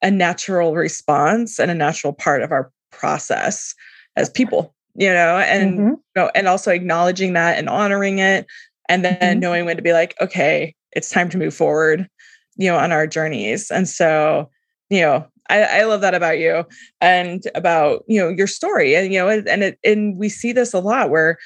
a 0.02 0.10
natural 0.10 0.74
response 0.74 1.58
and 1.58 1.70
a 1.70 1.74
natural 1.74 2.12
part 2.12 2.42
of 2.42 2.52
our 2.52 2.70
process 2.90 3.74
as 4.16 4.30
people 4.30 4.74
you 4.94 5.08
know 5.08 5.38
and 5.38 5.78
mm-hmm. 5.78 5.88
you 5.88 6.02
know 6.16 6.30
and 6.34 6.48
also 6.48 6.70
acknowledging 6.70 7.32
that 7.32 7.58
and 7.58 7.68
honoring 7.68 8.18
it 8.18 8.46
and 8.88 9.04
then 9.04 9.16
mm-hmm. 9.16 9.40
knowing 9.40 9.64
when 9.64 9.76
to 9.76 9.82
be 9.82 9.92
like 9.92 10.14
okay 10.20 10.74
it's 10.92 11.10
time 11.10 11.28
to 11.28 11.38
move 11.38 11.54
forward 11.54 12.08
you 12.56 12.70
know 12.70 12.76
on 12.76 12.92
our 12.92 13.06
journeys 13.06 13.70
and 13.70 13.88
so 13.88 14.48
you 14.90 15.00
know 15.00 15.26
I, 15.52 15.80
I 15.80 15.84
love 15.84 16.00
that 16.00 16.14
about 16.14 16.38
you 16.38 16.64
and 17.00 17.42
about 17.54 18.04
you 18.08 18.18
know 18.18 18.28
your 18.28 18.46
story 18.46 18.94
and 18.94 19.12
you 19.12 19.18
know 19.18 19.28
and 19.28 19.62
it 19.62 19.78
and 19.84 20.16
we 20.16 20.28
see 20.28 20.52
this 20.52 20.72
a 20.72 20.80
lot 20.80 21.10
where 21.10 21.38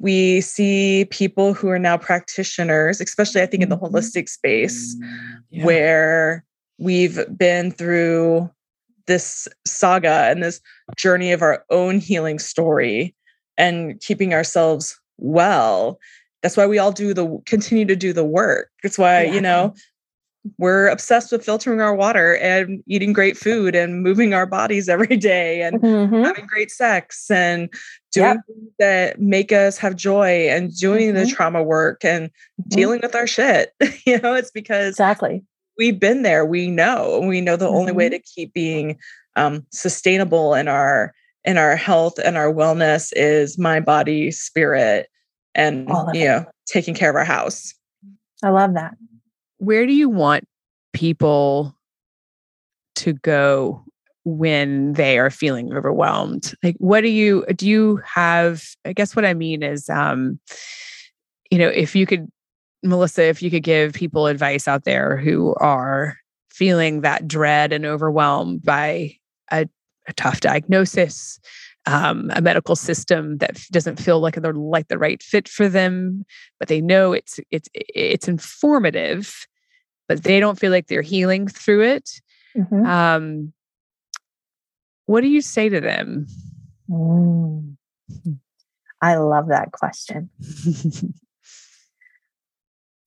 we 0.00 0.40
see 0.40 1.04
people 1.10 1.52
who 1.52 1.68
are 1.68 1.78
now 1.78 1.98
practitioners, 1.98 3.02
especially 3.02 3.42
I 3.42 3.46
think 3.46 3.62
in 3.62 3.68
the 3.68 3.76
mm-hmm. 3.76 3.94
holistic 3.94 4.30
space, 4.30 4.96
yeah. 5.50 5.64
where 5.64 6.44
we've 6.78 7.20
been 7.36 7.70
through 7.70 8.50
this 9.06 9.46
saga 9.66 10.30
and 10.30 10.42
this 10.42 10.60
journey 10.96 11.32
of 11.32 11.42
our 11.42 11.64
own 11.68 11.98
healing 11.98 12.38
story 12.38 13.14
and 13.58 14.00
keeping 14.00 14.32
ourselves 14.32 14.98
well. 15.18 15.98
That's 16.42 16.56
why 16.56 16.66
we 16.66 16.78
all 16.78 16.92
do 16.92 17.12
the 17.12 17.38
continue 17.44 17.84
to 17.84 17.96
do 17.96 18.14
the 18.14 18.24
work. 18.24 18.70
that's 18.82 18.98
why, 18.98 19.24
yeah. 19.24 19.34
you 19.34 19.40
know, 19.42 19.74
we're 20.58 20.88
obsessed 20.88 21.32
with 21.32 21.44
filtering 21.44 21.80
our 21.80 21.94
water 21.94 22.36
and 22.36 22.82
eating 22.86 23.12
great 23.12 23.36
food 23.36 23.74
and 23.74 24.02
moving 24.02 24.32
our 24.32 24.46
bodies 24.46 24.88
every 24.88 25.16
day 25.16 25.62
and 25.62 25.80
mm-hmm. 25.80 26.22
having 26.22 26.46
great 26.46 26.70
sex 26.70 27.30
and 27.30 27.72
doing 28.12 28.26
yep. 28.26 28.38
things 28.46 28.70
that 28.78 29.20
make 29.20 29.52
us 29.52 29.78
have 29.78 29.96
joy 29.96 30.48
and 30.48 30.76
doing 30.76 31.08
mm-hmm. 31.08 31.24
the 31.24 31.26
trauma 31.26 31.62
work 31.62 32.04
and 32.04 32.26
mm-hmm. 32.26 32.68
dealing 32.70 33.00
with 33.02 33.14
our 33.14 33.26
shit. 33.26 33.72
you 34.06 34.18
know, 34.20 34.34
it's 34.34 34.50
because 34.50 34.94
exactly 34.94 35.44
we've 35.76 36.00
been 36.00 36.22
there. 36.22 36.44
We 36.44 36.70
know. 36.70 37.20
We 37.20 37.40
know 37.40 37.56
the 37.56 37.68
only 37.68 37.92
way 37.92 38.06
mm-hmm. 38.06 38.16
to 38.16 38.32
keep 38.34 38.52
being 38.52 38.98
um, 39.36 39.66
sustainable 39.70 40.54
in 40.54 40.68
our 40.68 41.12
in 41.44 41.56
our 41.56 41.74
health 41.74 42.18
and 42.22 42.36
our 42.36 42.52
wellness 42.52 43.12
is 43.16 43.58
mind, 43.58 43.86
body, 43.86 44.30
spirit, 44.30 45.08
and 45.54 45.88
you 46.12 46.26
know, 46.26 46.44
taking 46.66 46.94
care 46.94 47.08
of 47.08 47.16
our 47.16 47.24
house. 47.24 47.74
I 48.42 48.50
love 48.50 48.74
that 48.74 48.94
where 49.60 49.86
do 49.86 49.92
you 49.92 50.08
want 50.08 50.44
people 50.92 51.74
to 52.96 53.12
go 53.12 53.84
when 54.24 54.92
they 54.94 55.18
are 55.18 55.30
feeling 55.30 55.72
overwhelmed? 55.72 56.54
Like 56.62 56.76
what 56.78 57.02
do 57.02 57.08
you 57.08 57.44
do 57.54 57.68
you 57.68 58.00
have 58.04 58.64
i 58.84 58.92
guess 58.92 59.16
what 59.16 59.24
i 59.24 59.32
mean 59.32 59.62
is 59.62 59.88
um 59.88 60.38
you 61.50 61.58
know 61.58 61.68
if 61.68 61.96
you 61.96 62.06
could 62.06 62.28
melissa 62.82 63.24
if 63.24 63.42
you 63.42 63.50
could 63.50 63.62
give 63.62 63.92
people 63.92 64.26
advice 64.26 64.68
out 64.68 64.84
there 64.84 65.16
who 65.16 65.54
are 65.54 66.16
feeling 66.60 67.00
that 67.00 67.26
dread 67.26 67.72
and 67.72 67.86
overwhelm 67.86 68.58
by 68.58 69.16
a, 69.50 69.66
a 70.06 70.12
tough 70.12 70.40
diagnosis, 70.40 71.40
um, 71.86 72.30
a 72.34 72.42
medical 72.42 72.76
system 72.76 73.38
that 73.38 73.58
doesn't 73.72 73.98
feel 73.98 74.20
like 74.20 74.34
they're 74.34 74.52
like 74.52 74.88
the 74.88 74.98
right 74.98 75.22
fit 75.22 75.48
for 75.48 75.68
them, 75.68 76.22
but 76.58 76.68
they 76.68 76.82
know 76.82 77.12
it's 77.12 77.40
it's 77.50 77.68
it's 77.74 78.28
informative, 78.28 79.46
but 80.10 80.24
they 80.24 80.40
don't 80.40 80.58
feel 80.58 80.72
like 80.72 80.88
they're 80.88 81.02
healing 81.02 81.46
through 81.46 81.82
it. 81.82 82.10
Mm-hmm. 82.56 82.84
Um, 82.84 83.52
what 85.06 85.20
do 85.20 85.28
you 85.28 85.40
say 85.40 85.68
to 85.68 85.80
them? 85.80 86.26
Mm. 86.90 87.76
I 89.00 89.14
love 89.14 89.48
that 89.50 89.70
question. 89.70 90.30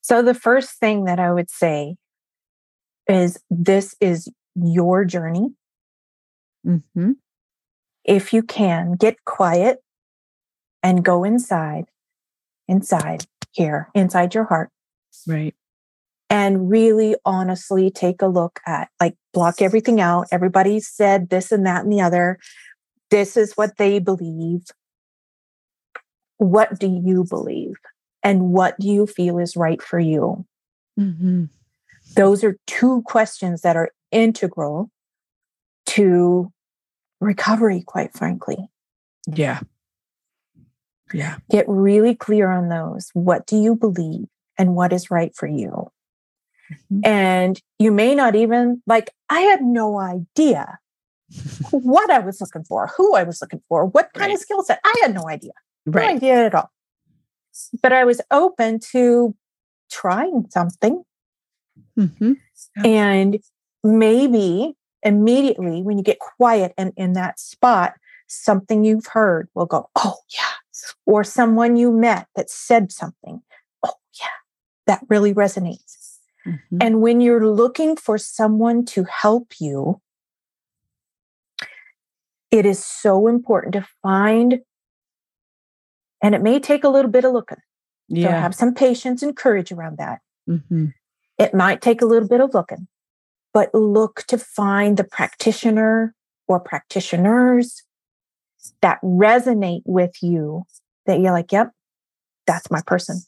so, 0.01 0.21
the 0.21 0.33
first 0.33 0.79
thing 0.79 1.03
that 1.03 1.19
I 1.19 1.33
would 1.33 1.49
say 1.49 1.97
is 3.09 3.37
this 3.49 3.95
is 3.99 4.29
your 4.55 5.03
journey. 5.03 5.49
Mm-hmm 6.65 7.11
if 8.05 8.33
you 8.33 8.43
can, 8.43 8.93
get 8.93 9.23
quiet 9.25 9.79
and 10.81 11.03
go 11.03 11.23
inside, 11.23 11.85
inside 12.67 13.25
here, 13.51 13.89
inside 13.93 14.33
your 14.33 14.43
heart. 14.45 14.69
Right. 15.27 15.55
And 16.35 16.67
really 16.67 17.15
honestly 17.25 17.91
take 17.91 18.23
a 18.23 18.27
look 18.27 18.59
at, 18.65 18.89
like, 18.99 19.15
block 19.33 19.61
everything 19.61 20.01
out. 20.01 20.25
Everybody 20.31 20.79
said 20.79 21.29
this 21.29 21.51
and 21.51 21.63
that 21.67 21.83
and 21.83 21.93
the 21.93 22.01
other. 22.01 22.39
This 23.11 23.37
is 23.37 23.53
what 23.53 23.77
they 23.77 23.99
believe. 23.99 24.63
What 26.37 26.79
do 26.79 26.87
you 26.87 27.23
believe? 27.29 27.75
And 28.23 28.49
what 28.49 28.79
do 28.79 28.87
you 28.87 29.05
feel 29.05 29.37
is 29.37 29.55
right 29.55 29.79
for 29.79 29.99
you? 29.99 30.43
Mm-hmm. 30.99 31.45
Those 32.15 32.43
are 32.43 32.57
two 32.65 33.03
questions 33.03 33.61
that 33.61 33.75
are 33.75 33.91
integral 34.11 34.89
to 35.85 36.51
recovery, 37.21 37.83
quite 37.85 38.17
frankly. 38.17 38.57
Yeah. 39.27 39.59
Yeah. 41.13 41.37
Get 41.51 41.65
really 41.69 42.15
clear 42.15 42.49
on 42.49 42.69
those. 42.69 43.11
What 43.13 43.45
do 43.45 43.55
you 43.55 43.75
believe 43.75 44.25
and 44.57 44.73
what 44.73 44.91
is 44.91 45.11
right 45.11 45.35
for 45.35 45.47
you? 45.47 45.91
Mm-hmm. 46.91 47.01
And 47.05 47.61
you 47.79 47.91
may 47.91 48.15
not 48.15 48.35
even, 48.35 48.81
like, 48.87 49.11
I 49.29 49.41
had 49.41 49.61
no 49.61 49.99
idea 49.99 50.79
what 51.71 52.09
I 52.09 52.19
was 52.19 52.39
looking 52.41 52.63
for, 52.63 52.91
who 52.97 53.15
I 53.15 53.23
was 53.23 53.41
looking 53.41 53.61
for, 53.67 53.85
what 53.85 54.11
kind 54.13 54.29
right. 54.29 54.35
of 54.35 54.41
skill 54.41 54.63
set. 54.63 54.79
I 54.83 54.93
had 55.01 55.13
no 55.13 55.27
idea. 55.27 55.53
Right. 55.85 56.09
No 56.09 56.15
idea 56.15 56.45
at 56.45 56.55
all. 56.55 56.71
But 57.81 57.93
I 57.93 58.03
was 58.03 58.21
open 58.31 58.79
to 58.91 59.35
trying 59.91 60.45
something. 60.49 61.03
Mm-hmm. 61.97 62.33
And 62.83 63.39
maybe 63.83 64.75
immediately 65.03 65.81
when 65.81 65.97
you 65.97 66.03
get 66.03 66.19
quiet 66.19 66.73
and 66.77 66.93
in 66.97 67.13
that 67.13 67.39
spot, 67.39 67.93
something 68.27 68.83
you've 68.83 69.07
heard 69.07 69.49
will 69.53 69.65
go, 69.65 69.89
oh, 69.95 70.17
yeah. 70.33 70.39
Or 71.05 71.23
someone 71.23 71.75
you 71.75 71.91
met 71.91 72.27
that 72.35 72.49
said 72.49 72.91
something, 72.91 73.41
oh, 73.83 73.93
yeah, 74.19 74.27
that 74.87 75.01
really 75.09 75.33
resonates. 75.33 76.02
Mm-hmm. 76.45 76.77
And 76.81 77.01
when 77.01 77.21
you're 77.21 77.47
looking 77.47 77.95
for 77.95 78.17
someone 78.17 78.85
to 78.85 79.05
help 79.05 79.53
you, 79.59 80.01
it 82.51 82.65
is 82.65 82.83
so 82.83 83.27
important 83.27 83.73
to 83.73 83.87
find, 84.01 84.59
and 86.21 86.35
it 86.35 86.41
may 86.41 86.59
take 86.59 86.83
a 86.83 86.89
little 86.89 87.09
bit 87.09 87.25
of 87.25 87.33
looking. 87.33 87.57
Yeah. 88.09 88.27
So 88.27 88.31
have 88.33 88.55
some 88.55 88.73
patience 88.73 89.23
and 89.23 89.35
courage 89.35 89.71
around 89.71 89.97
that. 89.97 90.19
Mm-hmm. 90.47 90.87
It 91.39 91.53
might 91.53 91.81
take 91.81 92.01
a 92.01 92.05
little 92.05 92.27
bit 92.27 92.41
of 92.41 92.53
looking, 92.53 92.87
but 93.53 93.73
look 93.73 94.23
to 94.27 94.37
find 94.37 94.97
the 94.97 95.03
practitioner 95.03 96.13
or 96.47 96.59
practitioners 96.59 97.83
that 98.81 99.01
resonate 99.01 99.81
with 99.85 100.21
you 100.21 100.63
that 101.05 101.19
you're 101.19 101.31
like, 101.31 101.51
yep, 101.51 101.71
that's 102.45 102.69
my 102.69 102.81
person. 102.85 103.21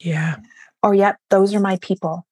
Yeah. 0.00 0.36
Or, 0.82 0.94
yep, 0.94 1.18
those 1.30 1.54
are 1.54 1.60
my 1.60 1.78
people. 1.80 2.26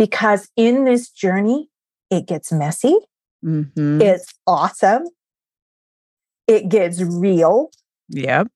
Because 0.00 0.48
in 0.56 0.84
this 0.84 1.10
journey, 1.10 1.68
it 2.10 2.26
gets 2.26 2.50
messy. 2.50 2.96
Mm-hmm. 3.44 4.00
It's 4.00 4.32
awesome. 4.46 5.04
It 6.46 6.70
gets 6.70 7.02
real. 7.02 7.70
Yep. 8.08 8.48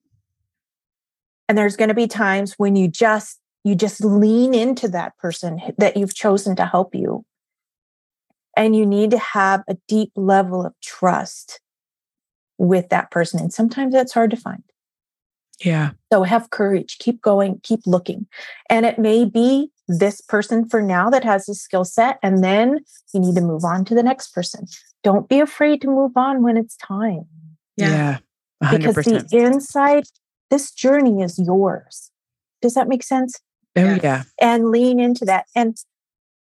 And 1.46 1.58
there's 1.58 1.76
going 1.76 1.88
to 1.88 1.94
be 1.94 2.06
times 2.06 2.54
when 2.56 2.76
you 2.76 2.88
just 2.88 3.40
you 3.62 3.74
just 3.74 4.02
lean 4.02 4.54
into 4.54 4.88
that 4.88 5.18
person 5.18 5.60
that 5.76 5.98
you've 5.98 6.14
chosen 6.14 6.56
to 6.56 6.64
help 6.64 6.94
you 6.94 7.26
and 8.56 8.74
you 8.74 8.86
need 8.86 9.10
to 9.10 9.18
have 9.18 9.64
a 9.68 9.76
deep 9.86 10.12
level 10.16 10.64
of 10.64 10.72
trust 10.82 11.60
with 12.56 12.88
that 12.88 13.10
person. 13.10 13.38
And 13.38 13.52
sometimes 13.52 13.92
that's 13.92 14.14
hard 14.14 14.30
to 14.30 14.36
find. 14.38 14.62
Yeah. 15.62 15.90
So 16.10 16.22
have 16.22 16.48
courage, 16.48 16.96
keep 16.98 17.20
going, 17.20 17.60
keep 17.62 17.80
looking. 17.84 18.28
And 18.70 18.86
it 18.86 18.98
may 18.98 19.26
be 19.26 19.70
this 19.88 20.20
person 20.20 20.68
for 20.68 20.80
now 20.80 21.10
that 21.10 21.24
has 21.24 21.48
a 21.48 21.54
skill 21.54 21.84
set, 21.84 22.18
and 22.22 22.42
then 22.42 22.80
you 23.12 23.20
need 23.20 23.34
to 23.34 23.40
move 23.40 23.64
on 23.64 23.84
to 23.86 23.94
the 23.94 24.02
next 24.02 24.34
person. 24.34 24.66
Don't 25.02 25.28
be 25.28 25.40
afraid 25.40 25.82
to 25.82 25.88
move 25.88 26.12
on 26.16 26.42
when 26.42 26.56
it's 26.56 26.76
time. 26.76 27.26
Yeah. 27.76 28.18
yeah 28.62 28.70
because 28.70 28.94
the 28.94 29.26
inside, 29.32 30.04
this 30.50 30.70
journey 30.70 31.22
is 31.22 31.38
yours. 31.38 32.10
Does 32.62 32.74
that 32.74 32.88
make 32.88 33.02
sense? 33.02 33.40
Oh, 33.76 33.98
yeah. 34.02 34.22
And 34.40 34.70
lean 34.70 35.00
into 35.00 35.24
that. 35.26 35.46
And 35.54 35.76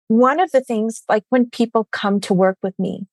one 0.08 0.40
of 0.40 0.52
the 0.52 0.62
things, 0.62 1.04
like 1.10 1.24
when 1.30 1.50
people 1.50 1.88
come 1.92 2.22
to 2.22 2.34
work 2.34 2.58
with 2.62 2.78
me, 2.80 3.08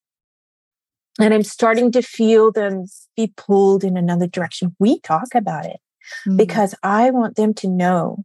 and 1.19 1.33
I'm 1.33 1.43
starting 1.43 1.91
to 1.93 2.01
feel 2.01 2.51
them 2.51 2.85
be 3.15 3.33
pulled 3.35 3.83
in 3.83 3.97
another 3.97 4.27
direction, 4.27 4.75
we 4.79 4.99
talk 4.99 5.33
about 5.33 5.65
it 5.65 5.79
mm-hmm. 6.27 6.37
because 6.37 6.75
I 6.83 7.09
want 7.11 7.35
them 7.35 7.53
to 7.55 7.67
know 7.67 8.23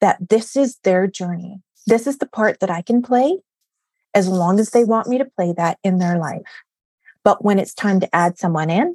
that 0.00 0.28
this 0.28 0.56
is 0.56 0.78
their 0.84 1.06
journey. 1.06 1.60
This 1.86 2.06
is 2.06 2.18
the 2.18 2.26
part 2.26 2.60
that 2.60 2.70
I 2.70 2.82
can 2.82 3.02
play 3.02 3.38
as 4.14 4.28
long 4.28 4.60
as 4.60 4.70
they 4.70 4.84
want 4.84 5.08
me 5.08 5.18
to 5.18 5.24
play 5.24 5.52
that 5.56 5.78
in 5.82 5.98
their 5.98 6.18
life. 6.18 6.42
But 7.24 7.44
when 7.44 7.58
it's 7.58 7.74
time 7.74 8.00
to 8.00 8.14
add 8.14 8.38
someone 8.38 8.70
in 8.70 8.94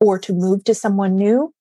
or 0.00 0.18
to 0.20 0.32
move 0.32 0.64
to 0.64 0.74
someone 0.74 1.16
new, 1.16 1.52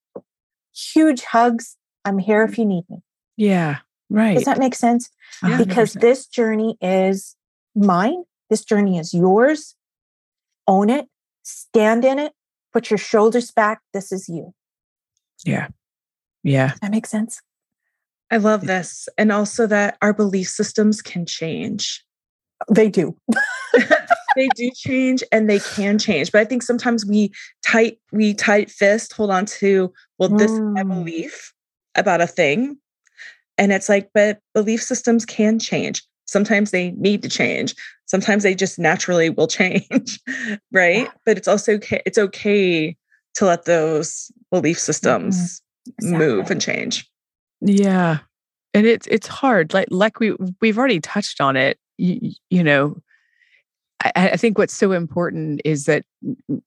huge 0.73 1.23
hugs. 1.23 1.75
I'm 2.05 2.17
here 2.17 2.43
if 2.43 2.57
you 2.57 2.65
need 2.65 2.85
me. 2.89 2.97
Yeah. 3.35 3.79
Right. 4.09 4.35
Does 4.35 4.45
that 4.45 4.57
make 4.57 4.75
sense? 4.75 5.09
Because 5.41 5.95
100%. 5.95 6.01
this 6.01 6.27
journey 6.27 6.77
is 6.81 7.35
mine. 7.75 8.23
This 8.49 8.63
journey 8.63 8.97
is 8.97 9.13
yours. 9.13 9.75
Own 10.67 10.89
it, 10.89 11.07
stand 11.43 12.05
in 12.05 12.19
it, 12.19 12.33
put 12.71 12.91
your 12.91 12.97
shoulders 12.97 13.49
back. 13.51 13.81
This 13.93 14.11
is 14.11 14.29
you. 14.29 14.53
Yeah. 15.45 15.69
Yeah. 16.43 16.73
That 16.81 16.91
makes 16.91 17.09
sense. 17.09 17.41
I 18.31 18.37
love 18.37 18.61
this. 18.61 19.09
And 19.17 19.31
also 19.31 19.67
that 19.67 19.97
our 20.01 20.13
belief 20.13 20.47
systems 20.47 21.01
can 21.01 21.25
change. 21.25 22.03
They 22.69 22.89
do. 22.89 23.17
they 24.35 24.47
do 24.55 24.69
change 24.75 25.23
and 25.31 25.49
they 25.49 25.59
can 25.59 25.97
change. 25.97 26.31
But 26.31 26.41
I 26.41 26.45
think 26.45 26.63
sometimes 26.63 27.05
we 27.05 27.31
tight, 27.65 27.99
we 28.11 28.33
tight 28.33 28.69
fist 28.69 29.13
hold 29.13 29.31
on 29.31 29.45
to, 29.45 29.91
well, 30.17 30.29
this 30.29 30.51
mm. 30.51 30.55
is 30.55 30.59
my 30.61 30.83
mm. 30.83 30.89
belief 30.89 31.53
about 31.95 32.21
a 32.21 32.27
thing. 32.27 32.77
And 33.57 33.71
it's 33.71 33.89
like, 33.89 34.09
but 34.13 34.39
belief 34.53 34.81
systems 34.81 35.25
can 35.25 35.59
change. 35.59 36.03
Sometimes 36.25 36.71
they 36.71 36.91
need 36.91 37.23
to 37.23 37.29
change. 37.29 37.75
Sometimes 38.05 38.43
they 38.43 38.55
just 38.55 38.77
naturally 38.77 39.29
will 39.29 39.47
change, 39.47 40.19
right? 40.71 41.03
Yeah. 41.03 41.11
But 41.25 41.37
it's 41.37 41.47
also 41.47 41.73
okay. 41.73 42.01
It's 42.05 42.17
okay 42.17 42.95
to 43.35 43.45
let 43.45 43.65
those 43.65 44.31
belief 44.51 44.77
mm-hmm. 44.77 44.81
systems 44.81 45.61
mm-hmm. 45.61 45.91
exactly. 46.05 46.27
move 46.27 46.51
and 46.51 46.61
change. 46.61 47.09
Yeah, 47.61 48.19
and 48.73 48.85
it's 48.85 49.07
it's 49.07 49.27
hard. 49.27 49.73
Like 49.73 49.87
like 49.91 50.19
we 50.19 50.35
we've 50.61 50.77
already 50.77 50.99
touched 50.99 51.41
on 51.41 51.55
it. 51.55 51.77
You, 51.97 52.31
you 52.49 52.63
know, 52.63 52.97
I, 54.03 54.11
I 54.15 54.37
think 54.37 54.57
what's 54.57 54.73
so 54.73 54.91
important 54.91 55.61
is 55.65 55.85
that 55.85 56.03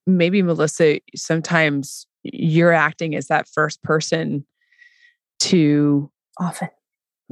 maybe 0.07 0.43
Melissa, 0.43 1.01
sometimes 1.15 2.07
you're 2.23 2.73
acting 2.73 3.15
as 3.15 3.29
that 3.29 3.49
first 3.49 3.83
person 3.83 4.45
to 5.41 6.11
often 6.39 6.69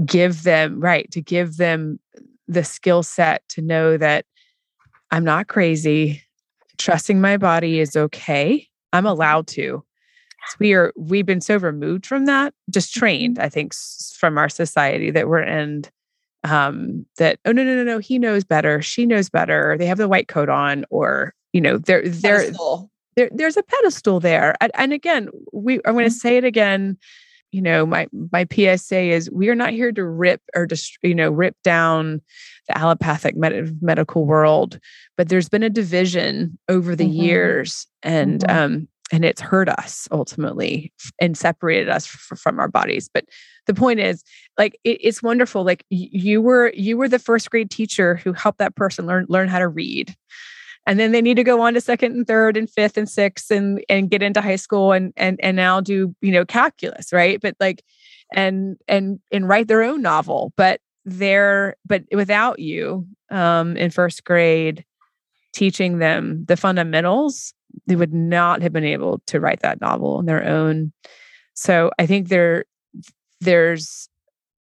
give 0.04 0.42
them 0.44 0.80
right 0.80 1.10
to 1.10 1.20
give 1.20 1.56
them 1.58 2.00
the 2.48 2.64
skill 2.64 3.02
set 3.02 3.42
to 3.48 3.62
know 3.62 3.96
that 3.96 4.24
I'm 5.10 5.24
not 5.24 5.48
crazy. 5.48 6.22
Trusting 6.78 7.20
my 7.20 7.36
body 7.36 7.78
is 7.78 7.96
okay. 7.96 8.66
I'm 8.92 9.06
allowed 9.06 9.46
to. 9.48 9.84
So 10.48 10.56
we 10.58 10.72
are 10.74 10.92
we've 10.96 11.26
been 11.26 11.40
so 11.40 11.56
removed 11.56 12.06
from 12.06 12.26
that, 12.26 12.54
just 12.70 12.94
trained, 12.94 13.38
I 13.38 13.48
think, 13.48 13.74
from 14.16 14.38
our 14.38 14.48
society 14.48 15.10
that 15.10 15.28
we're 15.28 15.42
in 15.42 15.84
um 16.44 17.04
that 17.18 17.38
oh 17.44 17.52
no 17.52 17.62
no 17.62 17.76
no 17.76 17.84
no 17.84 17.98
he 17.98 18.18
knows 18.18 18.44
better 18.44 18.80
she 18.80 19.04
knows 19.04 19.28
better 19.28 19.76
they 19.78 19.86
have 19.86 19.98
the 19.98 20.08
white 20.08 20.28
coat 20.28 20.48
on 20.48 20.84
or 20.88 21.34
you 21.52 21.60
know 21.60 21.76
there 21.76 22.02
there 22.08 22.50
there 23.16 23.28
there's 23.32 23.56
a 23.56 23.62
pedestal 23.62 24.20
there 24.20 24.54
and, 24.60 24.72
and 24.74 24.92
again 24.92 25.28
we 25.52 25.74
i'm 25.84 25.92
going 25.92 26.04
to 26.04 26.10
mm-hmm. 26.10 26.14
say 26.14 26.38
it 26.38 26.44
again 26.44 26.96
you 27.52 27.60
know 27.60 27.84
my 27.84 28.08
my 28.32 28.46
psa 28.50 29.10
is 29.10 29.30
we 29.30 29.50
are 29.50 29.54
not 29.54 29.70
here 29.70 29.92
to 29.92 30.04
rip 30.04 30.40
or 30.54 30.66
just 30.66 30.96
you 31.02 31.14
know 31.14 31.30
rip 31.30 31.56
down 31.62 32.22
the 32.68 32.78
allopathic 32.78 33.36
med- 33.36 33.82
medical 33.82 34.24
world 34.24 34.78
but 35.18 35.28
there's 35.28 35.48
been 35.48 35.62
a 35.62 35.70
division 35.70 36.58
over 36.70 36.96
the 36.96 37.04
mm-hmm. 37.04 37.22
years 37.22 37.86
and 38.02 38.40
mm-hmm. 38.40 38.74
um 38.74 38.88
and 39.12 39.24
it's 39.24 39.40
hurt 39.40 39.68
us 39.68 40.08
ultimately 40.12 40.92
and 41.20 41.36
separated 41.36 41.88
us 41.88 42.06
f- 42.06 42.38
from 42.38 42.58
our 42.58 42.68
bodies 42.68 43.08
but 43.12 43.24
the 43.66 43.74
point 43.74 44.00
is 44.00 44.22
like 44.58 44.78
it, 44.84 44.98
it's 45.02 45.22
wonderful 45.22 45.64
like 45.64 45.84
y- 45.90 46.08
you 46.12 46.40
were 46.40 46.72
you 46.74 46.96
were 46.96 47.08
the 47.08 47.18
first 47.18 47.50
grade 47.50 47.70
teacher 47.70 48.16
who 48.16 48.32
helped 48.32 48.58
that 48.58 48.76
person 48.76 49.06
learn 49.06 49.26
learn 49.28 49.48
how 49.48 49.58
to 49.58 49.68
read 49.68 50.14
and 50.86 50.98
then 50.98 51.12
they 51.12 51.22
need 51.22 51.36
to 51.36 51.44
go 51.44 51.60
on 51.60 51.74
to 51.74 51.80
second 51.80 52.12
and 52.16 52.26
third 52.26 52.56
and 52.56 52.70
fifth 52.70 52.96
and 52.96 53.08
sixth 53.08 53.50
and 53.50 53.84
and 53.88 54.10
get 54.10 54.22
into 54.22 54.40
high 54.40 54.56
school 54.56 54.92
and 54.92 55.12
and 55.16 55.38
and 55.42 55.56
now 55.56 55.80
do 55.80 56.14
you 56.20 56.32
know 56.32 56.44
calculus 56.44 57.12
right? 57.12 57.40
But 57.40 57.54
like 57.60 57.82
and 58.32 58.76
and 58.88 59.20
and 59.30 59.48
write 59.48 59.68
their 59.68 59.82
own 59.82 60.02
novel 60.02 60.52
but 60.56 60.80
there 61.04 61.76
but 61.86 62.04
without 62.12 62.58
you 62.58 63.06
um 63.30 63.76
in 63.76 63.90
first 63.90 64.24
grade 64.24 64.84
teaching 65.52 65.98
them 65.98 66.44
the 66.46 66.56
fundamentals 66.56 67.54
they 67.86 67.96
would 67.96 68.14
not 68.14 68.62
have 68.62 68.72
been 68.72 68.84
able 68.84 69.20
to 69.26 69.40
write 69.40 69.60
that 69.60 69.80
novel 69.80 70.16
on 70.16 70.26
their 70.26 70.44
own. 70.44 70.92
So 71.54 71.90
i 71.98 72.06
think 72.06 72.28
there 72.28 72.64
there's 73.40 74.08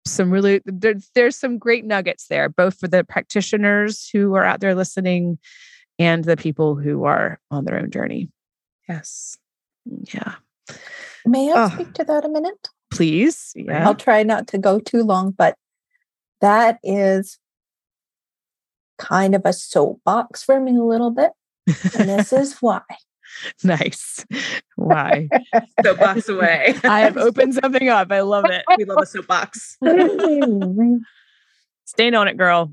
some 0.04 0.30
really 0.30 0.60
there, 0.64 0.94
there's 1.14 1.36
some 1.36 1.58
great 1.58 1.84
nuggets 1.84 2.26
there 2.26 2.48
both 2.48 2.78
for 2.78 2.88
the 2.88 3.04
practitioners 3.04 4.08
who 4.08 4.34
are 4.34 4.44
out 4.44 4.60
there 4.60 4.74
listening 4.74 5.38
and 5.98 6.24
the 6.24 6.36
people 6.36 6.74
who 6.74 7.04
are 7.04 7.38
on 7.50 7.64
their 7.64 7.78
own 7.78 7.90
journey. 7.90 8.28
Yes. 8.88 9.36
Yeah. 9.84 10.34
May 11.24 11.52
i 11.52 11.64
oh, 11.64 11.68
speak 11.68 11.92
to 11.94 12.04
that 12.04 12.24
a 12.24 12.28
minute? 12.28 12.68
Please 12.92 13.52
yeah. 13.54 13.86
I'll 13.86 13.94
try 13.94 14.22
not 14.22 14.48
to 14.48 14.58
go 14.58 14.80
too 14.80 15.02
long 15.02 15.30
but 15.30 15.56
that 16.40 16.78
is 16.82 17.38
kind 18.98 19.34
of 19.34 19.42
a 19.44 19.52
soapbox 19.52 20.42
for 20.42 20.60
me 20.60 20.76
a 20.76 20.82
little 20.82 21.10
bit. 21.10 21.32
And 21.66 22.08
this 22.08 22.32
is 22.32 22.56
why. 22.60 22.82
Nice. 23.64 24.24
Why? 24.76 25.28
soapbox 25.82 26.28
away. 26.28 26.74
I 26.84 27.00
have 27.00 27.16
opened 27.16 27.54
something 27.54 27.88
up. 27.88 28.12
I 28.12 28.20
love 28.20 28.44
it. 28.46 28.64
We 28.76 28.84
love 28.84 29.02
a 29.02 29.06
soapbox. 29.06 29.78
Staying 31.84 32.14
on 32.14 32.28
it, 32.28 32.36
girl. 32.36 32.72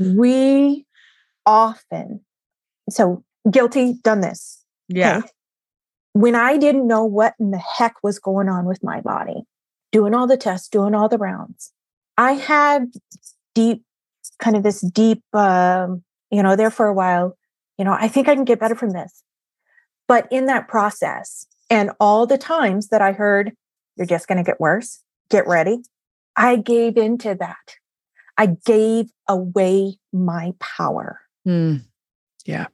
we 0.00 0.86
often, 1.44 2.20
so 2.90 3.24
guilty, 3.50 3.94
done 4.02 4.20
this. 4.20 4.62
Yeah. 4.88 5.18
Okay. 5.18 5.28
When 6.12 6.34
I 6.34 6.56
didn't 6.56 6.86
know 6.86 7.04
what 7.04 7.34
in 7.38 7.50
the 7.50 7.58
heck 7.58 7.96
was 8.02 8.18
going 8.18 8.48
on 8.48 8.64
with 8.64 8.82
my 8.82 9.00
body, 9.00 9.42
doing 9.92 10.14
all 10.14 10.26
the 10.26 10.38
tests, 10.38 10.68
doing 10.68 10.94
all 10.94 11.08
the 11.08 11.18
rounds, 11.18 11.72
I 12.16 12.32
had 12.32 12.92
deep, 13.54 13.82
kind 14.38 14.56
of 14.56 14.62
this 14.62 14.80
deep, 14.80 15.22
um, 15.34 16.02
you 16.30 16.42
know, 16.42 16.56
there 16.56 16.70
for 16.70 16.86
a 16.86 16.94
while, 16.94 17.36
you 17.78 17.84
know, 17.84 17.96
I 17.98 18.08
think 18.08 18.28
I 18.28 18.34
can 18.34 18.44
get 18.44 18.60
better 18.60 18.74
from 18.74 18.90
this. 18.90 19.22
But 20.08 20.28
in 20.30 20.46
that 20.46 20.68
process, 20.68 21.46
and 21.68 21.90
all 21.98 22.26
the 22.26 22.38
times 22.38 22.88
that 22.88 23.02
I 23.02 23.12
heard, 23.12 23.52
you're 23.96 24.06
just 24.06 24.28
going 24.28 24.38
to 24.38 24.44
get 24.44 24.60
worse, 24.60 25.02
get 25.30 25.46
ready, 25.46 25.82
I 26.36 26.56
gave 26.56 26.96
into 26.96 27.34
that. 27.34 27.76
I 28.38 28.46
gave 28.64 29.10
away 29.28 29.96
my 30.12 30.52
power. 30.60 31.20
Mm. 31.46 31.84
Yeah. 32.44 32.66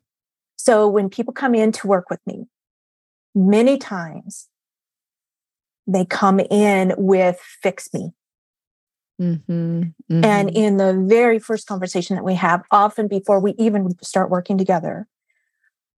So 0.56 0.88
when 0.88 1.08
people 1.08 1.32
come 1.32 1.54
in 1.54 1.72
to 1.72 1.86
work 1.86 2.10
with 2.10 2.20
me, 2.26 2.46
many 3.34 3.78
times 3.78 4.48
they 5.86 6.04
come 6.04 6.40
in 6.40 6.94
with 6.96 7.40
fix 7.40 7.92
me. 7.94 8.12
Mm-hmm, 9.20 9.82
mm-hmm. 9.82 10.24
And 10.24 10.50
in 10.50 10.78
the 10.78 11.04
very 11.06 11.38
first 11.38 11.66
conversation 11.66 12.16
that 12.16 12.24
we 12.24 12.34
have, 12.34 12.62
often 12.70 13.08
before 13.08 13.40
we 13.40 13.54
even 13.58 13.90
start 14.02 14.30
working 14.30 14.58
together, 14.58 15.06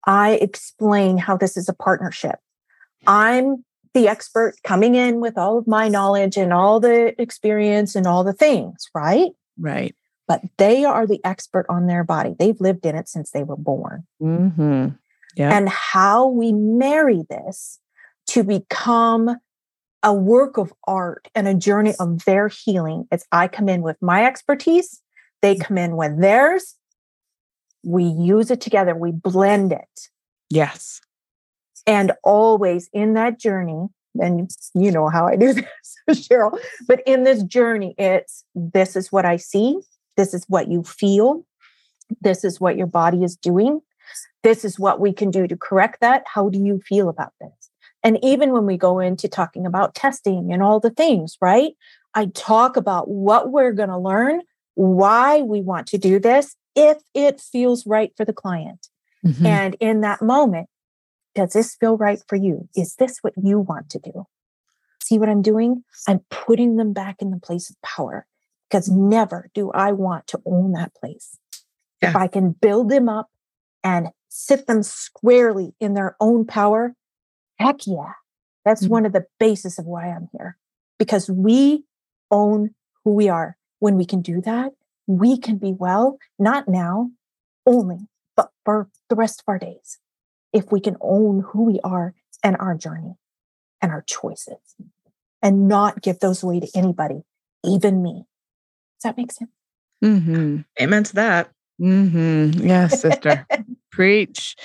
I 0.06 0.32
explain 0.32 1.18
how 1.18 1.36
this 1.36 1.56
is 1.56 1.68
a 1.68 1.74
partnership. 1.74 2.36
I'm 3.06 3.64
the 3.94 4.08
expert 4.08 4.56
coming 4.64 4.94
in 4.94 5.20
with 5.20 5.38
all 5.38 5.58
of 5.58 5.66
my 5.66 5.88
knowledge 5.88 6.36
and 6.36 6.52
all 6.52 6.80
the 6.80 7.20
experience 7.20 7.94
and 7.94 8.06
all 8.06 8.24
the 8.24 8.32
things, 8.32 8.88
right? 8.94 9.30
Right. 9.58 9.94
But 10.26 10.42
they 10.56 10.84
are 10.84 11.06
the 11.06 11.20
expert 11.24 11.66
on 11.68 11.86
their 11.86 12.02
body. 12.02 12.34
They've 12.38 12.60
lived 12.60 12.84
in 12.86 12.96
it 12.96 13.08
since 13.08 13.30
they 13.30 13.44
were 13.44 13.56
born. 13.56 14.06
Mm-hmm. 14.20 14.88
Yeah. 15.36 15.56
And 15.56 15.68
how 15.68 16.28
we 16.28 16.52
marry 16.52 17.22
this 17.28 17.78
to 18.28 18.42
become 18.42 19.36
a 20.04 20.12
work 20.12 20.58
of 20.58 20.72
art 20.86 21.28
and 21.34 21.48
a 21.48 21.54
journey 21.54 21.94
of 21.98 22.24
their 22.26 22.48
healing 22.48 23.08
is 23.10 23.24
I 23.32 23.48
come 23.48 23.70
in 23.70 23.80
with 23.80 23.96
my 24.02 24.24
expertise, 24.24 25.00
they 25.40 25.56
come 25.56 25.78
in 25.78 25.96
with 25.96 26.20
theirs. 26.20 26.76
We 27.82 28.04
use 28.04 28.50
it 28.50 28.60
together, 28.60 28.94
we 28.94 29.12
blend 29.12 29.72
it. 29.72 30.08
Yes. 30.50 31.00
And 31.86 32.12
always 32.22 32.88
in 32.92 33.14
that 33.14 33.38
journey, 33.38 33.88
and 34.20 34.50
you 34.74 34.90
know 34.90 35.08
how 35.08 35.26
I 35.26 35.36
do 35.36 35.52
this, 36.06 36.28
Cheryl, 36.28 36.58
but 36.86 37.02
in 37.06 37.24
this 37.24 37.42
journey, 37.42 37.94
it's 37.98 38.44
this 38.54 38.96
is 38.96 39.10
what 39.10 39.24
I 39.24 39.36
see, 39.36 39.80
this 40.16 40.34
is 40.34 40.44
what 40.48 40.68
you 40.68 40.82
feel, 40.82 41.44
this 42.20 42.44
is 42.44 42.60
what 42.60 42.76
your 42.76 42.86
body 42.86 43.24
is 43.24 43.36
doing, 43.36 43.80
this 44.42 44.64
is 44.64 44.78
what 44.78 45.00
we 45.00 45.12
can 45.12 45.30
do 45.30 45.46
to 45.46 45.56
correct 45.56 46.00
that. 46.00 46.24
How 46.26 46.50
do 46.50 46.58
you 46.58 46.80
feel 46.86 47.08
about 47.08 47.32
this? 47.40 47.63
And 48.04 48.18
even 48.22 48.52
when 48.52 48.66
we 48.66 48.76
go 48.76 49.00
into 49.00 49.28
talking 49.28 49.66
about 49.66 49.94
testing 49.94 50.52
and 50.52 50.62
all 50.62 50.78
the 50.78 50.90
things, 50.90 51.36
right? 51.40 51.72
I 52.14 52.26
talk 52.26 52.76
about 52.76 53.08
what 53.08 53.50
we're 53.50 53.72
going 53.72 53.88
to 53.88 53.98
learn, 53.98 54.42
why 54.74 55.40
we 55.40 55.62
want 55.62 55.86
to 55.88 55.98
do 55.98 56.20
this, 56.20 56.54
if 56.76 56.98
it 57.14 57.40
feels 57.40 57.86
right 57.86 58.12
for 58.16 58.24
the 58.24 58.32
client. 58.32 58.88
Mm-hmm. 59.26 59.46
And 59.46 59.76
in 59.80 60.02
that 60.02 60.20
moment, 60.20 60.68
does 61.34 61.54
this 61.54 61.74
feel 61.74 61.96
right 61.96 62.22
for 62.28 62.36
you? 62.36 62.68
Is 62.76 62.96
this 62.96 63.18
what 63.22 63.32
you 63.42 63.58
want 63.58 63.88
to 63.90 63.98
do? 63.98 64.26
See 65.02 65.18
what 65.18 65.28
I'm 65.28 65.42
doing? 65.42 65.82
I'm 66.06 66.20
putting 66.30 66.76
them 66.76 66.92
back 66.92 67.16
in 67.20 67.30
the 67.30 67.40
place 67.40 67.70
of 67.70 67.80
power 67.82 68.26
because 68.68 68.88
never 68.88 69.50
do 69.54 69.70
I 69.72 69.92
want 69.92 70.26
to 70.28 70.42
own 70.44 70.72
that 70.72 70.94
place. 70.94 71.38
Yeah. 72.02 72.10
If 72.10 72.16
I 72.16 72.26
can 72.26 72.52
build 72.52 72.90
them 72.90 73.08
up 73.08 73.28
and 73.82 74.08
sit 74.28 74.66
them 74.66 74.82
squarely 74.82 75.74
in 75.80 75.94
their 75.94 76.16
own 76.20 76.46
power, 76.46 76.94
Heck 77.58 77.86
yeah. 77.86 78.12
That's 78.64 78.84
mm-hmm. 78.84 78.92
one 78.92 79.06
of 79.06 79.12
the 79.12 79.26
basis 79.38 79.78
of 79.78 79.86
why 79.86 80.08
I'm 80.08 80.28
here 80.36 80.56
because 80.98 81.30
we 81.30 81.84
own 82.30 82.74
who 83.04 83.12
we 83.12 83.28
are. 83.28 83.56
When 83.80 83.96
we 83.96 84.06
can 84.06 84.22
do 84.22 84.40
that, 84.42 84.72
we 85.06 85.38
can 85.38 85.58
be 85.58 85.72
well, 85.72 86.18
not 86.38 86.68
now 86.68 87.10
only, 87.66 88.08
but 88.36 88.50
for 88.64 88.88
the 89.10 89.16
rest 89.16 89.40
of 89.40 89.44
our 89.46 89.58
days. 89.58 89.98
If 90.52 90.72
we 90.72 90.80
can 90.80 90.96
own 91.00 91.44
who 91.48 91.64
we 91.64 91.80
are 91.84 92.14
and 92.42 92.56
our 92.58 92.74
journey 92.74 93.16
and 93.82 93.92
our 93.92 94.02
choices 94.02 94.76
and 95.42 95.68
not 95.68 96.00
give 96.00 96.20
those 96.20 96.42
away 96.42 96.60
to 96.60 96.68
anybody, 96.74 97.24
even 97.64 98.02
me. 98.02 98.24
Does 98.96 99.10
that 99.10 99.16
make 99.16 99.32
sense? 99.32 99.50
Mm-hmm. 100.02 100.60
Amen 100.80 101.04
to 101.04 101.14
that. 101.16 101.50
Mm-hmm. 101.80 102.66
Yes, 102.66 103.02
sister. 103.02 103.46
Preach. 103.90 104.56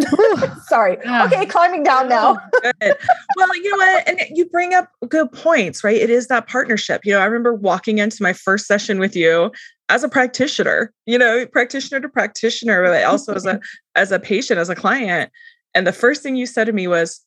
Sorry. 0.68 0.98
Yeah. 1.04 1.26
Okay, 1.26 1.46
climbing 1.46 1.82
down 1.82 2.08
now. 2.08 2.38
good. 2.62 2.96
Well, 3.36 3.56
you 3.56 3.70
know 3.70 3.76
what? 3.76 4.08
And 4.08 4.20
you 4.36 4.46
bring 4.46 4.74
up 4.74 4.90
good 5.08 5.30
points, 5.32 5.82
right? 5.84 5.96
It 5.96 6.10
is 6.10 6.28
that 6.28 6.48
partnership. 6.48 7.02
You 7.04 7.12
know, 7.12 7.20
I 7.20 7.24
remember 7.24 7.54
walking 7.54 7.98
into 7.98 8.22
my 8.22 8.32
first 8.32 8.66
session 8.66 8.98
with 8.98 9.16
you 9.16 9.50
as 9.88 10.04
a 10.04 10.08
practitioner, 10.08 10.92
you 11.06 11.18
know, 11.18 11.46
practitioner 11.46 12.00
to 12.00 12.08
practitioner, 12.08 12.82
but 12.82 13.04
also 13.04 13.34
as 13.34 13.46
a 13.46 13.60
as 13.96 14.12
a 14.12 14.18
patient, 14.18 14.58
as 14.58 14.68
a 14.68 14.74
client. 14.74 15.30
And 15.74 15.86
the 15.86 15.92
first 15.92 16.22
thing 16.22 16.36
you 16.36 16.46
said 16.46 16.64
to 16.64 16.72
me 16.72 16.88
was, 16.88 17.20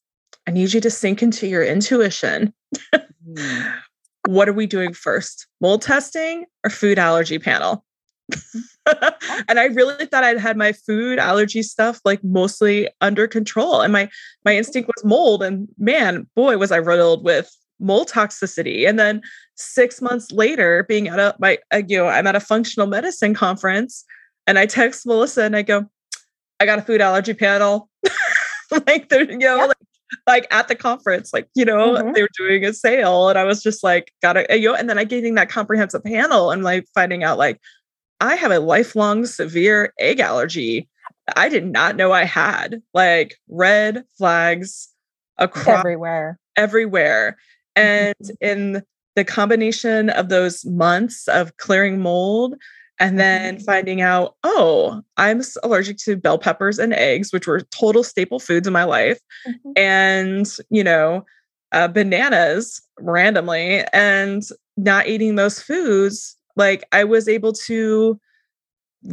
I 0.47 0.51
need 0.51 0.73
you 0.73 0.81
to 0.81 0.89
sink 0.89 1.21
into 1.21 1.47
your 1.47 1.63
intuition. 1.63 2.53
mm. 2.93 3.73
What 4.25 4.47
are 4.47 4.53
we 4.53 4.67
doing 4.67 4.93
first? 4.93 5.47
Mold 5.59 5.81
testing 5.81 6.45
or 6.63 6.69
food 6.69 6.97
allergy 6.97 7.39
panel? 7.39 7.83
and 9.47 9.59
I 9.59 9.65
really 9.65 10.05
thought 10.05 10.23
I'd 10.23 10.39
had 10.39 10.57
my 10.57 10.71
food 10.71 11.19
allergy 11.19 11.63
stuff 11.63 11.99
like 12.05 12.23
mostly 12.23 12.89
under 13.01 13.27
control. 13.27 13.81
And 13.81 13.93
my 13.93 14.09
my 14.45 14.55
instinct 14.55 14.89
was 14.95 15.03
mold. 15.03 15.43
And 15.43 15.67
man, 15.77 16.27
boy, 16.35 16.57
was 16.57 16.71
I 16.71 16.77
riddled 16.77 17.23
with 17.23 17.55
mold 17.79 18.09
toxicity. 18.09 18.87
And 18.87 18.97
then 18.97 19.21
six 19.55 20.01
months 20.01 20.31
later, 20.31 20.83
being 20.87 21.07
at 21.07 21.19
a 21.19 21.35
my 21.39 21.57
uh, 21.73 21.81
you 21.87 21.97
know, 21.97 22.07
I'm 22.07 22.27
at 22.27 22.35
a 22.35 22.39
functional 22.39 22.87
medicine 22.87 23.33
conference 23.33 24.05
and 24.47 24.57
I 24.57 24.65
text 24.65 25.05
Melissa 25.05 25.43
and 25.43 25.55
I 25.55 25.61
go, 25.61 25.89
I 26.59 26.65
got 26.65 26.79
a 26.79 26.83
food 26.83 27.01
allergy 27.01 27.33
panel. 27.33 27.89
like 28.87 29.09
they're, 29.09 29.29
you 29.29 29.37
know, 29.37 29.57
yeah. 29.57 29.65
like 29.65 29.77
like 30.27 30.47
at 30.51 30.67
the 30.67 30.75
conference, 30.75 31.33
like, 31.33 31.49
you 31.55 31.65
know, 31.65 31.95
mm-hmm. 31.95 32.13
they 32.13 32.21
were 32.21 32.29
doing 32.37 32.63
a 32.65 32.73
sale. 32.73 33.29
And 33.29 33.37
I 33.37 33.43
was 33.43 33.63
just 33.63 33.83
like, 33.83 34.11
gotta, 34.21 34.45
you 34.49 34.69
know, 34.69 34.75
and 34.75 34.89
then 34.89 34.97
I 34.97 35.03
getting 35.03 35.35
that 35.35 35.49
comprehensive 35.49 36.03
panel 36.03 36.51
and 36.51 36.63
like 36.63 36.85
finding 36.93 37.23
out 37.23 37.37
like, 37.37 37.59
I 38.23 38.35
have 38.35 38.51
a 38.51 38.59
lifelong 38.59 39.25
severe 39.25 39.93
egg 39.99 40.21
allergy. 40.21 40.87
I 41.35 41.49
did 41.49 41.65
not 41.65 41.97
know 41.97 42.13
I 42.13 42.23
had 42.23 42.81
like 42.93 43.35
red 43.49 44.05
flags 44.17 44.87
across 45.37 45.79
everywhere. 45.79 46.39
Everywhere. 46.55 47.35
And 47.75 48.15
mm-hmm. 48.23 48.33
in 48.39 48.83
the 49.17 49.25
combination 49.25 50.09
of 50.11 50.29
those 50.29 50.63
months 50.63 51.27
of 51.27 51.57
clearing 51.57 51.99
mold 51.99 52.55
and 52.97 53.19
then 53.19 53.55
mm-hmm. 53.55 53.65
finding 53.65 53.99
out, 53.99 54.35
oh, 54.45 55.01
I'm 55.17 55.41
allergic 55.61 55.97
to 55.97 56.15
bell 56.15 56.39
peppers 56.39 56.79
and 56.79 56.93
eggs, 56.93 57.33
which 57.33 57.45
were 57.45 57.59
total 57.77 58.05
staple 58.05 58.39
foods 58.39 58.67
in 58.67 58.73
my 58.73 58.85
life, 58.85 59.19
mm-hmm. 59.45 59.71
and 59.75 60.47
you 60.69 60.83
know, 60.83 61.25
uh, 61.73 61.89
bananas 61.89 62.81
randomly, 62.99 63.83
and 63.91 64.43
not 64.77 65.07
eating 65.07 65.35
those 65.35 65.59
foods. 65.59 66.37
Like 66.55 66.85
I 66.91 67.03
was 67.03 67.27
able 67.27 67.53
to 67.53 68.19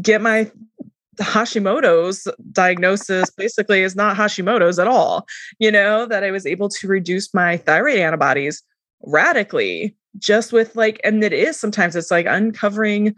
get 0.02 0.20
my 0.20 0.50
Hashimoto's 1.18 2.26
diagnosis 2.52 3.30
basically 3.30 3.82
is 3.82 3.96
not 3.96 4.16
Hashimoto's 4.16 4.78
at 4.78 4.88
all. 4.88 5.26
You 5.58 5.70
know, 5.70 6.06
that 6.06 6.24
I 6.24 6.30
was 6.30 6.46
able 6.46 6.68
to 6.70 6.88
reduce 6.88 7.32
my 7.34 7.56
thyroid 7.56 7.98
antibodies 7.98 8.62
radically 9.02 9.96
just 10.18 10.52
with 10.52 10.74
like, 10.76 11.00
and 11.04 11.22
it 11.22 11.32
is 11.32 11.58
sometimes 11.58 11.96
it's 11.96 12.10
like 12.10 12.26
uncovering 12.26 13.14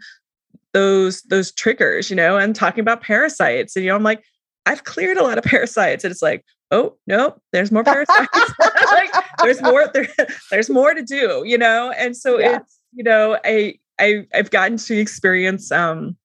those 0.73 1.21
those 1.23 1.51
triggers, 1.51 2.09
you 2.09 2.15
know, 2.15 2.37
and 2.37 2.55
talking 2.55 2.81
about 2.81 3.01
parasites. 3.01 3.75
And 3.75 3.85
you 3.85 3.89
know, 3.89 3.95
I'm 3.95 4.03
like, 4.03 4.23
I've 4.65 4.83
cleared 4.83 5.17
a 5.17 5.23
lot 5.23 5.37
of 5.37 5.43
parasites. 5.43 6.03
And 6.03 6.11
it's 6.11 6.21
like, 6.21 6.43
oh 6.71 6.97
no, 7.07 7.35
there's 7.51 7.71
more 7.71 7.83
parasites. 7.83 8.29
like 8.59 9.11
there's 9.39 9.61
more, 9.61 9.87
there, 9.93 10.07
there's 10.51 10.69
more 10.69 10.93
to 10.93 11.01
do, 11.01 11.43
you 11.45 11.57
know? 11.57 11.91
And 11.91 12.17
so 12.17 12.39
yeah. 12.39 12.57
it's, 12.57 12.79
you 12.93 13.03
know, 13.03 13.39
I 13.43 13.75
I 13.99 14.25
I've 14.33 14.51
gotten 14.51 14.77
to 14.77 14.97
experience 14.97 15.71
um 15.71 16.17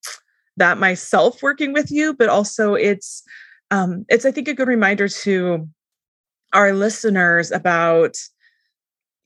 that 0.57 0.79
myself 0.79 1.43
working 1.43 1.73
with 1.73 1.91
you, 1.91 2.15
but 2.15 2.29
also 2.29 2.75
it's 2.75 3.23
um 3.71 4.05
it's 4.09 4.25
I 4.25 4.31
think 4.31 4.49
a 4.49 4.55
good 4.55 4.69
reminder 4.69 5.09
to 5.09 5.69
our 6.53 6.73
listeners 6.73 7.51
about 7.51 8.17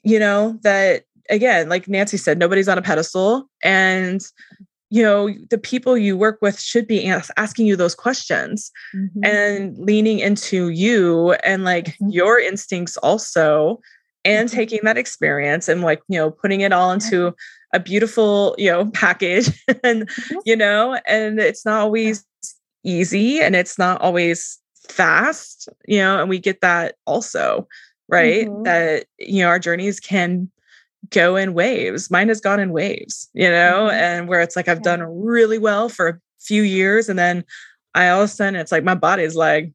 you 0.03 0.19
know 0.19 0.59
that 0.63 1.05
again 1.31 1.69
like 1.69 1.87
nancy 1.87 2.17
said 2.17 2.39
nobody's 2.39 2.69
on 2.69 2.79
a 2.79 2.83
pedestal 2.83 3.49
and 3.63 4.23
you 4.91 5.03
know 5.03 5.31
the 5.51 5.59
people 5.59 5.97
you 5.97 6.17
work 6.17 6.39
with 6.43 6.61
should 6.61 6.87
be 6.87 7.09
as- 7.09 7.31
asking 7.37 7.67
you 7.67 7.77
those 7.77 7.95
questions 7.95 8.71
mm-hmm. 8.95 9.25
and 9.25 9.79
leaning 9.79 10.19
into 10.19 10.69
you 10.69 11.33
and 11.45 11.65
like 11.65 11.87
mm-hmm. 11.87 12.11
your 12.11 12.39
instincts 12.39 12.97
also 12.99 13.81
and 14.25 14.49
mm-hmm. 14.49 14.57
taking 14.57 14.81
that 14.83 14.99
experience 14.99 15.69
and 15.69 15.83
like 15.83 16.03
you 16.09 16.19
know 16.19 16.31
putting 16.31 16.61
it 16.61 16.73
all 16.73 16.93
into 16.93 17.35
a 17.73 17.81
beautiful 17.81 18.55
you 18.59 18.71
know 18.71 18.87
package 18.91 19.49
and 19.85 20.09
mm-hmm. 20.09 20.39
you 20.45 20.57
know 20.57 20.99
and 21.07 21.41
it's 21.41 21.65
not 21.65 21.81
always 21.81 22.25
easy 22.85 23.41
and 23.41 23.55
it's 23.57 23.79
not 23.79 24.01
always 24.01 24.59
fast 24.89 25.69
you 25.87 25.99
know 25.99 26.21
and 26.21 26.29
we 26.29 26.39
get 26.39 26.61
that 26.61 26.97
also 27.07 27.67
right 28.09 28.49
mm-hmm. 28.49 28.63
that 28.65 29.07
you 29.19 29.43
know 29.43 29.49
our 29.49 29.59
journeys 29.59 30.01
can 30.01 30.51
go 31.11 31.37
in 31.37 31.55
waves. 31.55 32.11
Mine 32.11 32.29
has 32.29 32.41
gone 32.41 32.61
in 32.61 32.73
waves, 32.73 33.29
you 33.35 33.49
know, 33.49 33.89
mm-hmm. 33.89 33.95
and 33.95 34.29
where 34.29 34.41
it's 34.41 34.57
like 34.57 34.69
I've 34.69 34.83
done 34.83 35.03
really 35.03 35.59
well 35.59 35.89
for 35.89 36.09
a 36.09 36.21
few 36.41 36.63
years. 36.63 37.09
And 37.09 37.19
then 37.19 37.45
I 37.95 38.09
all 38.09 38.23
of 38.23 38.25
a 38.27 38.29
sudden 38.29 38.57
it's 38.57 38.73
like 38.73 38.85
my 38.85 38.95
body's 38.95 39.37
like, 39.37 39.73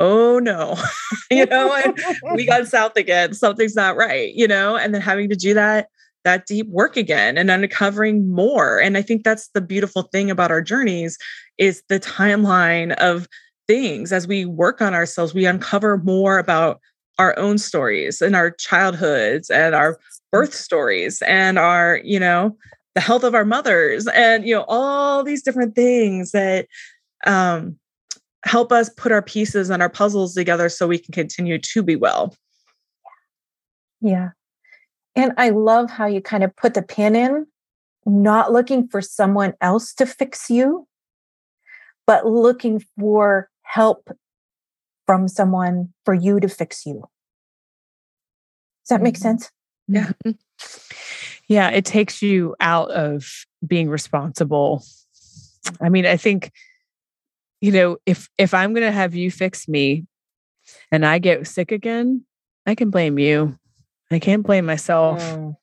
oh 0.00 0.38
no, 0.38 0.76
you 1.30 1.46
know, 1.46 1.74
and 1.74 1.98
we 2.34 2.44
got 2.46 2.66
south 2.66 2.96
again. 2.96 3.34
Something's 3.34 3.76
not 3.76 3.96
right, 3.96 4.32
you 4.34 4.48
know, 4.48 4.76
and 4.76 4.94
then 4.94 5.00
having 5.00 5.28
to 5.28 5.36
do 5.36 5.54
that 5.54 5.88
that 6.24 6.46
deep 6.46 6.68
work 6.68 6.96
again 6.96 7.36
and 7.36 7.50
uncovering 7.50 8.30
more 8.30 8.80
and 8.80 8.96
i 8.96 9.02
think 9.02 9.24
that's 9.24 9.48
the 9.54 9.60
beautiful 9.60 10.02
thing 10.02 10.30
about 10.30 10.50
our 10.50 10.62
journeys 10.62 11.18
is 11.58 11.82
the 11.88 12.00
timeline 12.00 12.92
of 12.96 13.28
things 13.66 14.12
as 14.12 14.26
we 14.26 14.44
work 14.44 14.80
on 14.80 14.94
ourselves 14.94 15.34
we 15.34 15.46
uncover 15.46 15.98
more 15.98 16.38
about 16.38 16.80
our 17.18 17.38
own 17.38 17.58
stories 17.58 18.20
and 18.20 18.34
our 18.34 18.50
childhoods 18.50 19.50
and 19.50 19.74
our 19.74 19.98
birth 20.32 20.54
stories 20.54 21.22
and 21.22 21.58
our, 21.58 22.00
you 22.02 22.18
know, 22.18 22.56
the 22.94 23.00
health 23.00 23.22
of 23.22 23.34
our 23.34 23.44
mothers 23.44 24.06
and, 24.08 24.46
you 24.46 24.54
know, 24.54 24.64
all 24.66 25.22
these 25.22 25.42
different 25.42 25.74
things 25.74 26.32
that 26.32 26.66
um, 27.26 27.76
help 28.44 28.72
us 28.72 28.90
put 28.96 29.12
our 29.12 29.22
pieces 29.22 29.70
and 29.70 29.82
our 29.82 29.88
puzzles 29.88 30.34
together 30.34 30.68
so 30.68 30.88
we 30.88 30.98
can 30.98 31.12
continue 31.12 31.58
to 31.58 31.82
be 31.82 31.96
well. 31.96 32.34
Yeah. 34.00 34.30
And 35.14 35.32
I 35.36 35.50
love 35.50 35.90
how 35.90 36.06
you 36.06 36.20
kind 36.20 36.42
of 36.42 36.54
put 36.56 36.74
the 36.74 36.82
pin 36.82 37.14
in, 37.14 37.46
not 38.06 38.52
looking 38.52 38.88
for 38.88 39.00
someone 39.00 39.54
else 39.60 39.92
to 39.94 40.06
fix 40.06 40.48
you, 40.48 40.86
but 42.06 42.26
looking 42.26 42.82
for 42.98 43.50
help 43.62 44.10
from 45.06 45.28
someone 45.28 45.92
for 46.04 46.14
you 46.14 46.40
to 46.40 46.48
fix 46.48 46.86
you. 46.86 47.04
Does 48.84 48.88
that 48.88 49.02
make 49.02 49.14
mm-hmm. 49.14 49.22
sense? 49.22 49.50
Yeah. 49.88 50.12
Yeah, 51.48 51.68
it 51.68 51.84
takes 51.84 52.22
you 52.22 52.54
out 52.60 52.90
of 52.92 53.44
being 53.66 53.90
responsible. 53.90 54.82
I 55.82 55.90
mean, 55.90 56.06
I 56.06 56.16
think 56.16 56.50
you 57.60 57.70
know, 57.70 57.96
if 58.06 58.28
if 58.38 58.52
I'm 58.54 58.74
going 58.74 58.86
to 58.86 58.92
have 58.92 59.14
you 59.14 59.30
fix 59.30 59.68
me 59.68 60.04
and 60.90 61.06
I 61.06 61.18
get 61.18 61.46
sick 61.46 61.70
again, 61.70 62.24
I 62.66 62.74
can 62.74 62.90
blame 62.90 63.18
you. 63.18 63.58
I 64.14 64.18
can't 64.18 64.44
blame 64.44 64.66
myself. 64.66 65.20
Mm. 65.22 65.56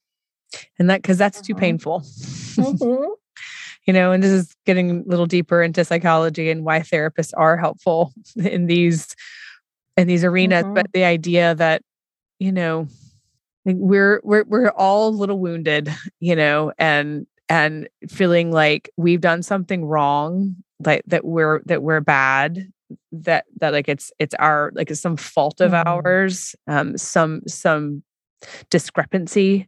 And 0.78 0.90
that 0.90 1.04
cuz 1.04 1.18
that's 1.18 1.42
too 1.42 1.54
mm-hmm. 1.54 1.60
painful. 1.60 2.02
Mm-hmm. 2.02 3.12
you 3.86 3.94
know, 3.94 4.12
and 4.12 4.22
this 4.22 4.32
is 4.32 4.56
getting 4.66 4.92
a 4.92 5.10
little 5.10 5.26
deeper 5.26 5.64
into 5.64 5.86
psychology 5.86 6.50
and 6.50 6.64
why 6.64 6.80
therapists 6.80 7.34
are 7.36 7.58
helpful 7.58 8.14
in 8.36 8.66
these 8.68 9.16
in 9.98 10.08
these 10.08 10.24
arenas, 10.24 10.64
but 10.64 10.86
mm-hmm. 10.86 10.92
the 10.94 11.04
idea 11.04 11.56
that 11.56 11.82
you 12.40 12.52
know, 12.52 12.88
we're 13.66 14.22
we're 14.24 14.46
we're 14.46 14.70
all 14.70 15.10
a 15.10 15.12
little 15.12 15.40
wounded, 15.40 15.94
you 16.20 16.36
know, 16.36 16.72
and 16.78 17.28
and 17.50 17.90
feeling 18.08 18.52
like 18.52 18.90
we've 18.96 19.22
done 19.22 19.44
something 19.44 19.86
wrong, 19.86 20.56
like 20.84 21.04
that 21.08 21.26
we're 21.26 21.62
that 21.66 21.84
we're 21.84 22.00
bad, 22.00 22.72
that 23.12 23.46
that 23.60 23.74
like 23.74 23.90
it's 23.90 24.12
it's 24.20 24.34
our 24.36 24.72
like 24.74 24.90
it's 24.90 25.02
some 25.02 25.18
fault 25.18 25.60
of 25.60 25.72
mm-hmm. 25.72 25.88
ours, 25.88 26.56
um, 26.68 26.98
some 26.98 27.42
some 27.48 28.04
discrepancy, 28.70 29.68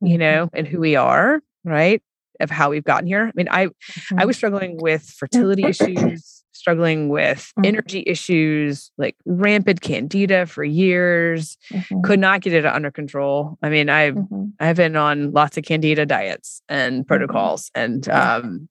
you 0.00 0.08
mm-hmm. 0.08 0.18
know, 0.18 0.50
in 0.52 0.66
who 0.66 0.80
we 0.80 0.96
are, 0.96 1.40
right? 1.64 2.02
Of 2.40 2.50
how 2.50 2.70
we've 2.70 2.84
gotten 2.84 3.06
here. 3.06 3.26
I 3.26 3.32
mean, 3.34 3.48
I 3.50 3.66
mm-hmm. 3.66 4.20
I 4.20 4.24
was 4.24 4.36
struggling 4.36 4.76
with 4.80 5.02
fertility 5.04 5.64
issues 5.64 6.38
struggling 6.58 7.08
with 7.08 7.52
mm-hmm. 7.56 7.64
energy 7.64 8.02
issues, 8.06 8.90
like 8.98 9.16
rampant 9.24 9.80
candida 9.80 10.44
for 10.44 10.64
years. 10.64 11.56
Mm-hmm. 11.72 12.02
Could 12.02 12.20
not 12.20 12.40
get 12.42 12.52
it 12.52 12.66
under 12.66 12.90
control. 12.90 13.56
I 13.62 13.70
mean, 13.70 13.88
I've 13.88 14.14
mm-hmm. 14.14 14.46
I've 14.60 14.76
been 14.76 14.96
on 14.96 15.32
lots 15.32 15.56
of 15.56 15.64
candida 15.64 16.04
diets 16.04 16.62
and 16.68 17.06
protocols, 17.06 17.70
and 17.74 18.06
um, 18.08 18.68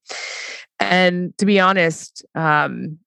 and 0.79 1.35
to 1.39 1.45
be 1.45 1.59
honest, 1.59 2.25
um, 2.35 2.99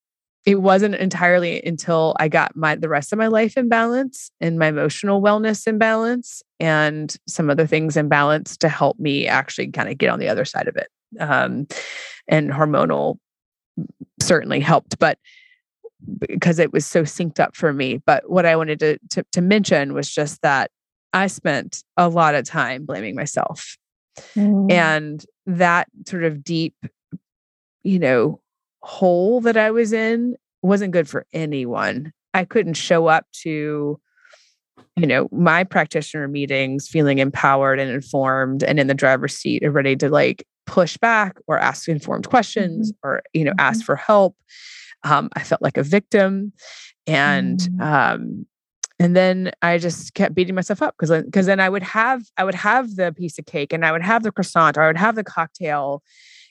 it 0.47 0.63
wasn't 0.63 0.95
entirely 0.95 1.63
until 1.65 2.17
I 2.19 2.29
got 2.29 2.57
my 2.57 2.75
the 2.75 2.89
rest 2.89 3.13
of 3.13 3.19
my 3.19 3.27
life 3.27 3.57
in 3.57 3.69
balance 3.69 4.31
and 4.41 4.59
my 4.59 4.69
emotional 4.69 5.21
wellness 5.21 5.67
in 5.67 5.79
balance 5.79 6.43
and 6.59 7.15
some 7.27 7.51
other 7.51 7.67
things 7.67 7.97
in 7.97 8.09
balance 8.09 8.57
to 8.59 8.69
help 8.69 8.99
me 8.99 9.27
actually 9.27 9.69
kind 9.69 9.91
of 9.91 9.99
get 9.99 10.09
on 10.09 10.19
the 10.19 10.29
other 10.29 10.45
side 10.45 10.69
of 10.69 10.77
it. 10.77 10.89
Um, 11.19 11.67
and 12.29 12.51
hormonal 12.51 13.19
certainly 14.21 14.61
helped, 14.61 14.99
but 14.99 15.19
because 16.19 16.59
it 16.59 16.73
was 16.73 16.87
so 16.87 17.03
synced 17.03 17.41
up 17.41 17.55
for 17.55 17.73
me. 17.73 17.99
But 17.99 18.31
what 18.31 18.47
I 18.47 18.57
wanted 18.57 18.79
to, 18.81 18.99
to, 19.11 19.25
to 19.33 19.41
mention 19.41 19.93
was 19.93 20.09
just 20.11 20.41
that 20.43 20.71
I 21.13 21.27
spent 21.27 21.85
a 21.97 22.09
lot 22.09 22.35
of 22.35 22.45
time 22.45 22.87
blaming 22.87 23.15
myself. 23.15 23.77
Mm. 24.35 24.71
And 24.71 25.27
that 25.47 25.89
sort 26.07 26.25
of 26.25 26.43
deep, 26.43 26.75
you 27.83 27.99
know, 27.99 28.41
hole 28.83 29.41
that 29.43 29.57
I 29.57 29.71
was 29.71 29.93
in 29.93 30.37
wasn't 30.63 30.93
good 30.93 31.09
for 31.09 31.27
anyone. 31.33 32.13
I 32.35 32.45
couldn't 32.45 32.75
show 32.75 33.07
up 33.07 33.27
to, 33.43 33.99
you 34.97 35.07
know, 35.07 35.29
my 35.33 35.65
practitioner 35.65 36.29
meetings 36.29 36.89
feeling 36.89 37.19
empowered 37.19 37.81
and 37.81 37.91
informed 37.91 38.63
and 38.63 38.79
in 38.79 38.87
the 38.87 38.95
driver's 38.95 39.37
seat 39.37 39.63
and 39.63 39.75
ready 39.75 39.97
to 39.97 40.09
like 40.09 40.47
push 40.71 40.97
back 40.99 41.37
or 41.49 41.59
ask 41.59 41.89
informed 41.89 42.29
questions 42.29 42.93
mm-hmm. 42.93 43.09
or 43.09 43.23
you 43.33 43.45
know 43.45 43.51
mm-hmm. 43.51 43.61
ask 43.61 43.85
for 43.85 43.97
help 43.97 44.37
um, 45.03 45.29
i 45.35 45.43
felt 45.43 45.61
like 45.61 45.77
a 45.77 45.83
victim 45.83 46.53
and 47.09 47.59
mm-hmm. 47.59 47.83
um, 47.83 48.47
and 49.01 49.17
then 49.17 49.51
i 49.63 49.79
just 49.79 50.15
kept 50.15 50.33
beating 50.33 50.55
myself 50.55 50.81
up 50.81 50.95
because 50.97 51.25
because 51.25 51.47
then 51.47 51.59
i 51.59 51.69
would 51.69 51.83
have 51.83 52.23
i 52.37 52.45
would 52.45 52.55
have 52.55 52.95
the 52.95 53.13
piece 53.13 53.37
of 53.37 53.47
cake 53.47 53.73
and 53.73 53.85
i 53.85 53.91
would 53.91 54.03
have 54.03 54.23
the 54.23 54.31
croissant 54.31 54.77
or 54.77 54.83
i 54.83 54.87
would 54.87 54.97
have 54.97 55.17
the 55.17 55.25
cocktail 55.25 56.05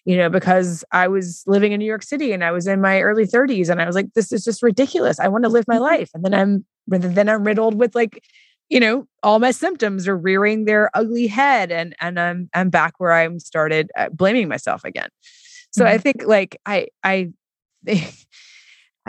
you 0.06 0.16
know 0.18 0.30
because 0.30 0.84
i 0.91 1.08
was 1.08 1.43
living 1.47 1.72
in 1.72 1.80
new 1.80 1.86
york 1.86 2.04
city 2.04 2.32
and 2.32 2.43
i 2.43 2.52
was 2.52 2.68
in 2.68 2.82
my 2.82 3.02
early 3.02 3.26
30s 3.26 3.70
and 3.70 3.82
i 3.82 3.86
was 3.86 3.95
like 3.95 4.14
this 4.14 4.32
is 4.32 4.43
just 4.43 4.64
ridiculous 4.64 5.20
i 5.20 5.28
want 5.28 5.43
to 5.43 5.50
live 5.50 5.66
my 5.68 5.76
mm-hmm. 5.76 5.84
life 5.84 6.10
and 6.14 6.24
then 6.24 6.34
i'm 6.34 6.66
then 6.88 7.30
i'm 7.30 7.43
riddled 7.43 7.76
with 7.76 7.95
like 7.95 8.22
you 8.70 8.80
know, 8.80 9.08
all 9.24 9.39
my 9.39 9.52
symptoms 9.52 10.08
are 10.08 10.18
rearing 10.18 10.66
their 10.66 10.89
ugly 10.93 11.28
head 11.28 11.72
and 11.72 11.95
and 12.00 12.20
I'm 12.20 12.50
I'm 12.54 12.70
back 12.70 12.93
where 13.00 13.12
I'm 13.12 13.39
started 13.39 13.91
uh, 13.97 14.10
blaming 14.10 14.47
myself 14.47 14.86
again. 14.86 15.10
So 15.72 15.84
mm-hmm. 15.84 15.93
I 15.93 15.97
think 15.97 16.24
like 16.26 16.58
I 16.66 16.88
I 17.04 17.32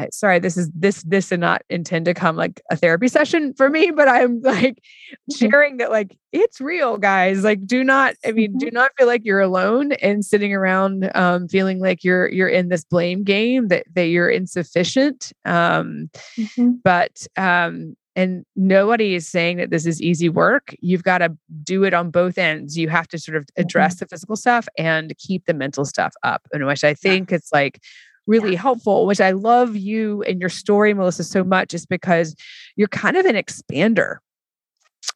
I, 0.01 0.09
sorry, 0.13 0.39
this 0.39 0.57
is 0.57 0.71
this 0.75 1.03
this 1.03 1.29
did 1.29 1.41
not 1.41 1.63
intend 1.69 2.07
to 2.07 2.15
come 2.15 2.35
like 2.37 2.61
a 2.71 2.77
therapy 2.77 3.09
session 3.09 3.53
for 3.55 3.69
me, 3.69 3.91
but 3.91 4.09
I'm 4.09 4.41
like 4.43 4.77
mm-hmm. 4.77 5.35
sharing 5.37 5.77
that 5.77 5.91
like 5.91 6.17
it's 6.33 6.61
real, 6.61 6.97
guys. 6.97 7.45
Like, 7.45 7.67
do 7.67 7.85
not, 7.85 8.15
I 8.25 8.33
mean, 8.33 8.57
do 8.57 8.67
mm-hmm. 8.67 8.75
not 8.75 8.93
feel 8.97 9.07
like 9.07 9.23
you're 9.25 9.41
alone 9.41 9.93
and 9.93 10.25
sitting 10.25 10.55
around 10.55 11.11
um, 11.15 11.49
feeling 11.49 11.81
like 11.81 12.03
you're 12.03 12.31
you're 12.31 12.49
in 12.49 12.69
this 12.69 12.85
blame 12.85 13.25
game 13.25 13.69
that 13.69 13.85
that 13.95 14.07
you're 14.07 14.31
insufficient. 14.31 15.33
Um, 15.45 16.11
mm-hmm. 16.39 16.71
But 16.83 17.27
um, 17.37 17.97
and 18.17 18.45
nobody 18.57 19.15
is 19.15 19.29
saying 19.29 19.59
that 19.59 19.71
this 19.71 19.87
is 19.87 20.01
easy 20.03 20.29
work. 20.29 20.75
You've 20.81 21.05
got 21.05 21.19
to 21.19 21.37
do 21.63 21.85
it 21.85 21.95
on 21.95 22.11
both 22.11 22.39
ends. 22.39 22.77
You 22.77 22.89
have 22.89 23.09
to 23.09 23.19
sort 23.19 23.37
of 23.37 23.47
address 23.57 23.95
mm-hmm. 23.95 24.05
the 24.05 24.09
physical 24.09 24.37
stuff 24.37 24.67
and 24.79 25.13
keep 25.19 25.47
the 25.47 25.55
mental 25.55 25.85
stuff 25.85 26.15
up. 26.23 26.43
And 26.53 26.67
which 26.67 26.85
I 26.85 26.95
think 26.95 27.31
yeah. 27.31 27.37
it's 27.37 27.53
like 27.53 27.81
really 28.27 28.53
yeah. 28.53 28.61
helpful, 28.61 29.07
which 29.07 29.21
I 29.21 29.33
love 29.33 29.77
you 29.77 30.23
and 30.23 30.41
your 30.41 30.51
story, 30.51 30.95
Melissa, 30.95 31.25
so 31.25 31.45
much, 31.45 31.75
is 31.75 31.87
because 31.87 32.35
you're 32.77 32.89
kind 32.89 33.17
of 33.17 33.27
an 33.27 33.37
expander 33.37 34.17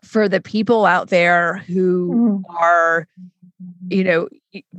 for 0.03 0.29
the 0.29 0.41
people 0.41 0.87
out 0.87 1.09
there 1.09 1.59
who 1.67 2.43
mm. 2.47 2.55
are 2.59 3.07
you 3.89 4.03
know 4.03 4.29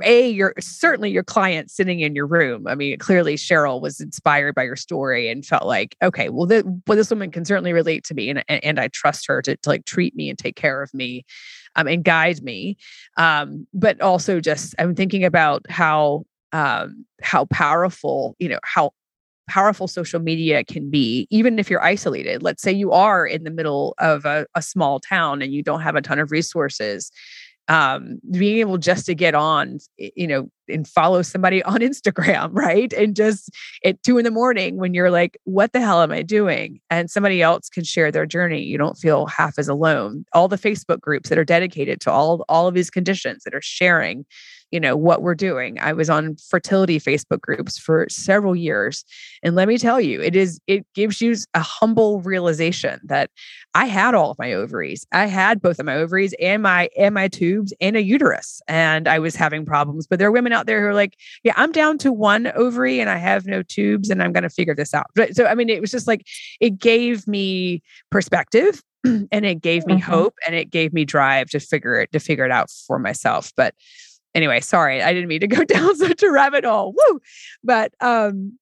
a 0.02 0.28
you're 0.28 0.54
certainly 0.60 1.10
your 1.10 1.22
client 1.22 1.70
sitting 1.70 2.00
in 2.00 2.14
your 2.14 2.26
room 2.26 2.66
i 2.66 2.74
mean 2.74 2.98
clearly 2.98 3.34
cheryl 3.34 3.80
was 3.80 4.00
inspired 4.00 4.54
by 4.54 4.62
your 4.62 4.76
story 4.76 5.28
and 5.28 5.46
felt 5.46 5.64
like 5.64 5.96
okay 6.02 6.28
well, 6.28 6.46
the, 6.46 6.62
well 6.86 6.96
this 6.96 7.10
woman 7.10 7.30
can 7.30 7.44
certainly 7.44 7.72
relate 7.72 8.04
to 8.04 8.14
me 8.14 8.28
and, 8.28 8.44
and, 8.48 8.62
and 8.64 8.80
i 8.80 8.88
trust 8.88 9.26
her 9.26 9.40
to, 9.42 9.56
to 9.56 9.68
like 9.68 9.84
treat 9.84 10.14
me 10.14 10.28
and 10.28 10.38
take 10.38 10.56
care 10.56 10.82
of 10.82 10.92
me 10.92 11.24
um, 11.76 11.86
and 11.86 12.04
guide 12.04 12.42
me 12.42 12.76
um, 13.16 13.66
but 13.72 14.00
also 14.00 14.40
just 14.40 14.74
i'm 14.78 14.94
thinking 14.94 15.24
about 15.24 15.62
how 15.70 16.24
um, 16.56 17.04
how 17.20 17.44
powerful 17.46 18.34
you 18.38 18.48
know 18.48 18.58
how 18.64 18.90
powerful 19.48 19.86
social 19.86 20.18
media 20.20 20.64
can 20.64 20.90
be, 20.90 21.28
even 21.30 21.58
if 21.58 21.70
you're 21.70 21.82
isolated. 21.82 22.42
Let's 22.42 22.62
say 22.62 22.72
you 22.72 22.90
are 22.90 23.24
in 23.24 23.44
the 23.44 23.50
middle 23.50 23.94
of 23.98 24.24
a, 24.24 24.44
a 24.56 24.62
small 24.62 24.98
town 24.98 25.40
and 25.40 25.52
you 25.52 25.62
don't 25.62 25.82
have 25.82 25.94
a 25.94 26.02
ton 26.02 26.18
of 26.18 26.32
resources 26.32 27.12
um, 27.68 28.18
being 28.32 28.58
able 28.58 28.78
just 28.78 29.06
to 29.06 29.14
get 29.14 29.34
on, 29.34 29.78
you 29.98 30.26
know, 30.26 30.48
and 30.68 30.86
follow 30.86 31.22
somebody 31.22 31.62
on 31.64 31.78
Instagram, 31.78 32.50
right? 32.52 32.92
And 32.92 33.14
just 33.14 33.50
at 33.84 34.02
two 34.02 34.18
in 34.18 34.24
the 34.24 34.30
morning 34.30 34.76
when 34.76 34.94
you're 34.94 35.10
like, 35.10 35.38
what 35.44 35.72
the 35.72 35.80
hell 35.80 36.02
am 36.02 36.12
I 36.12 36.22
doing? 36.22 36.80
And 36.90 37.10
somebody 37.10 37.42
else 37.42 37.68
can 37.68 37.84
share 37.84 38.10
their 38.10 38.26
journey. 38.26 38.62
You 38.62 38.78
don't 38.78 38.98
feel 38.98 39.26
half 39.26 39.58
as 39.58 39.68
alone. 39.68 40.24
All 40.32 40.48
the 40.48 40.58
Facebook 40.58 41.00
groups 41.00 41.28
that 41.28 41.38
are 41.38 41.44
dedicated 41.44 42.00
to 42.02 42.10
all, 42.10 42.44
all 42.48 42.66
of 42.66 42.74
these 42.74 42.90
conditions 42.90 43.44
that 43.44 43.54
are 43.54 43.62
sharing 43.62 44.24
you 44.70 44.80
know 44.80 44.96
what 44.96 45.22
we're 45.22 45.34
doing. 45.34 45.78
I 45.80 45.92
was 45.92 46.10
on 46.10 46.36
fertility 46.36 46.98
facebook 46.98 47.40
groups 47.40 47.78
for 47.78 48.06
several 48.08 48.56
years 48.56 49.04
and 49.42 49.54
let 49.54 49.68
me 49.68 49.78
tell 49.78 50.00
you 50.00 50.20
it 50.20 50.34
is 50.34 50.60
it 50.66 50.86
gives 50.94 51.20
you 51.20 51.36
a 51.54 51.60
humble 51.60 52.20
realization 52.22 53.00
that 53.04 53.30
i 53.74 53.86
had 53.86 54.14
all 54.14 54.30
of 54.30 54.38
my 54.38 54.52
ovaries. 54.52 55.06
I 55.12 55.26
had 55.26 55.60
both 55.60 55.78
of 55.78 55.86
my 55.86 55.96
ovaries 55.96 56.34
and 56.40 56.62
my 56.62 56.88
and 56.96 57.14
my 57.14 57.28
tubes 57.28 57.72
and 57.80 57.96
a 57.96 58.02
uterus 58.02 58.60
and 58.68 59.08
i 59.08 59.18
was 59.18 59.34
having 59.34 59.64
problems 59.64 60.06
but 60.06 60.18
there 60.18 60.28
are 60.28 60.32
women 60.32 60.52
out 60.52 60.66
there 60.66 60.80
who 60.80 60.88
are 60.88 60.94
like 60.94 61.16
yeah 61.44 61.54
i'm 61.56 61.72
down 61.72 61.98
to 61.98 62.12
one 62.12 62.48
ovary 62.54 63.00
and 63.00 63.10
i 63.10 63.16
have 63.16 63.46
no 63.46 63.62
tubes 63.62 64.10
and 64.10 64.22
i'm 64.22 64.32
going 64.32 64.42
to 64.42 64.50
figure 64.50 64.74
this 64.74 64.94
out. 64.94 65.06
So 65.32 65.46
i 65.46 65.54
mean 65.54 65.68
it 65.68 65.80
was 65.80 65.90
just 65.90 66.06
like 66.06 66.26
it 66.60 66.78
gave 66.78 67.26
me 67.26 67.82
perspective 68.10 68.82
and 69.04 69.46
it 69.46 69.60
gave 69.60 69.86
me 69.86 69.94
mm-hmm. 69.94 70.10
hope 70.10 70.34
and 70.46 70.54
it 70.54 70.70
gave 70.70 70.92
me 70.92 71.04
drive 71.04 71.48
to 71.50 71.60
figure 71.60 72.00
it 72.00 72.12
to 72.12 72.20
figure 72.20 72.44
it 72.44 72.50
out 72.50 72.70
for 72.70 72.98
myself 72.98 73.52
but 73.56 73.74
anyway, 74.36 74.60
sorry, 74.60 75.02
I 75.02 75.12
didn't 75.12 75.28
mean 75.28 75.40
to 75.40 75.48
go 75.48 75.64
down 75.64 75.96
such 75.96 76.22
a 76.22 76.30
rabbit 76.30 76.64
hole. 76.64 76.94
Woo! 76.96 77.20
But 77.64 77.92
um, 78.00 78.56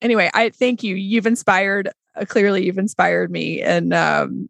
anyway, 0.00 0.30
I 0.34 0.50
thank 0.50 0.82
you. 0.82 0.94
You've 0.94 1.26
inspired. 1.26 1.90
Uh, 2.14 2.24
clearly, 2.24 2.64
you've 2.64 2.78
inspired 2.78 3.32
me, 3.32 3.60
and 3.60 3.92
um, 3.92 4.48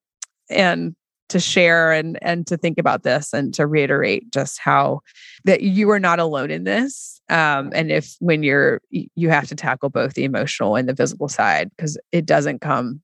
and 0.50 0.94
to 1.30 1.40
share 1.40 1.92
and 1.92 2.18
and 2.22 2.46
to 2.46 2.56
think 2.56 2.78
about 2.78 3.02
this 3.02 3.32
and 3.32 3.54
to 3.54 3.66
reiterate 3.66 4.30
just 4.30 4.58
how 4.58 5.00
that 5.44 5.62
you 5.62 5.90
are 5.90 6.00
not 6.00 6.18
alone 6.18 6.50
in 6.50 6.64
this 6.64 7.20
um, 7.30 7.70
and 7.74 7.90
if 7.90 8.14
when 8.20 8.42
you're 8.42 8.80
you 8.90 9.30
have 9.30 9.48
to 9.48 9.54
tackle 9.54 9.88
both 9.88 10.14
the 10.14 10.24
emotional 10.24 10.76
and 10.76 10.88
the 10.88 10.94
physical 10.94 11.28
side 11.28 11.70
because 11.70 11.98
it 12.12 12.26
doesn't 12.26 12.60
come 12.60 13.00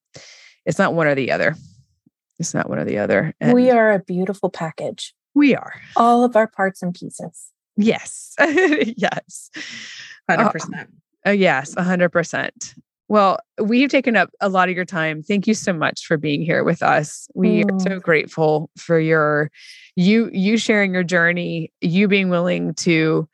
it's 0.66 0.78
not 0.78 0.94
one 0.94 1.06
or 1.06 1.14
the 1.14 1.32
other 1.32 1.56
it's 2.38 2.52
not 2.52 2.68
one 2.68 2.78
or 2.78 2.84
the 2.84 2.98
other 2.98 3.34
and 3.40 3.54
we 3.54 3.70
are 3.70 3.92
a 3.92 4.00
beautiful 4.00 4.50
package 4.50 5.14
we 5.34 5.54
are 5.54 5.72
all 5.96 6.22
of 6.22 6.36
our 6.36 6.46
parts 6.46 6.82
and 6.82 6.94
pieces 6.94 7.50
Yes. 7.76 8.34
yes. 8.40 9.50
100%. 10.30 10.74
Uh, 10.74 10.84
uh, 11.26 11.30
yes, 11.30 11.74
100%. 11.74 12.74
Well, 13.08 13.40
we've 13.60 13.90
taken 13.90 14.14
up 14.14 14.30
a 14.40 14.48
lot 14.48 14.68
of 14.68 14.76
your 14.76 14.84
time. 14.84 15.22
Thank 15.22 15.48
you 15.48 15.54
so 15.54 15.72
much 15.72 16.06
for 16.06 16.16
being 16.16 16.42
here 16.42 16.62
with 16.62 16.80
us. 16.80 17.26
We 17.34 17.64
mm. 17.64 17.72
are 17.72 17.80
so 17.80 17.98
grateful 17.98 18.70
for 18.76 19.00
your 19.00 19.50
you 19.96 20.30
you 20.32 20.56
sharing 20.56 20.94
your 20.94 21.02
journey, 21.02 21.72
you 21.80 22.06
being 22.06 22.30
willing 22.30 22.72
to 22.74 23.28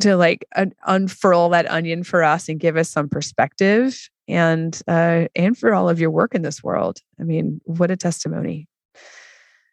to 0.00 0.16
like 0.16 0.46
uh, 0.56 0.66
unfurl 0.86 1.50
that 1.50 1.70
onion 1.70 2.02
for 2.02 2.24
us 2.24 2.48
and 2.48 2.58
give 2.58 2.78
us 2.78 2.88
some 2.88 3.10
perspective 3.10 4.08
and 4.26 4.80
uh 4.88 5.26
and 5.36 5.58
for 5.58 5.74
all 5.74 5.90
of 5.90 6.00
your 6.00 6.10
work 6.10 6.34
in 6.34 6.40
this 6.40 6.62
world. 6.62 7.00
I 7.20 7.24
mean, 7.24 7.60
what 7.64 7.90
a 7.90 7.98
testimony. 7.98 8.68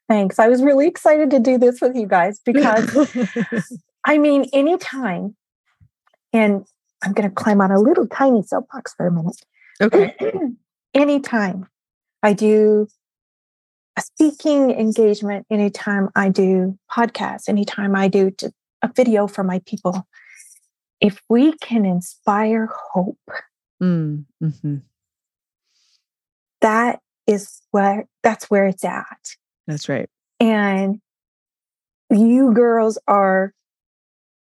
Thanks. 0.09 0.39
I 0.39 0.49
was 0.49 0.61
really 0.61 0.87
excited 0.87 1.29
to 1.31 1.39
do 1.39 1.57
this 1.57 1.79
with 1.79 1.95
you 1.95 2.05
guys 2.05 2.41
because 2.43 3.07
I 4.07 4.17
mean, 4.17 4.45
anytime, 4.53 5.35
and 6.31 6.65
I'm 7.03 7.11
going 7.11 7.29
to 7.29 7.35
climb 7.35 7.59
on 7.59 7.71
a 7.71 7.79
little 7.79 8.07
tiny 8.07 8.41
soapbox 8.41 8.93
for 8.95 9.05
a 9.05 9.11
minute. 9.11 9.41
Okay. 9.81 10.15
anytime 10.93 11.67
I 12.23 12.31
do 12.31 12.87
a 13.97 14.01
speaking 14.01 14.71
engagement, 14.71 15.45
anytime 15.51 16.09
I 16.15 16.29
do 16.29 16.79
podcasts, 16.89 17.49
anytime 17.49 17.95
I 17.95 18.07
do 18.07 18.31
a 18.81 18.89
video 18.95 19.27
for 19.27 19.43
my 19.43 19.59
people, 19.65 20.07
if 21.01 21.21
we 21.27 21.51
can 21.57 21.85
inspire 21.85 22.69
hope, 22.93 23.19
mm, 23.83 24.23
mm-hmm. 24.41 24.77
that 26.61 26.99
is 27.27 27.61
where 27.71 28.05
that's 28.23 28.49
where 28.49 28.67
it's 28.67 28.85
at. 28.85 29.35
That's 29.67 29.89
right. 29.89 30.09
And 30.39 31.01
you 32.09 32.53
girls 32.53 32.97
are 33.05 33.53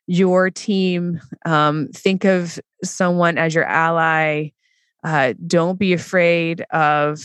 your 0.08 0.50
team. 0.50 1.22
Um, 1.46 1.88
think 1.94 2.26
of 2.26 2.60
someone 2.84 3.38
as 3.38 3.56
your 3.56 3.66
ally. 3.66 4.50
Uh, 5.04 5.34
don't 5.46 5.78
be 5.78 5.94
afraid 5.94 6.62
of 6.72 7.22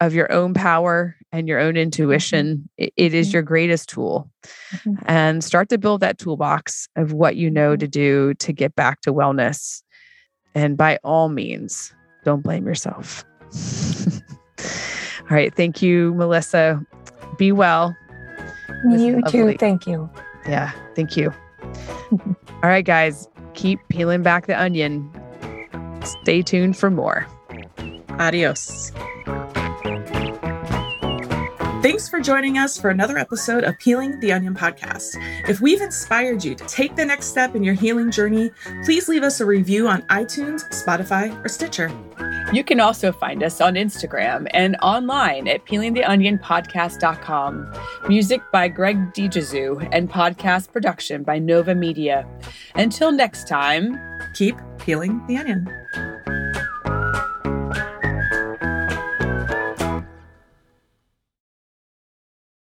of 0.00 0.14
your 0.14 0.30
own 0.32 0.54
power 0.54 1.16
and 1.32 1.48
your 1.48 1.60
own 1.60 1.74
mm-hmm. 1.74 1.82
intuition. 1.82 2.68
It, 2.76 2.92
it 2.96 3.14
is 3.14 3.28
mm-hmm. 3.28 3.34
your 3.34 3.42
greatest 3.42 3.88
tool, 3.88 4.30
mm-hmm. 4.72 4.94
and 5.06 5.42
start 5.42 5.68
to 5.70 5.78
build 5.78 6.00
that 6.00 6.18
toolbox 6.18 6.88
of 6.96 7.12
what 7.12 7.36
you 7.36 7.50
know 7.50 7.72
mm-hmm. 7.72 7.80
to 7.80 7.88
do 7.88 8.34
to 8.34 8.52
get 8.52 8.74
back 8.74 9.00
to 9.02 9.12
wellness. 9.12 9.82
And 10.54 10.76
by 10.76 10.98
all 11.02 11.28
means, 11.28 11.92
don't 12.24 12.42
blame 12.42 12.66
yourself. 12.66 13.24
all 15.20 15.28
right. 15.30 15.54
Thank 15.54 15.82
you, 15.82 16.14
Melissa. 16.14 16.80
Be 17.38 17.50
well. 17.52 17.96
You 18.88 19.22
too. 19.28 19.56
Thank 19.58 19.86
you. 19.86 20.10
Yeah. 20.46 20.72
Thank 20.94 21.16
you. 21.16 21.32
All 22.62 22.70
right, 22.70 22.84
guys, 22.84 23.28
keep 23.54 23.80
peeling 23.88 24.22
back 24.22 24.46
the 24.46 24.60
onion. 24.60 25.10
Stay 26.04 26.42
tuned 26.42 26.76
for 26.76 26.90
more. 26.90 27.26
Adios. 28.18 28.92
Thanks 31.84 32.08
for 32.08 32.18
joining 32.18 32.56
us 32.56 32.80
for 32.80 32.88
another 32.88 33.18
episode 33.18 33.62
of 33.62 33.78
Peeling 33.78 34.18
the 34.20 34.32
Onion 34.32 34.54
podcast. 34.54 35.16
If 35.46 35.60
we've 35.60 35.82
inspired 35.82 36.42
you 36.42 36.54
to 36.54 36.64
take 36.64 36.96
the 36.96 37.04
next 37.04 37.26
step 37.26 37.54
in 37.54 37.62
your 37.62 37.74
healing 37.74 38.10
journey, 38.10 38.50
please 38.86 39.06
leave 39.06 39.22
us 39.22 39.40
a 39.40 39.44
review 39.44 39.86
on 39.86 40.00
iTunes, 40.04 40.66
Spotify, 40.70 41.44
or 41.44 41.48
Stitcher. 41.50 41.92
You 42.54 42.64
can 42.64 42.80
also 42.80 43.12
find 43.12 43.42
us 43.42 43.60
on 43.60 43.74
Instagram 43.74 44.48
and 44.54 44.78
online 44.80 45.46
at 45.46 45.66
peelingtheonionpodcast.com. 45.66 47.74
Music 48.08 48.40
by 48.50 48.68
Greg 48.68 49.12
DiGesu 49.12 49.86
and 49.92 50.10
podcast 50.10 50.72
production 50.72 51.22
by 51.22 51.38
Nova 51.38 51.74
Media. 51.74 52.26
Until 52.76 53.12
next 53.12 53.46
time, 53.46 54.00
keep 54.32 54.56
peeling 54.78 55.22
the 55.26 55.36
onion. 55.36 55.68